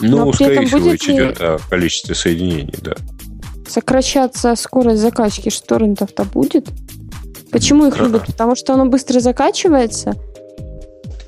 [0.00, 2.94] Ну, скорее всего, речь идет о количестве соединений, да.
[3.68, 6.68] Сокращаться скорость закачки шторрентов-то будет?
[7.50, 8.26] Почему их любят?
[8.26, 10.14] Потому что оно быстро закачивается–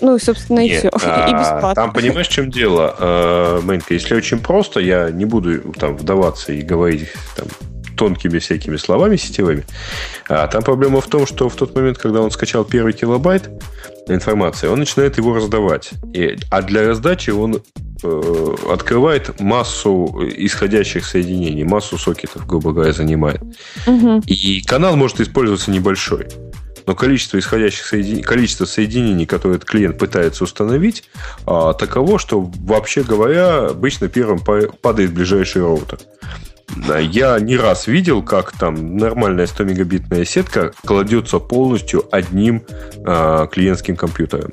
[0.01, 0.91] ну, собственно, и Нет, все.
[1.07, 1.75] А, и бесплатно.
[1.75, 3.95] Там понимаешь, в чем дело, э, Мэнка?
[3.95, 7.47] Если очень просто, я не буду там вдаваться и говорить там,
[7.97, 9.65] тонкими всякими словами сетевыми.
[10.29, 13.51] А там проблема в том, что в тот момент, когда он скачал первый килобайт
[14.09, 15.91] информации, он начинает его раздавать.
[16.13, 17.63] И, а для раздачи он
[18.03, 23.43] э, открывает массу исходящих соединений, массу сокетов, грубо говоря, занимает.
[23.87, 24.23] Угу.
[24.27, 26.27] И канал может использоваться небольшой
[26.87, 31.05] но количество исходящих соединений, количество соединений, которые этот клиент пытается установить,
[31.47, 35.99] а, таково, что, вообще говоря, обычно первым падает ближайший роутер.
[37.01, 42.65] Я не раз видел, как там нормальная 100 мегабитная сетка кладется полностью одним
[42.97, 44.51] э, клиентским компьютером,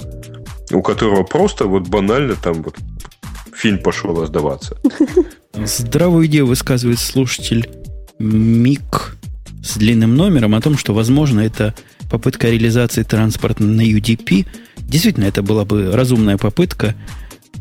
[0.72, 2.76] у которого просто вот банально там вот
[3.54, 4.78] фильм пошел раздаваться.
[5.54, 7.70] Здравую идею высказывает слушатель
[8.20, 9.18] Мик
[9.64, 11.74] с длинным номером о том, что, возможно, это
[12.10, 14.46] попытка реализации транспорта на UDP,
[14.78, 16.96] действительно, это была бы разумная попытка,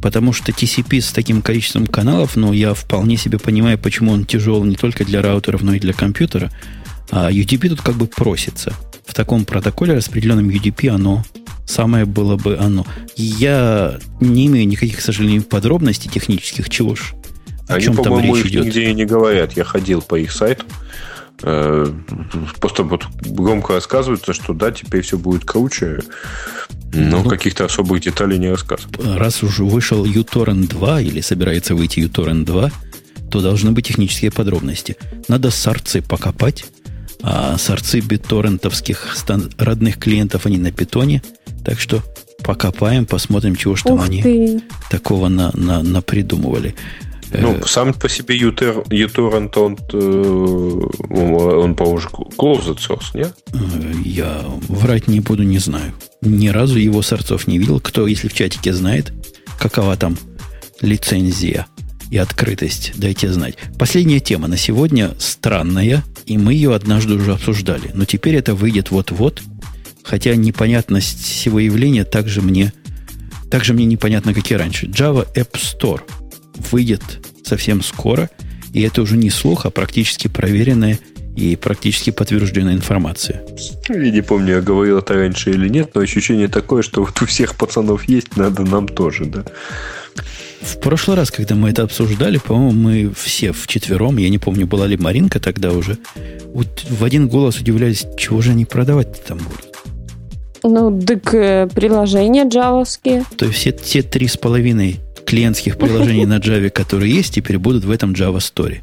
[0.01, 4.64] потому что TCP с таким количеством каналов, ну, я вполне себе понимаю, почему он тяжел
[4.64, 6.51] не только для раутеров, но и для компьютера.
[7.10, 8.73] А UDP тут как бы просится.
[9.06, 11.24] В таком протоколе распределенном UDP оно
[11.66, 12.86] самое было бы оно.
[13.16, 17.14] Я не имею никаких, к сожалению, подробностей технических, чего ж.
[17.69, 18.66] О Они, чем там речь идет.
[18.66, 19.52] нигде и не говорят.
[19.56, 20.64] Я ходил по их сайту.
[21.43, 21.86] Э,
[22.60, 26.01] просто вот громко рассказывается, что да, теперь все будет круче,
[26.93, 29.01] но ну, каких-то особых деталей не рассказывают.
[29.19, 32.70] Раз уже вышел uTorrent 2 или собирается выйти uTorrent 2,
[33.31, 34.97] то должны быть технические подробности.
[35.28, 36.66] Надо сорцы покопать,
[37.23, 39.16] а сорцы биторрентовских
[39.59, 41.23] родных клиентов, они на питоне,
[41.64, 42.02] так что
[42.43, 44.62] покопаем, посмотрим, чего что они ты.
[44.90, 46.74] такого на, на, напридумывали.
[47.41, 52.01] Ну, э, сам по себе uTorrent, он, э, он, по-моему,
[52.37, 53.35] closed source, нет?
[53.53, 55.93] Э, я врать не буду, не знаю.
[56.21, 57.81] Ни разу его сорцов не видел.
[57.81, 59.13] Кто, если в чатике знает,
[59.59, 60.19] какова там
[60.81, 61.67] лицензия
[62.11, 63.57] и открытость, дайте знать.
[63.79, 67.91] Последняя тема на сегодня странная и И мы ее однажды уже обсуждали.
[67.95, 69.43] Но теперь это выйдет вот-вот.
[70.05, 72.73] Хотя непонятность всего явления также мне,
[73.51, 74.87] также мне непонятно, как и раньше.
[74.87, 76.03] Java App Store
[76.71, 77.03] выйдет
[77.45, 78.31] совсем скоро.
[78.73, 80.99] И это уже не слух, а практически проверенная
[81.37, 83.43] и практически подтвержденная информация.
[83.89, 87.27] Я не помню, я говорил это раньше или нет, но ощущение такое, что вот у
[87.27, 89.45] всех пацанов есть, надо нам тоже, да.
[90.61, 94.87] В прошлый раз, когда мы это обсуждали, по-моему, мы все вчетвером, я не помню, была
[94.87, 95.99] ли Маринка тогда уже,
[96.55, 99.73] вот в один голос удивлялись, чего же они продавать там будут.
[100.63, 103.25] Ну, так э, приложения джавовские.
[103.37, 105.01] То есть все те три с половиной
[105.33, 108.81] клиентских приложений на Java, которые есть, теперь будут в этом Java Store.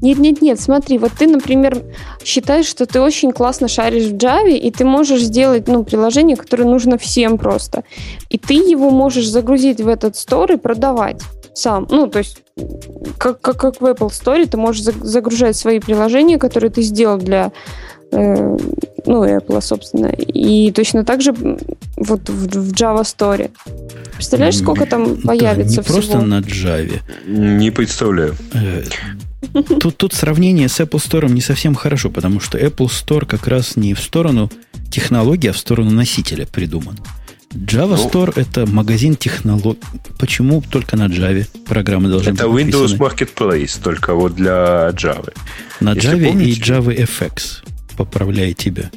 [0.00, 1.82] Нет, нет, нет, смотри, вот ты, например,
[2.24, 6.62] считаешь, что ты очень классно шаришь в Java, и ты можешь сделать, ну, приложение, которое
[6.62, 7.82] нужно всем просто.
[8.28, 11.22] И ты его можешь загрузить в этот стор и продавать
[11.54, 11.88] сам.
[11.90, 12.40] Ну, то есть,
[13.18, 17.50] как, как, как в Apple Store, ты можешь загружать свои приложения, которые ты сделал для
[18.12, 20.08] ну, Apple, собственно.
[20.08, 21.32] И точно так же
[21.96, 23.50] вот в, в Java Store.
[24.14, 25.94] Представляешь, сколько там появится да, не всего?
[25.94, 27.00] просто на Java.
[27.26, 28.36] Не представляю.
[28.54, 28.84] Э,
[29.80, 33.74] Тут, тут сравнение с Apple Store не совсем хорошо, потому что Apple Store как раз
[33.76, 34.50] не в сторону
[34.90, 36.98] технологии, а в сторону носителя придуман.
[37.52, 39.80] Java ну, Store это магазин технологий.
[40.18, 45.32] Почему только на Java программы должны это быть Это Windows Marketplace, только вот для Java.
[45.80, 47.64] На Если Java помните, и Java FX.
[48.00, 48.90] Поправляю тебя.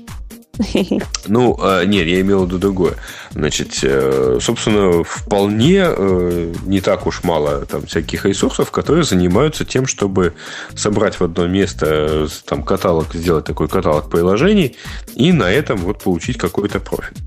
[1.27, 2.93] Ну, а, нет, я имел в виду другое.
[3.31, 9.87] Значит, э, собственно, вполне э, не так уж мало там всяких ресурсов, которые занимаются тем,
[9.87, 10.35] чтобы
[10.73, 14.77] собрать в одно место э, там каталог, сделать такой каталог приложений
[15.15, 17.17] и на этом вот получить какой-то профит.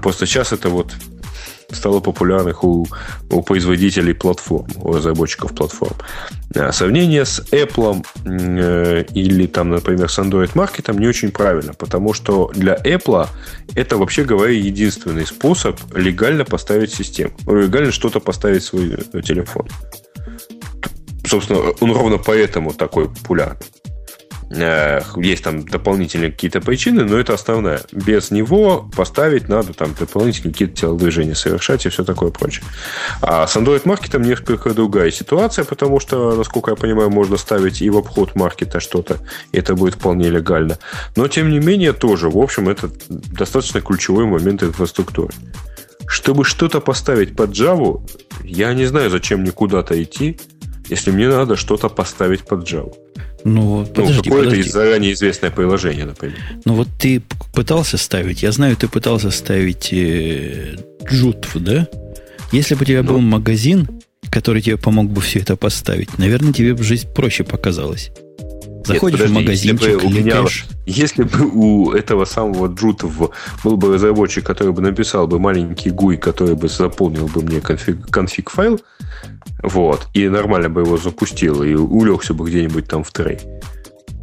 [0.00, 0.94] Просто сейчас это вот
[1.72, 2.86] стало популярных у,
[3.30, 5.96] у производителей платформ, у разработчиков платформ.
[6.54, 12.12] А сравнение с Apple э, или, там, например, с Android Market не очень правильно, потому
[12.12, 13.28] что для Apple
[13.74, 19.68] это, вообще говоря, единственный способ легально поставить систему, легально что-то поставить в свой э, телефон.
[21.26, 23.58] Собственно, он ровно поэтому такой популярный.
[24.50, 27.82] Э, есть там дополнительные какие-то причины, но это основная.
[27.92, 32.64] Без него поставить надо там дополнительные какие-то телодвижения совершать и все такое прочее.
[33.22, 37.90] А с Android маркетом несколько другая ситуация, потому что, насколько я понимаю, можно ставить и
[37.90, 39.18] в обход маркета что-то,
[39.52, 40.78] и это будет вполне легально.
[41.14, 45.32] Но, тем не менее, тоже, в общем, это достаточно ключевой момент инфраструктуры.
[46.08, 48.02] Чтобы что-то поставить под Java,
[48.42, 50.40] я не знаю, зачем мне куда-то идти,
[50.88, 52.92] если мне надо что-то поставить под Java.
[53.44, 54.70] Ну, подожди, ну какое-то подожди.
[54.70, 56.38] заранее известное приложение, например.
[56.64, 57.22] Ну, вот ты
[57.54, 61.88] пытался ставить, я знаю, ты пытался ставить э, Джутв, да?
[62.52, 63.14] Если бы у тебя ну.
[63.14, 63.88] был магазин,
[64.30, 68.10] который тебе помог бы все это поставить, наверное, тебе бы жизнь проще показалась.
[68.94, 70.44] Заходишь Нет, подожди, в магазинчик, если бы, у меня,
[70.86, 73.30] если бы у этого самого Джутов
[73.64, 78.08] был бы разработчик, который бы написал бы маленький GUI, который бы заполнил бы мне конфиг,
[78.10, 78.80] конфиг файл,
[79.62, 83.38] вот, и нормально бы его запустил, и улегся бы где-нибудь там в трей,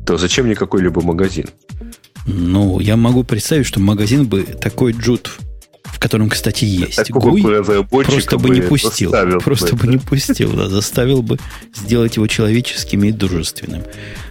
[0.06, 1.48] то зачем мне какой-либо магазин?
[2.26, 5.32] Ну, я могу представить, что магазин бы такой джут,
[5.92, 9.12] в котором, кстати, есть Такого GUI, просто бы не пустил.
[9.44, 11.40] Просто бы, бы не пустил, да, заставил бы
[11.76, 13.84] сделать его человеческим и дружественным.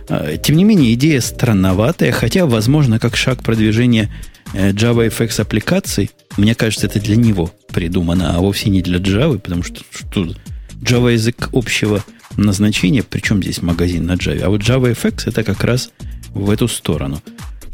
[0.09, 4.13] А, тем не менее, идея странноватая, хотя, возможно, как шаг продвижения
[4.55, 9.63] э, JavaFX аппликаций, мне кажется, это для него придумано, а вовсе не для Java, потому
[9.63, 10.29] что, что
[10.83, 12.05] Java язык общего
[12.37, 15.91] назначения, причем здесь магазин на Java, а вот JavaFX это как раз
[16.35, 17.23] в эту сторону.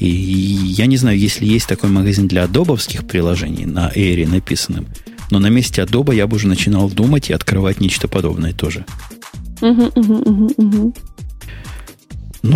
[0.03, 4.89] И я не знаю, если есть такой магазин для адобовских приложений на Air написанным,
[5.31, 8.85] но на месте Adobe я бы уже начинал думать и открывать нечто подобное тоже.
[9.61, 10.93] Ну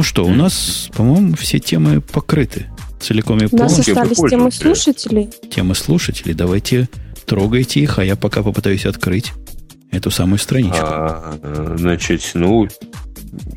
[0.03, 2.67] что, у нас, по-моему, все темы покрыты
[3.01, 3.95] целиком и полностью.
[3.95, 5.31] У нас остались темы слушателей.
[5.49, 6.35] Темы слушателей.
[6.35, 6.89] Давайте
[7.27, 9.33] трогайте их, а я пока попытаюсь открыть
[9.93, 10.79] эту самую страничку.
[10.81, 11.39] А,
[11.77, 12.67] значит, ну,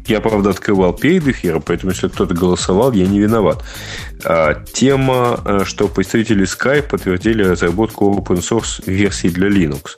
[0.08, 3.64] я, правда, открывал перед эфиром, поэтому если кто-то голосовал, я не виноват.
[4.24, 9.98] А, тема, э, что представители Skype подтвердили разработку open source версии для Linux.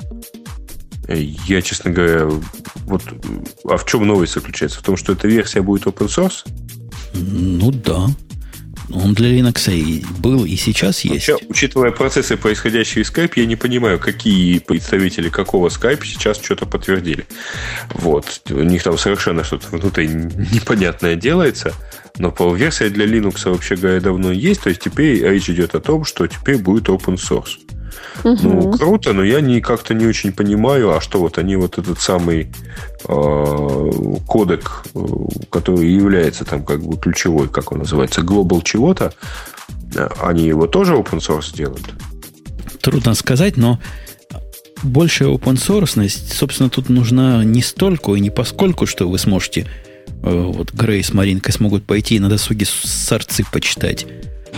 [1.08, 2.30] Я, честно говоря,
[2.86, 3.04] вот
[3.66, 4.80] а в чем новость заключается?
[4.80, 6.46] В том, что эта версия будет open source?
[7.14, 8.08] Ну да.
[8.94, 11.30] Он для Linux и был, и сейчас есть.
[11.30, 16.66] Вообще, учитывая процессы, происходящие в Skype, я не понимаю, какие представители какого Skype сейчас что-то
[16.66, 17.26] подтвердили.
[17.94, 18.42] Вот.
[18.50, 21.74] У них там совершенно что-то внутри непонятное делается.
[22.18, 24.62] Но по версия для Linux, вообще говоря, давно есть.
[24.62, 27.58] То есть теперь речь идет о том, что теперь будет open source.
[28.24, 28.38] Угу.
[28.44, 32.00] Ну, круто, но я не, как-то не очень понимаю, а что вот они вот этот
[32.00, 32.52] самый
[33.08, 33.92] э,
[34.28, 34.84] кодек,
[35.50, 39.14] который является там как бы ключевой, как он называется, Global чего-то,
[39.96, 41.94] э, они его тоже open source делают?
[42.82, 43.80] Трудно сказать, но
[44.84, 49.68] большая open source, собственно, тут нужна не столько и не поскольку, что вы сможете,
[50.24, 54.06] э, вот Грей с Маринкой смогут пойти и на досуге сорцы почитать,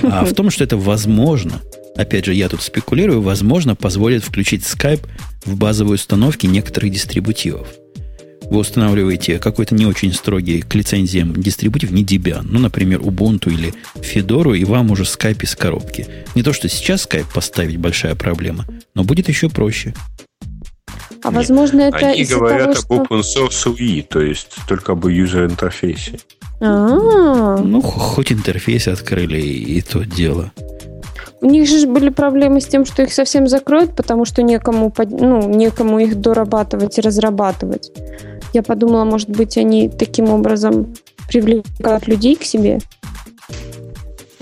[0.02, 1.62] а в том, что это возможно,
[1.96, 5.08] опять же, я тут спекулирую, возможно, позволит включить Skype
[5.46, 7.68] в базовые установки некоторых дистрибутивов.
[8.50, 13.74] Вы устанавливаете какой-то не очень строгий к лицензиям дистрибутив, не Debian, ну, например, Ubuntu или
[13.96, 16.08] Fedora, и вам уже Skype из коробки.
[16.36, 18.66] Не то, что сейчас Skype поставить большая проблема,
[18.96, 19.94] но будет еще проще.
[21.24, 25.06] А Нет, возможно, это Они говорят того, об open source UI, то есть только об
[25.06, 26.20] user интерфейсе.
[26.60, 27.62] А-а-а.
[27.64, 30.52] Ну, хоть интерфейс открыли, и то дело.
[31.44, 35.50] У них же были проблемы с тем, что их совсем закроют, потому что некому, ну,
[35.50, 37.92] некому их дорабатывать и разрабатывать.
[38.54, 40.94] Я подумала, может быть, они таким образом
[41.28, 42.80] привлекают людей к себе.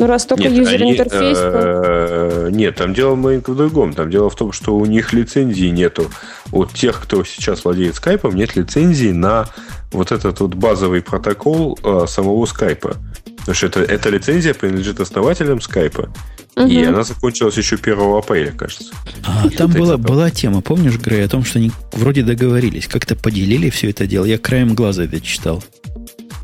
[0.02, 1.52] Ну, раз только юзер-интерфейс, то...
[1.54, 3.94] Э, нет, там дело маленько в другом.
[3.94, 6.10] Там дело в том, что у них лицензии нету.
[6.52, 9.48] У тех, кто сейчас владеет скайпом, нет лицензии на
[9.92, 12.96] вот этот вот базовый протокол э, самого скайпа.
[13.38, 16.12] Потому что это, эта лицензия принадлежит основателям скайпа.
[16.56, 16.68] Угу.
[16.68, 18.92] И она закончилась еще 1 апреля, кажется.
[19.24, 23.70] А, там была, была тема, помнишь, Грей, о том, что они вроде договорились, как-то поделили
[23.70, 24.26] все это дело.
[24.26, 25.64] Я краем глаза это читал.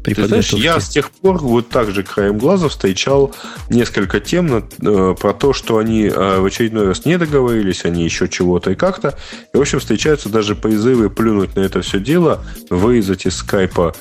[0.03, 3.33] При Ты знаешь, я с тех пор вот так же краем глаза встречал
[3.69, 8.03] несколько тем на, э, про то, что они э, в очередной раз не договорились, они
[8.03, 9.17] еще чего-то и как-то.
[9.53, 13.95] И, в общем, встречаются даже призывы плюнуть на это все дело, вырезать из скайпа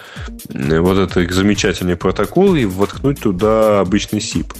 [0.48, 4.52] вот этот замечательный протокол и воткнуть туда обычный SIP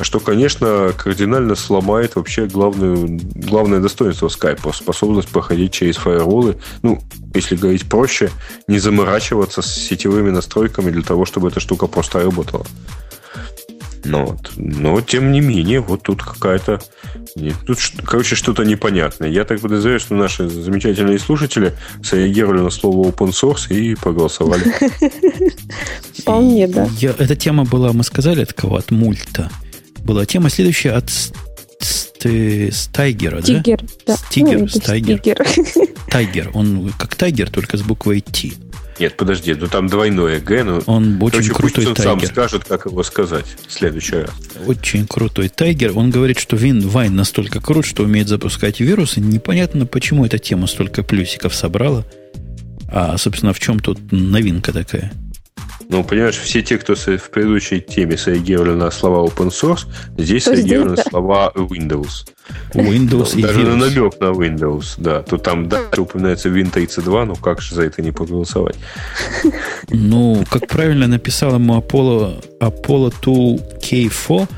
[0.00, 6.58] что, конечно, кардинально сломает вообще главную, главное достоинство скайпа, способность проходить через фаерволы.
[6.82, 7.00] Ну,
[7.34, 8.30] если говорить проще,
[8.68, 12.64] не заморачиваться с сетевыми настройками для того, чтобы эта штука просто работала.
[14.04, 14.52] Но, вот.
[14.56, 16.80] Но, тем не менее, вот тут какая-то...
[17.66, 19.28] Тут, короче, что-то непонятное.
[19.28, 24.64] Я так подозреваю, что наши замечательные слушатели среагировали на слово open source и проголосовали.
[26.18, 26.88] Вполне, да.
[27.00, 28.76] Эта тема была, мы сказали, от кого?
[28.76, 29.50] От мульта
[30.04, 31.10] была тема следующая от
[32.20, 34.16] Стайгера, Тигер, да?
[34.16, 35.46] Стигер, ну, Стайгер.
[36.10, 36.50] Тайгер.
[36.54, 38.52] Он как Тайгер, только с буквой Т.
[38.98, 42.26] Нет, подожди, ну там двойное Г, но он очень короче, крутой пусть он тайгер.
[42.26, 44.30] сам скажет, как его сказать в следующий раз.
[44.66, 45.96] Очень крутой тайгер.
[45.96, 49.20] Он говорит, что Вин Вайн настолько крут, что умеет запускать вирусы.
[49.20, 52.04] Непонятно, почему эта тема столько плюсиков собрала.
[52.90, 55.12] А, собственно, в чем тут новинка такая?
[55.90, 59.86] Ну, понимаешь, все те, кто в предыдущей теме среагировали на слова open source,
[60.18, 62.28] здесь То среагировали здесь, на слова Windows.
[62.74, 65.22] Windows ну, и Даже на намек на Windows, да.
[65.22, 68.76] То там дальше упоминается Win32, ну как же за это не проголосовать?
[69.90, 74.48] Ну, как правильно написал ему Apollo, Apollo 2K4,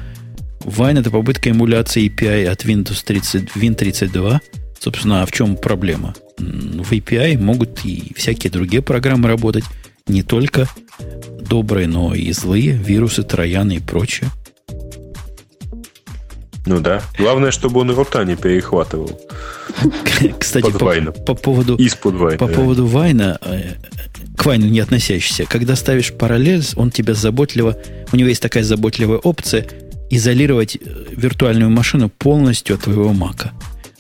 [0.64, 4.40] Wine это попытка эмуляции API от Windows 30, Win32.
[4.80, 6.14] Собственно, а в чем проблема?
[6.38, 9.64] В API могут и всякие другие программы работать,
[10.10, 10.68] не только
[11.40, 14.30] добрые, но и злые, вирусы, трояны и прочее.
[16.66, 17.02] Ну да.
[17.18, 19.20] Главное, чтобы он рота не перехватывал.
[20.38, 23.74] Кстати, по, по поводу, Из-под Вайна, по поводу Вайна, э,
[24.36, 27.76] к Вайну не относящийся, когда ставишь параллель, он тебя заботливо,
[28.12, 29.66] у него есть такая заботливая опция
[30.10, 30.80] изолировать э,
[31.10, 33.52] виртуальную машину полностью от твоего мака.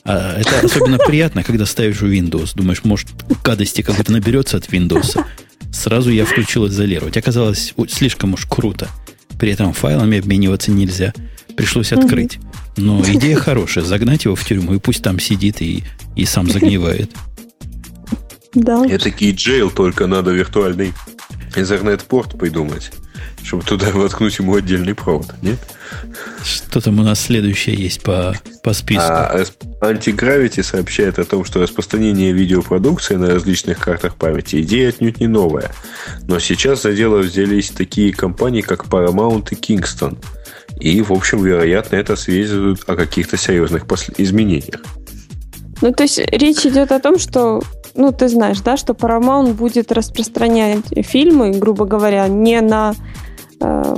[0.04, 2.52] А это особенно приятно, когда ставишь в Windows.
[2.54, 3.08] Думаешь, может,
[3.42, 5.24] гадости какой-то наберется от Windows.
[5.72, 7.16] Сразу я включил изолировать.
[7.16, 8.88] Оказалось, слишком уж круто.
[9.38, 11.12] При этом файлами обмениваться нельзя.
[11.56, 12.38] Пришлось открыть.
[12.76, 13.84] Но идея хорошая.
[13.84, 15.84] Загнать его в тюрьму, и пусть там сидит и,
[16.16, 17.10] и сам загнивает.
[18.54, 18.84] Да.
[18.84, 20.92] Это джейл, только надо виртуальный
[21.56, 22.92] интернет-порт придумать,
[23.44, 25.58] чтобы туда воткнуть ему отдельный провод, нет?
[26.42, 29.04] Что там у нас следующее есть по, по списку?
[29.06, 29.44] А,
[29.80, 35.72] Антигравити сообщает о том, что распространение видеопродукции на различных картах памяти идея отнюдь не новая.
[36.22, 40.18] Но сейчас за дело взялись такие компании, как Paramount и Kingston.
[40.78, 43.84] И, в общем, вероятно, это свидетельствует о каких-то серьезных
[44.16, 44.80] изменениях.
[45.82, 47.62] Ну, то есть речь идет о том, что
[47.94, 52.94] ну, ты знаешь, да, что Paramount будет распространять фильмы, грубо говоря, не на
[53.60, 53.94] э,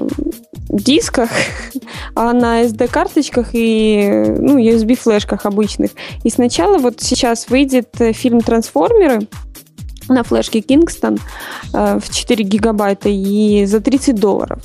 [0.68, 1.30] дисках,
[2.14, 5.90] а на SD-карточках и ну, USB-флешках обычных.
[6.24, 9.28] И сначала вот сейчас выйдет э, фильм «Трансформеры»,
[10.08, 11.20] на флешке Kingston
[11.72, 14.62] э, в 4 гигабайта и за 30 долларов.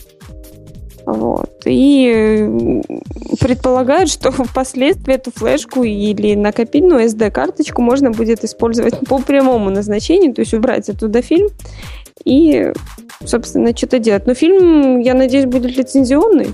[1.07, 1.61] Вот.
[1.63, 2.81] и
[3.39, 10.41] предполагают, что впоследствии эту флешку или накопительную SD-карточку можно будет использовать по прямому назначению, то
[10.41, 11.47] есть убрать оттуда фильм
[12.25, 12.73] и,
[13.25, 14.27] собственно, что-то делать.
[14.27, 16.49] Но фильм, я надеюсь, будет лицензионный.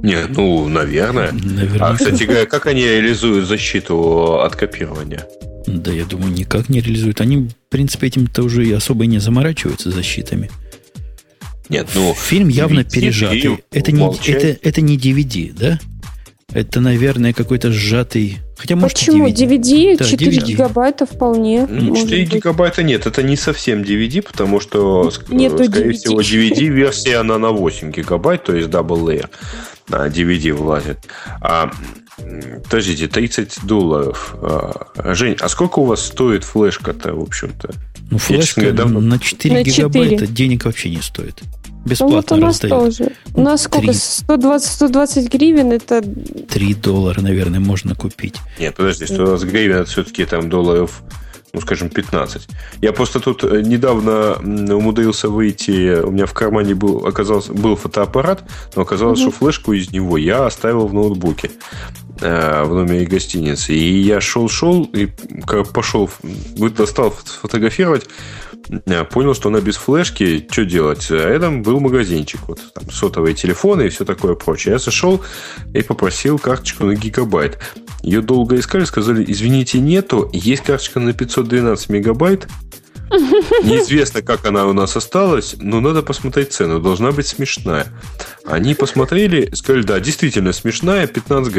[0.00, 1.32] Нет, ну, наверное.
[1.32, 1.90] наверное.
[1.90, 5.26] А, кстати говоря, как они реализуют защиту от копирования?
[5.66, 7.20] Да, я думаю, никак не реализуют.
[7.20, 10.50] Они, в принципе, этим-то уже и особо не заморачиваются защитами.
[11.72, 12.14] Нет, ну...
[12.14, 13.64] Фильм явно пережатый.
[13.70, 15.80] Это не, это, это не DVD, да?
[16.52, 18.38] Это, наверное, какой-то сжатый...
[18.58, 19.26] Хотя, может, Почему?
[19.26, 20.44] DVD, DVD да, 4 DVD.
[20.44, 21.66] гигабайта вполне.
[21.66, 25.92] Ну, 4 гигабайта нет, это не совсем DVD, потому что, Нету скорее DVD.
[25.94, 29.30] всего, DVD-версия, она на 8 гигабайт, то есть double layer
[29.88, 30.98] на DVD влазит.
[31.40, 31.72] А,
[32.64, 34.36] подождите, 30 долларов.
[34.42, 37.70] А, Жень, а сколько у вас стоит флешка-то, в общем-то?
[38.10, 39.00] Ну, флешка Я, давно...
[39.00, 39.88] на 4 на 4.
[39.88, 41.40] гигабайта денег вообще не стоит.
[41.84, 42.96] Бесплатно ну, вот у нас раздают.
[42.96, 43.12] тоже.
[43.34, 43.90] У нас сколько?
[43.90, 46.02] 120-120 гривен это...
[46.02, 48.36] 3 доллара, наверное, можно купить.
[48.58, 51.02] Нет, подожди, 120 гривен это все-таки там долларов
[51.52, 52.48] ну, скажем, 15.
[52.80, 54.36] Я просто тут э, недавно
[54.74, 58.44] умудрился выйти, у меня в кармане был, оказался, был фотоаппарат,
[58.74, 59.30] но оказалось, угу.
[59.30, 61.50] что флешку из него я оставил в ноутбуке
[62.20, 63.74] э, в номере гостиницы.
[63.74, 65.10] И я шел-шел, и
[65.74, 66.08] пошел,
[66.56, 68.06] достал фотографировать,
[69.04, 71.10] понял, что она без флешки, что делать?
[71.10, 74.72] А рядом был магазинчик, вот там сотовые телефоны и все такое прочее.
[74.72, 75.22] Я зашел
[75.74, 77.58] и попросил карточку на гигабайт.
[78.02, 82.48] Ее долго искали, сказали, извините, нету, есть карточка на 512 мегабайт,
[83.62, 86.80] Неизвестно, как она у нас осталась, но надо посмотреть цену.
[86.80, 87.86] Должна быть смешная.
[88.46, 91.52] Они посмотрели, сказали, да, действительно смешная, 15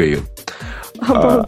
[1.00, 1.44] А,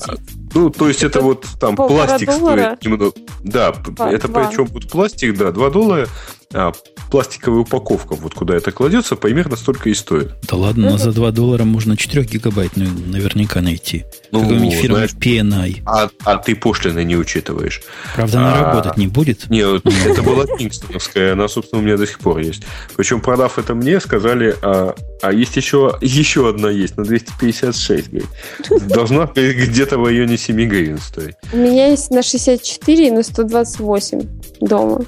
[0.55, 2.60] ну, то есть это, это вот там пластик доллара?
[2.60, 3.12] стоит немного.
[3.43, 4.48] Да, два, это два.
[4.48, 6.09] причем вот пластик, да, 2 доллара
[6.55, 6.73] а,
[7.10, 10.35] пластиковая упаковка, вот куда это кладется, примерно столько и стоит.
[10.48, 14.05] Да ладно, но за 2 доллара можно 4 гигабайтную наверняка найти.
[14.32, 15.82] Ну, Какой-нибудь фирма знаешь, PNI.
[15.86, 17.82] А, а ты пошлины не учитываешь.
[18.14, 19.51] Правда, она а, работать не будет?
[19.51, 22.62] Нет, это была Кингстоновская, она, собственно, у меня до сих пор есть.
[22.97, 28.29] Причем, продав это мне, сказали, а, а есть еще, еще одна есть, на 256, говорит.
[28.89, 31.35] Должна где-то в районе 7 гривен стоить.
[31.53, 34.23] У меня есть на 64 и на 128
[34.61, 35.05] дома.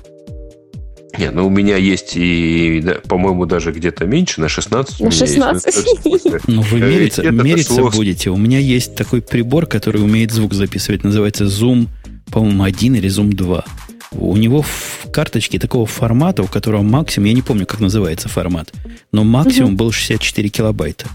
[1.18, 5.00] Не, ну у меня есть и, по-моему, даже где-то меньше, на 16.
[5.00, 5.74] На 16?
[6.46, 8.30] Ну, вы мериться, мериться будете.
[8.30, 11.04] У меня есть такой прибор, который умеет звук записывать.
[11.04, 11.88] Называется Zoom,
[12.30, 13.64] по-моему, 1 или Zoom 2.
[14.12, 18.72] У него в карточке такого формата, у которого максимум, я не помню, как называется формат,
[19.12, 21.06] но максимум был 64 килобайта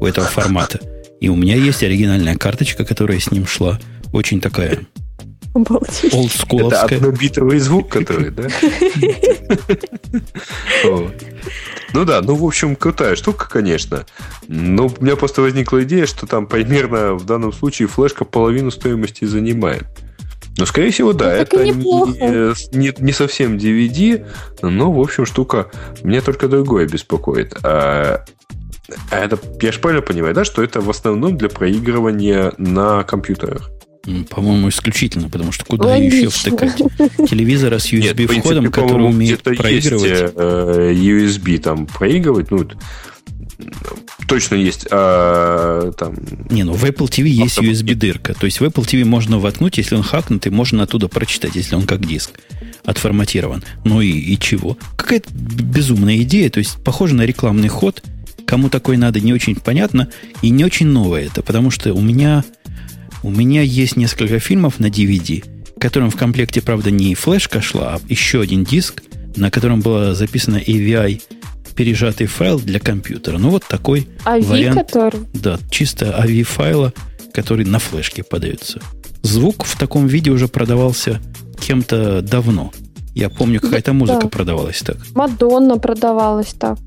[0.00, 0.80] у этого формата.
[1.20, 3.80] И у меня есть оригинальная карточка, которая с ним шла.
[4.12, 4.80] Очень такая
[5.56, 6.12] Обалдеть.
[6.52, 8.48] Это однобитовый звук, который, да?
[11.92, 14.04] Ну да, ну, в общем, крутая штука, конечно.
[14.48, 19.24] Но у меня просто возникла идея, что там примерно в данном случае флешка половину стоимости
[19.24, 19.86] занимает.
[20.58, 24.26] Ну, скорее всего, да, ну, это не, не, не совсем DVD,
[24.62, 25.70] но, в общем, штука
[26.02, 27.56] меня только другое беспокоит.
[27.62, 28.24] А,
[29.10, 33.70] а это, я же правильно понимаю, да, что это в основном для проигрывания на компьютерах?
[34.30, 36.16] По-моему, исключительно, потому что куда Логично.
[36.16, 36.76] еще втыкать?
[37.28, 40.10] Телевизора с USB-входом, который умеет проигрывать.
[40.10, 42.68] Есть, э, USB там проигрывать, ну,
[44.26, 44.86] точно есть.
[44.90, 46.16] А, там...
[46.50, 48.34] Не, ну в Apple TV есть USB-дырка.
[48.38, 51.74] То есть в Apple TV можно воткнуть, если он хакнут, и можно оттуда прочитать, если
[51.74, 52.32] он как диск
[52.84, 53.64] отформатирован.
[53.84, 54.78] Ну и, и чего?
[54.96, 56.50] Какая-то безумная идея.
[56.50, 58.02] То есть похоже на рекламный ход.
[58.46, 60.08] Кому такой надо, не очень понятно.
[60.42, 62.44] И не очень новое это, потому что у меня
[63.22, 65.44] у меня есть несколько фильмов на DVD,
[65.80, 69.02] которым в комплекте, правда, не флешка шла, а еще один диск,
[69.34, 71.22] на котором было записано AVI
[71.76, 73.38] пережатый файл для компьютера.
[73.38, 74.78] Ну, вот такой AVI вариант.
[74.80, 75.20] Который?
[75.34, 76.92] Да, чисто AVI файла,
[77.32, 78.80] который на флешке подается.
[79.22, 81.20] Звук в таком виде уже продавался
[81.60, 82.72] кем-то давно.
[83.14, 84.28] Я помню, какая-то музыка да.
[84.28, 84.98] продавалась так.
[85.14, 86.78] Мадонна продавалась так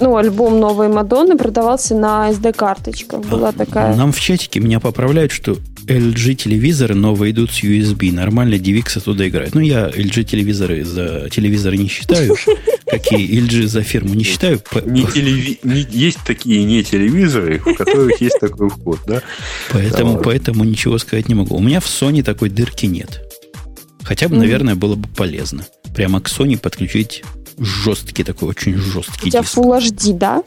[0.00, 3.20] ну, альбом новой Мадонны продавался на SD-карточках.
[3.26, 3.94] Была а, такая.
[3.96, 5.56] Нам в чатике меня поправляют, что
[5.86, 8.12] LG телевизоры новые идут с USB.
[8.12, 9.54] Нормально DivX оттуда играет.
[9.54, 12.34] Ну, я LG телевизоры за телевизоры не считаю.
[12.86, 14.60] Какие LG за фирму не считаю.
[14.84, 15.58] Не телеви...
[15.62, 15.86] не...
[15.90, 19.22] Есть такие не телевизоры, у которых есть такой вход, да?
[19.70, 21.56] Поэтому, поэтому ничего сказать не могу.
[21.56, 23.22] У меня в Sony такой дырки нет.
[24.02, 25.66] Хотя бы, наверное, было бы полезно.
[25.94, 27.22] Прямо к Sony подключить
[27.58, 29.56] жесткий такой, очень жесткий У тебя диск.
[29.56, 30.42] Full HD, да?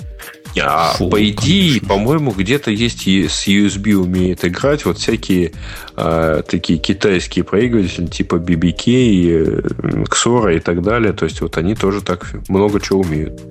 [0.62, 5.54] А, Full, по идее, по-моему, где-то есть и с USB умеет играть вот всякие
[5.96, 11.14] э, такие китайские проигрыватели типа BBK, Xora и так далее.
[11.14, 13.42] То есть вот они тоже так много чего умеют.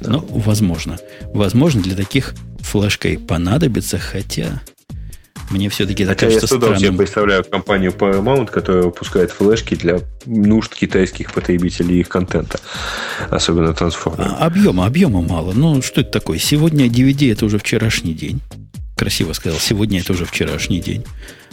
[0.00, 0.98] Ну, возможно.
[1.32, 4.62] Возможно, для таких флешкой понадобится, хотя
[5.50, 6.82] мне все-таки это кажется я странным.
[6.82, 12.60] Я представляю компанию Paramount, которая выпускает флешки для нужд китайских потребителей их контента.
[13.30, 14.32] Особенно трансформеров.
[14.38, 15.52] А, объема, объема мало.
[15.52, 16.38] Ну, что это такое?
[16.38, 18.40] Сегодня DVD это уже вчерашний день.
[18.96, 19.58] Красиво сказал.
[19.58, 21.04] Сегодня это уже вчерашний день.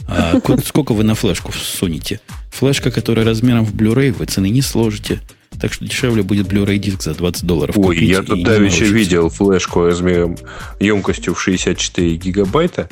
[0.08, 2.20] А сколько вы на флешку сунете?
[2.52, 5.22] Флешка, которая размером в Blu-ray, вы цены не сложите.
[5.60, 7.78] Так что дешевле будет Blu-ray диск за 20 долларов.
[7.78, 10.38] Ой, я тут давеча видел флешку размером
[10.80, 12.90] емкостью в 64 гигабайта.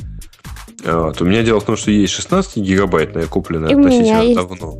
[0.83, 1.21] Вот.
[1.21, 4.75] У меня дело в том, что есть 16 гигабайтная, купленная И относительно давно.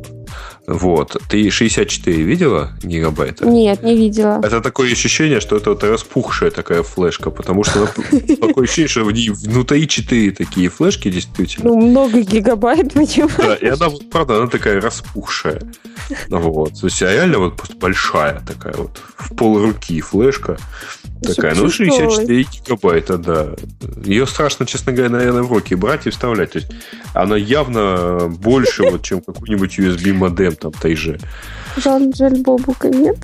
[0.66, 1.16] Вот.
[1.28, 3.46] Ты 64 видела гигабайта?
[3.46, 4.40] Нет, не видела.
[4.42, 7.86] Это такое ощущение, что это вот распухшая такая флешка, потому что
[8.40, 11.68] такое ощущение, что внутри 4 такие флешки действительно.
[11.68, 13.28] Ну, много гигабайт, почему?
[13.36, 15.60] Да, и она, правда, она такая распухшая.
[16.28, 16.80] Вот.
[16.80, 20.56] То есть, а реально вот просто большая такая вот, в пол руки флешка.
[21.22, 23.54] Такая, ну, 64 гигабайта, да.
[24.04, 26.52] Ее страшно, честно говоря, наверное, в руки брать и вставлять.
[26.52, 26.70] То есть
[27.14, 31.18] она явно больше, вот, чем какой-нибудь USB-модем там тайже.
[31.76, 33.16] Жаль, жаль, Бобука нет.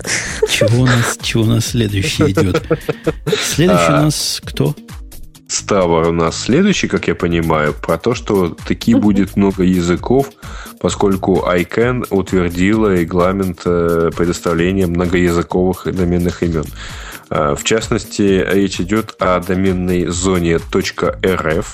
[0.49, 2.61] Чего у нас, чего у нас следующий идет?
[3.41, 4.01] Следующий у а.
[4.03, 4.75] нас кто?
[5.47, 10.29] Ставр у нас следующий, как я понимаю, про то, что таки будет много языков,
[10.79, 16.63] поскольку ICANN утвердила регламент э, предоставления многоязыковых доменных имен.
[17.29, 21.65] Э, в частности, речь идет о доменной зоне .rf,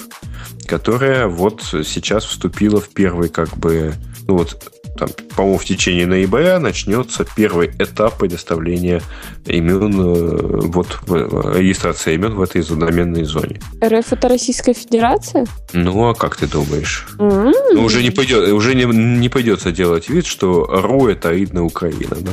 [0.68, 3.94] которая вот сейчас вступила в первый как бы,
[4.28, 9.02] ну вот, там, по-моему, в течение ноября начнется первый этап предоставления
[9.45, 13.60] имен, э, вот, регистрация имен в этой доменной зоне.
[13.84, 15.45] РФ это Российская Федерация?
[15.74, 17.07] Ну, а как ты думаешь?
[17.18, 17.53] Mm-hmm.
[17.74, 22.18] Ну, уже не пойдет, уже не, не пойдется делать вид, что РУ это видно Украина.
[22.19, 22.32] Да?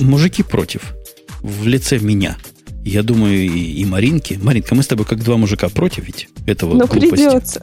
[0.00, 0.82] Мужики против.
[1.42, 2.36] В лице меня.
[2.84, 4.38] Я думаю, и, и Маринки.
[4.42, 7.10] Маринка, мы с тобой как два мужика против ведь этого Но глупости.
[7.10, 7.60] придется.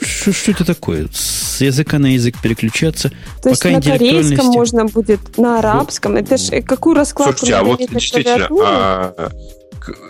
[0.00, 1.08] Что, что это такое?
[1.12, 3.10] С языка на язык переключаться.
[3.42, 6.16] То есть на корейском можно будет, на арабском.
[6.16, 9.30] Это ж какую раскладку Слушайте, а вот действительно, а,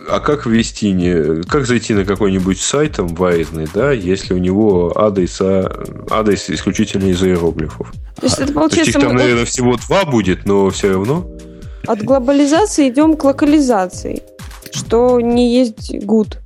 [0.09, 4.93] а как ввести, не, как зайти на какой-нибудь сайт там вайзный, да, если у него
[4.95, 5.41] адрес,
[6.11, 7.91] адрес исключительно из иероглифов?
[8.21, 11.27] То есть, это, получается, То есть их там, наверное, всего два будет, но все равно.
[11.87, 14.23] От глобализации идем к локализации,
[14.75, 16.37] что не есть good.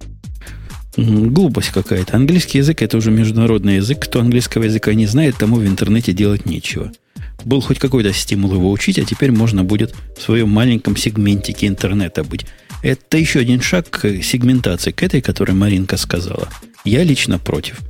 [0.97, 2.17] Глупость какая-то.
[2.17, 4.01] Английский язык это уже международный язык.
[4.01, 6.91] Кто английского языка не знает, тому в интернете делать нечего.
[7.45, 12.25] Был хоть какой-то стимул его учить, а теперь можно будет в своем маленьком сегментике интернета
[12.25, 12.47] быть.
[12.83, 16.49] Это еще один шаг к сегментации, к этой, которой Маринка сказала.
[16.85, 17.81] Я лично против.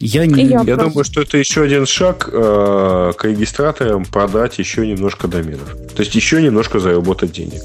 [0.00, 0.44] Я, не...
[0.44, 5.74] я, я думаю, что это еще один шаг э, к регистраторам продать еще немножко доменов.
[5.96, 7.62] То есть еще немножко заработать денег.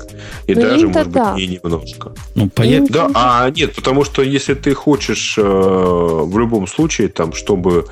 [0.47, 1.33] И Но ну, даже, может да.
[1.33, 2.13] быть, не немножко.
[2.33, 2.89] Ну, появ...
[2.89, 7.85] Да, а нет, потому что если ты хочешь э, в любом случае, там, чтобы,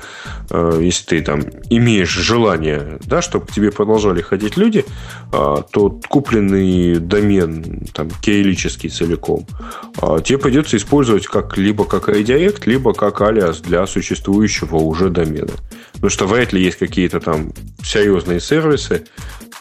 [0.50, 4.84] э, если ты там имеешь желание, да, чтобы к тебе продолжали ходить люди,
[5.32, 9.46] э, то купленный домен, там, кириллический целиком,
[10.02, 15.10] э, тебе придется использовать как либо как редирект, либо как алиас для существующего существующего уже
[15.10, 15.52] домена.
[15.92, 17.52] Потому что вряд ли есть какие-то там
[17.84, 19.04] серьезные сервисы,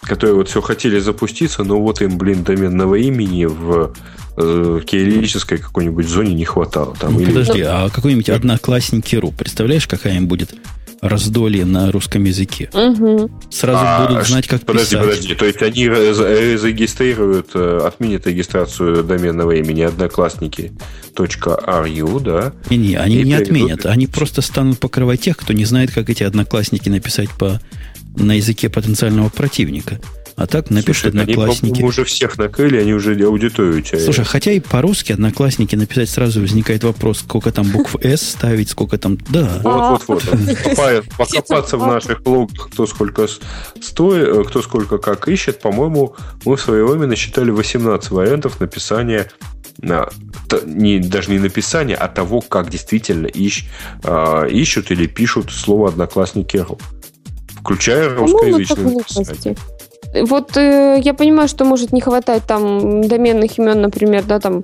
[0.01, 3.93] которые вот все хотели запуститься, но вот им, блин, доменного имени в
[4.37, 6.95] э, кириллической какой-нибудь зоне не хватало.
[6.99, 7.27] Там, ну, или...
[7.27, 10.53] Подожди, а какой-нибудь одноклассники.ру, представляешь, какая им будет
[11.01, 12.69] раздолье на русском языке.
[12.73, 13.29] Угу.
[13.49, 15.09] Сразу а, будут знать, как подожди, писать.
[15.09, 22.53] Подожди, то есть они зарегистрируют, э, отменят регистрацию доменного имени одноклассники.ру, да?
[22.69, 23.87] Не-не, они не отменят.
[23.87, 27.59] Они просто станут покрывать тех, кто не знает, как эти одноклассники написать по,
[28.15, 29.99] на языке потенциального противника.
[30.35, 31.79] А так напишут Слушай, одноклассники.
[31.79, 34.05] Они, уже всех накрыли, они уже аудиторию теряют.
[34.05, 38.97] Слушай, хотя и по-русски одноклассники написать сразу возникает вопрос, сколько там букв «С» ставить, сколько
[38.97, 39.17] там...
[39.29, 39.59] Да.
[39.63, 41.05] Вот, вот, вот.
[41.17, 43.27] Покопаться в наших логах, кто сколько
[43.81, 49.29] стоит, э, кто сколько как ищет, по-моему, мы в свое время насчитали 18 вариантов написания
[49.79, 50.09] на,
[50.65, 53.65] не, даже не написания, а того, как действительно ищ,
[54.03, 56.79] э, ищут или пишут слово «одноклассники.ру».
[57.59, 59.55] Включая русскоязычные написания.
[60.13, 64.63] Вот э, я понимаю, что может не хватать там доменных имен, например, да, там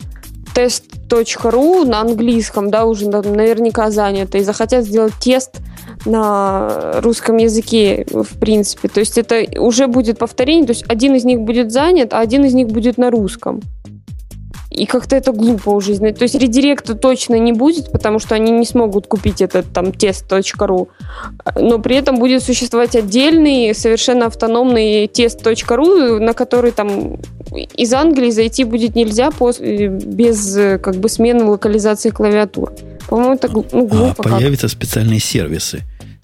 [0.53, 5.57] тест.ру на английском, да, уже там, наверняка занято, и захотят сделать тест
[6.05, 8.87] на русском языке, в принципе.
[8.87, 12.43] То есть это уже будет повторение, то есть один из них будет занят, а один
[12.43, 13.61] из них будет на русском.
[14.77, 15.97] И как-то это глупо уже.
[15.97, 20.89] То есть редиректа точно не будет, потому что они не смогут купить этот там тест.ру.
[21.55, 27.17] Но при этом будет существовать отдельный, совершенно автономный тест.ру, на который там
[27.75, 32.71] из Англии зайти будет нельзя без как бы смены локализации клавиатур.
[33.09, 34.15] По-моему, это ну, а глупо.
[34.19, 35.81] А появятся специальные сервисы,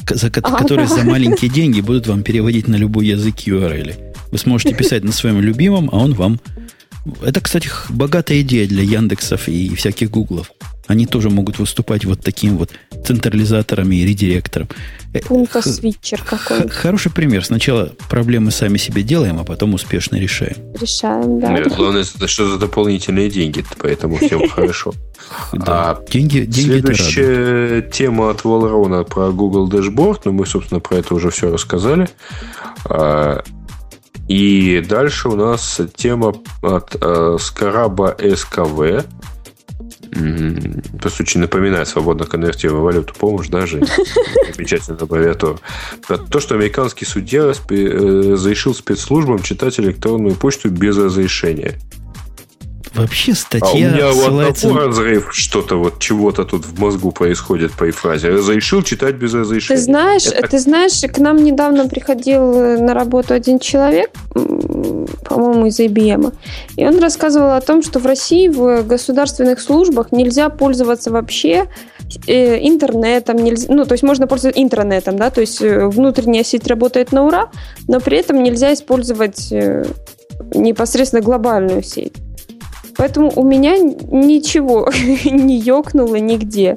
[0.08, 3.96] за, которые за маленькие деньги будут вам переводить на любой язык URL.
[4.32, 6.40] Вы сможете писать на своем любимом, а он вам
[7.22, 10.52] это, кстати, богатая идея для Яндексов и всяких Гуглов.
[10.88, 12.72] Они тоже могут выступать вот таким вот
[13.06, 14.68] централизатором и редиректором.
[15.14, 17.46] Э, Пунктосвитчер какой Хороший пример.
[17.46, 20.56] Сначала проблемы сами себе делаем, а потом успешно решаем.
[20.80, 21.54] Решаем, да.
[21.54, 24.94] Нет, главное, что за дополнительные деньги, поэтому всем хорошо.
[25.54, 30.98] Да, а деньги, деньги Следующая тема от Валрона про Google Dashboard, ну мы, собственно, про
[30.98, 32.10] это уже все рассказали.
[34.28, 39.06] И дальше у нас тема от э, Скараба СКВ.
[41.02, 43.14] По сути, напоминает свободно конвертируемую валюту.
[43.16, 43.82] Помощь даже.
[44.56, 45.58] Замечательная аббревиатура.
[46.30, 51.76] То, что американский судья э, разрешил спецслужбам читать электронную почту без разрешения.
[52.96, 54.70] Вообще статья а у меня ссылается...
[54.70, 58.30] вот разрыв что-то вот чего-то тут в мозгу происходит по фразе.
[58.30, 59.80] Разрешил читать без разрешения.
[59.80, 60.48] Ты знаешь, Это...
[60.48, 66.34] ты знаешь, к нам недавно приходил на работу один человек, по-моему, из IBM,
[66.76, 71.68] и он рассказывал о том, что в России в государственных службах нельзя пользоваться вообще
[72.28, 76.68] э, интернетом, нельзя, ну, то есть можно пользоваться интернетом, да, то есть э, внутренняя сеть
[76.68, 77.50] работает на ура,
[77.88, 79.84] но при этом нельзя использовать э,
[80.54, 82.23] непосредственно глобальную сеть.
[82.96, 84.92] Поэтому у меня ничего
[85.26, 86.76] не ёкнуло нигде.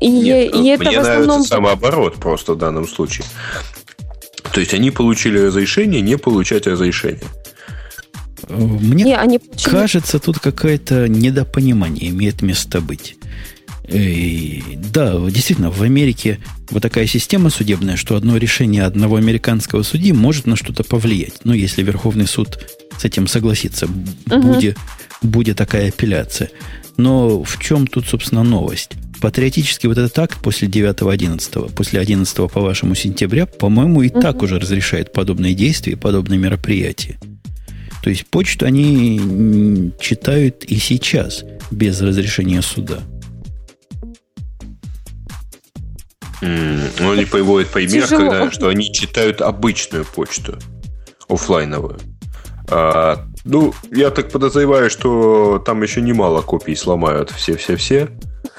[0.00, 1.26] И, Нет, и это мне в основном...
[1.26, 3.26] нравится самооборот просто в данном случае.
[4.52, 7.22] То есть они получили разрешение не получать разрешение.
[8.48, 9.70] Мне не, они получили...
[9.70, 13.16] кажется, тут какое-то недопонимание имеет место быть.
[13.88, 14.62] И,
[14.92, 16.38] да, действительно, в Америке
[16.70, 21.40] вот такая система судебная, что одно решение одного американского судьи может на что-то повлиять.
[21.44, 22.58] Ну, если Верховный суд
[22.98, 24.40] с этим согласится, угу.
[24.40, 24.78] будет,
[25.24, 26.50] будет такая апелляция.
[26.96, 28.92] Но в чем тут, собственно, новость?
[29.20, 34.58] Патриотический вот этот акт после 9-11, после 11 по вашему сентября, по-моему, и так уже
[34.58, 37.18] разрешает подобные действия, подобные мероприятия.
[38.02, 42.98] То есть почту они читают и сейчас без разрешения суда.
[46.42, 50.58] Ну, они приводят пример, когда, что они читают обычную почту,
[51.28, 51.98] офлайновую.
[52.70, 58.08] А, ну, я так подозреваю, что там еще немало копий сломают все-все-все.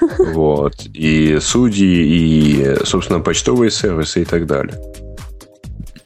[0.18, 0.74] Вот.
[0.92, 4.76] И судьи, и, собственно, почтовые сервисы и так далее.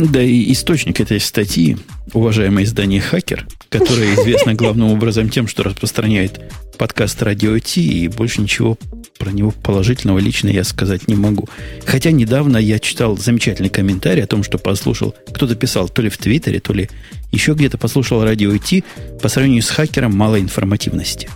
[0.01, 1.77] Да, и источник этой статьи,
[2.15, 6.41] уважаемое издание «Хакер», которое известно главным образом тем, что распространяет
[6.79, 8.79] подкаст «Радио Ти», и больше ничего
[9.19, 11.47] про него положительного лично я сказать не могу.
[11.85, 16.17] Хотя недавно я читал замечательный комментарий о том, что послушал, кто-то писал то ли в
[16.17, 16.89] Твиттере, то ли
[17.31, 18.83] еще где-то послушал радио IT,
[19.21, 21.29] по сравнению с хакером мало информативности.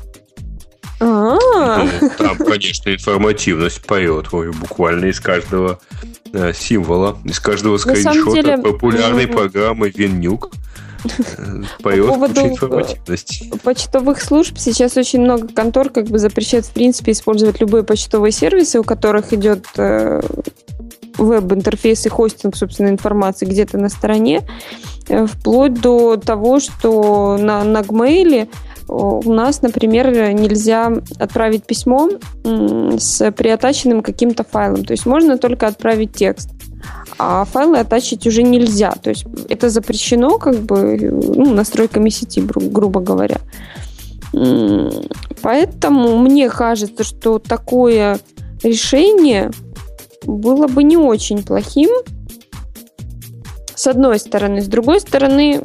[1.00, 1.38] Ну,
[2.16, 5.80] там, конечно, информативность поет буквально из каждого
[6.54, 10.50] символа, из каждого скриншота популярной программы Виннюк.
[11.82, 17.60] По поводу э, почтовых служб сейчас очень много контор как бы запрещают в принципе использовать
[17.60, 20.22] любые почтовые сервисы, у которых идет э,
[21.18, 24.42] веб-интерфейс и хостинг, собственно, информации где-то на стороне,
[25.08, 28.48] э, вплоть до того, что на, на Gmail
[28.88, 32.10] у нас, например, нельзя отправить письмо
[32.44, 34.84] с приотаченным каким-то файлом.
[34.84, 36.50] То есть можно только отправить текст
[37.18, 38.92] а файлы оттачить уже нельзя.
[38.92, 43.40] То есть это запрещено как бы ну, настройками сети, грубо говоря.
[45.42, 48.18] Поэтому мне кажется, что такое
[48.62, 49.50] решение
[50.24, 51.90] было бы не очень плохим,
[53.74, 54.60] с одной стороны.
[54.60, 55.62] С другой стороны,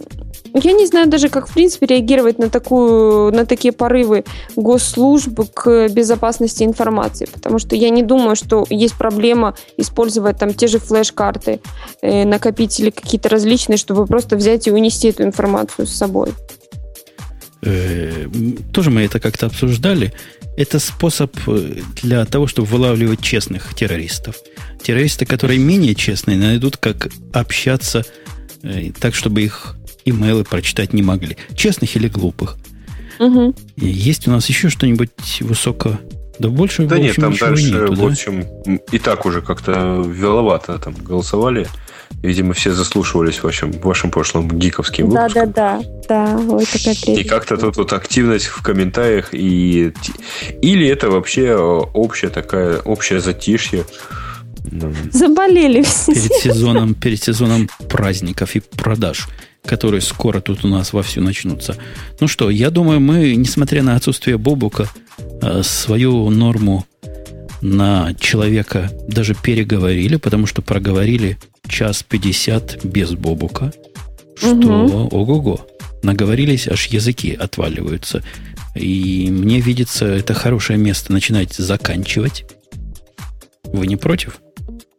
[0.53, 4.23] я не знаю даже, как в принципе реагировать на, такую, на такие порывы
[4.55, 10.67] госслужбы к безопасности информации, потому что я не думаю, что есть проблема использовать там те
[10.67, 11.59] же флеш-карты,
[12.01, 16.29] э, накопители какие-то различные, чтобы просто взять и унести эту информацию с собой.
[17.61, 18.27] Э,
[18.71, 20.13] тоже мы это как-то обсуждали.
[20.57, 24.35] Это способ э, для того, чтобы вылавливать честных террористов.
[24.81, 28.05] Террористы, которые менее честные, найдут, как общаться
[28.63, 29.75] э, так, чтобы их
[30.09, 31.37] имейлы прочитать не могли.
[31.55, 32.57] Честных или глупых.
[33.19, 33.55] Угу.
[33.77, 35.09] Есть у нас еще что-нибудь
[35.41, 35.99] высоко...
[36.39, 38.45] Да больше, да в общем, нет, там дальше, нету, в общем,
[38.93, 41.67] и так уже как-то веловато там голосовали.
[42.23, 45.51] Видимо, все заслушивались в вашем, в вашем прошлом гиковским выпуском.
[45.51, 46.35] Да, да, да.
[46.37, 46.37] да.
[46.37, 47.07] Ой, такая прелесть.
[47.07, 49.91] И как-то тут вот активность в комментариях и...
[50.61, 53.83] Или это вообще общая такая, общее затишье.
[55.11, 56.13] Заболели все.
[56.13, 59.27] Перед сезоном, перед сезоном праздников и продаж
[59.65, 61.75] которые скоро тут у нас вовсю начнутся.
[62.19, 64.89] Ну что, я думаю, мы, несмотря на отсутствие Бобука,
[65.41, 66.85] э, свою норму
[67.61, 71.37] на человека даже переговорили, потому что проговорили
[71.67, 73.73] час пятьдесят без Бобука,
[74.37, 75.15] что угу.
[75.15, 75.67] ого-го,
[76.01, 78.23] наговорились, аж языки отваливаются.
[78.75, 82.45] И мне видится, это хорошее место начинать заканчивать.
[83.65, 84.39] Вы не против?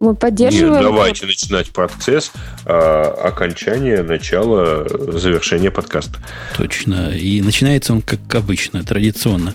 [0.00, 0.72] Мы поддерживаем.
[0.72, 2.32] Нет, давайте начинать процесс
[2.64, 6.18] а, окончания, начала, завершения подкаста.
[6.56, 7.10] Точно.
[7.10, 9.54] И начинается он, как обычно, традиционно,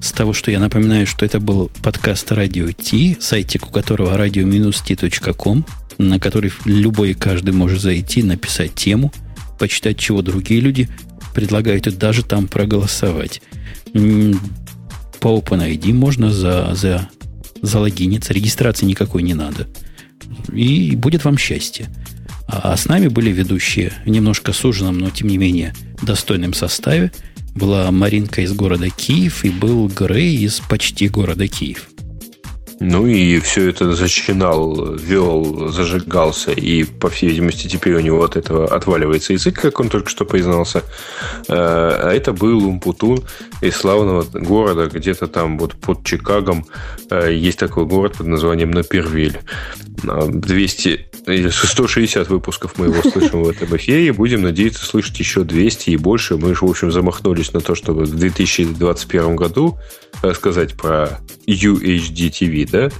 [0.00, 5.64] с того, что я напоминаю, что это был подкаст Радио Ти, сайтик у которого radio-t.com,
[5.98, 9.12] на который любой и каждый может зайти, написать тему,
[9.60, 10.88] почитать, чего другие люди
[11.34, 13.42] предлагают, и даже там проголосовать.
[13.92, 17.08] По OpenID можно за, за
[17.62, 19.68] залогиниться, регистрации никакой не надо.
[20.52, 21.88] И будет вам счастье.
[22.46, 27.12] А с нами были ведущие в немножко суженном, но тем не менее достойном составе.
[27.54, 31.88] Была Маринка из города Киев и был Грей из почти города Киев.
[32.86, 38.36] Ну и все это зачинал, вел, зажигался, и, по всей видимости, теперь у него от
[38.36, 40.82] этого отваливается язык, как он только что признался.
[41.48, 43.24] Э, а это был Умпутун
[43.62, 46.66] из славного города, где-то там вот под Чикагом
[47.10, 49.38] э, есть такой город под названием Напервиль.
[50.02, 54.12] 200 или 160 выпусков мы его слышим в этом эфире.
[54.12, 56.36] Будем надеяться слышать еще 200 и больше.
[56.36, 59.78] Мы же, в общем, замахнулись на то, чтобы в 2021 году
[60.22, 62.90] рассказать про UHD TV, да?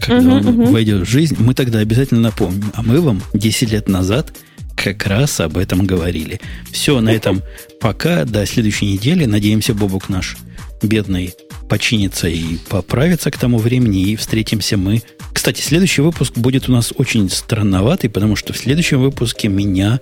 [0.00, 2.70] Когда он войдет в жизнь, мы тогда обязательно напомним.
[2.74, 4.34] А мы вам 10 лет назад
[4.76, 6.40] как раз об этом говорили.
[6.70, 7.42] Все, на этом
[7.80, 8.24] пока.
[8.24, 9.24] До следующей недели.
[9.24, 10.36] Надеемся, Бобук наш
[10.82, 11.34] бедный
[11.68, 15.02] починится и поправится к тому времени, и встретимся мы.
[15.32, 20.00] Кстати, следующий выпуск будет у нас очень странноватый, потому что в следующем выпуске меня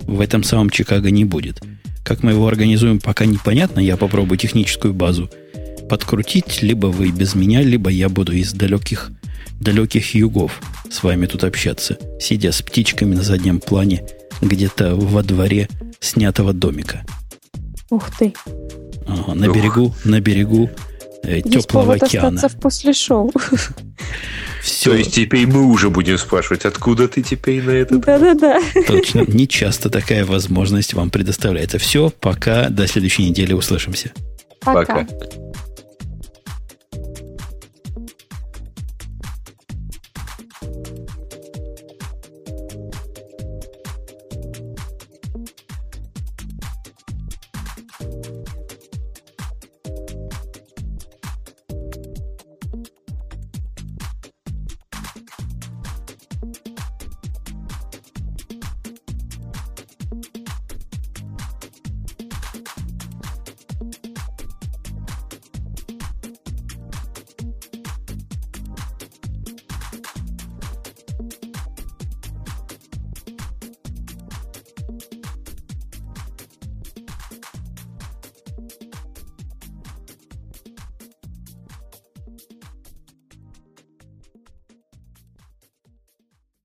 [0.00, 1.62] в этом самом Чикаго не будет.
[2.02, 3.80] Как мы его организуем, пока непонятно.
[3.80, 5.30] Я попробую техническую базу
[5.88, 6.62] подкрутить.
[6.62, 9.10] Либо вы без меня, либо я буду из далеких,
[9.60, 14.04] далеких югов с вами тут общаться, сидя с птичками на заднем плане
[14.40, 15.68] где-то во дворе
[16.00, 17.04] снятого домика.
[17.90, 18.34] Ух ты.
[19.06, 20.70] Ага, на берегу, на берегу
[21.22, 22.28] э, теплого океана.
[22.28, 23.32] остаться в после шоу.
[24.62, 24.90] Все.
[24.90, 27.98] То есть теперь мы уже будем спрашивать, откуда ты теперь на это?
[27.98, 28.60] Да-да-да.
[28.86, 29.20] Точно.
[29.28, 31.78] Не часто такая возможность вам предоставляется.
[31.78, 32.70] Все, пока.
[32.70, 34.12] До следующей недели услышимся.
[34.60, 35.04] Пока.
[35.04, 35.43] пока.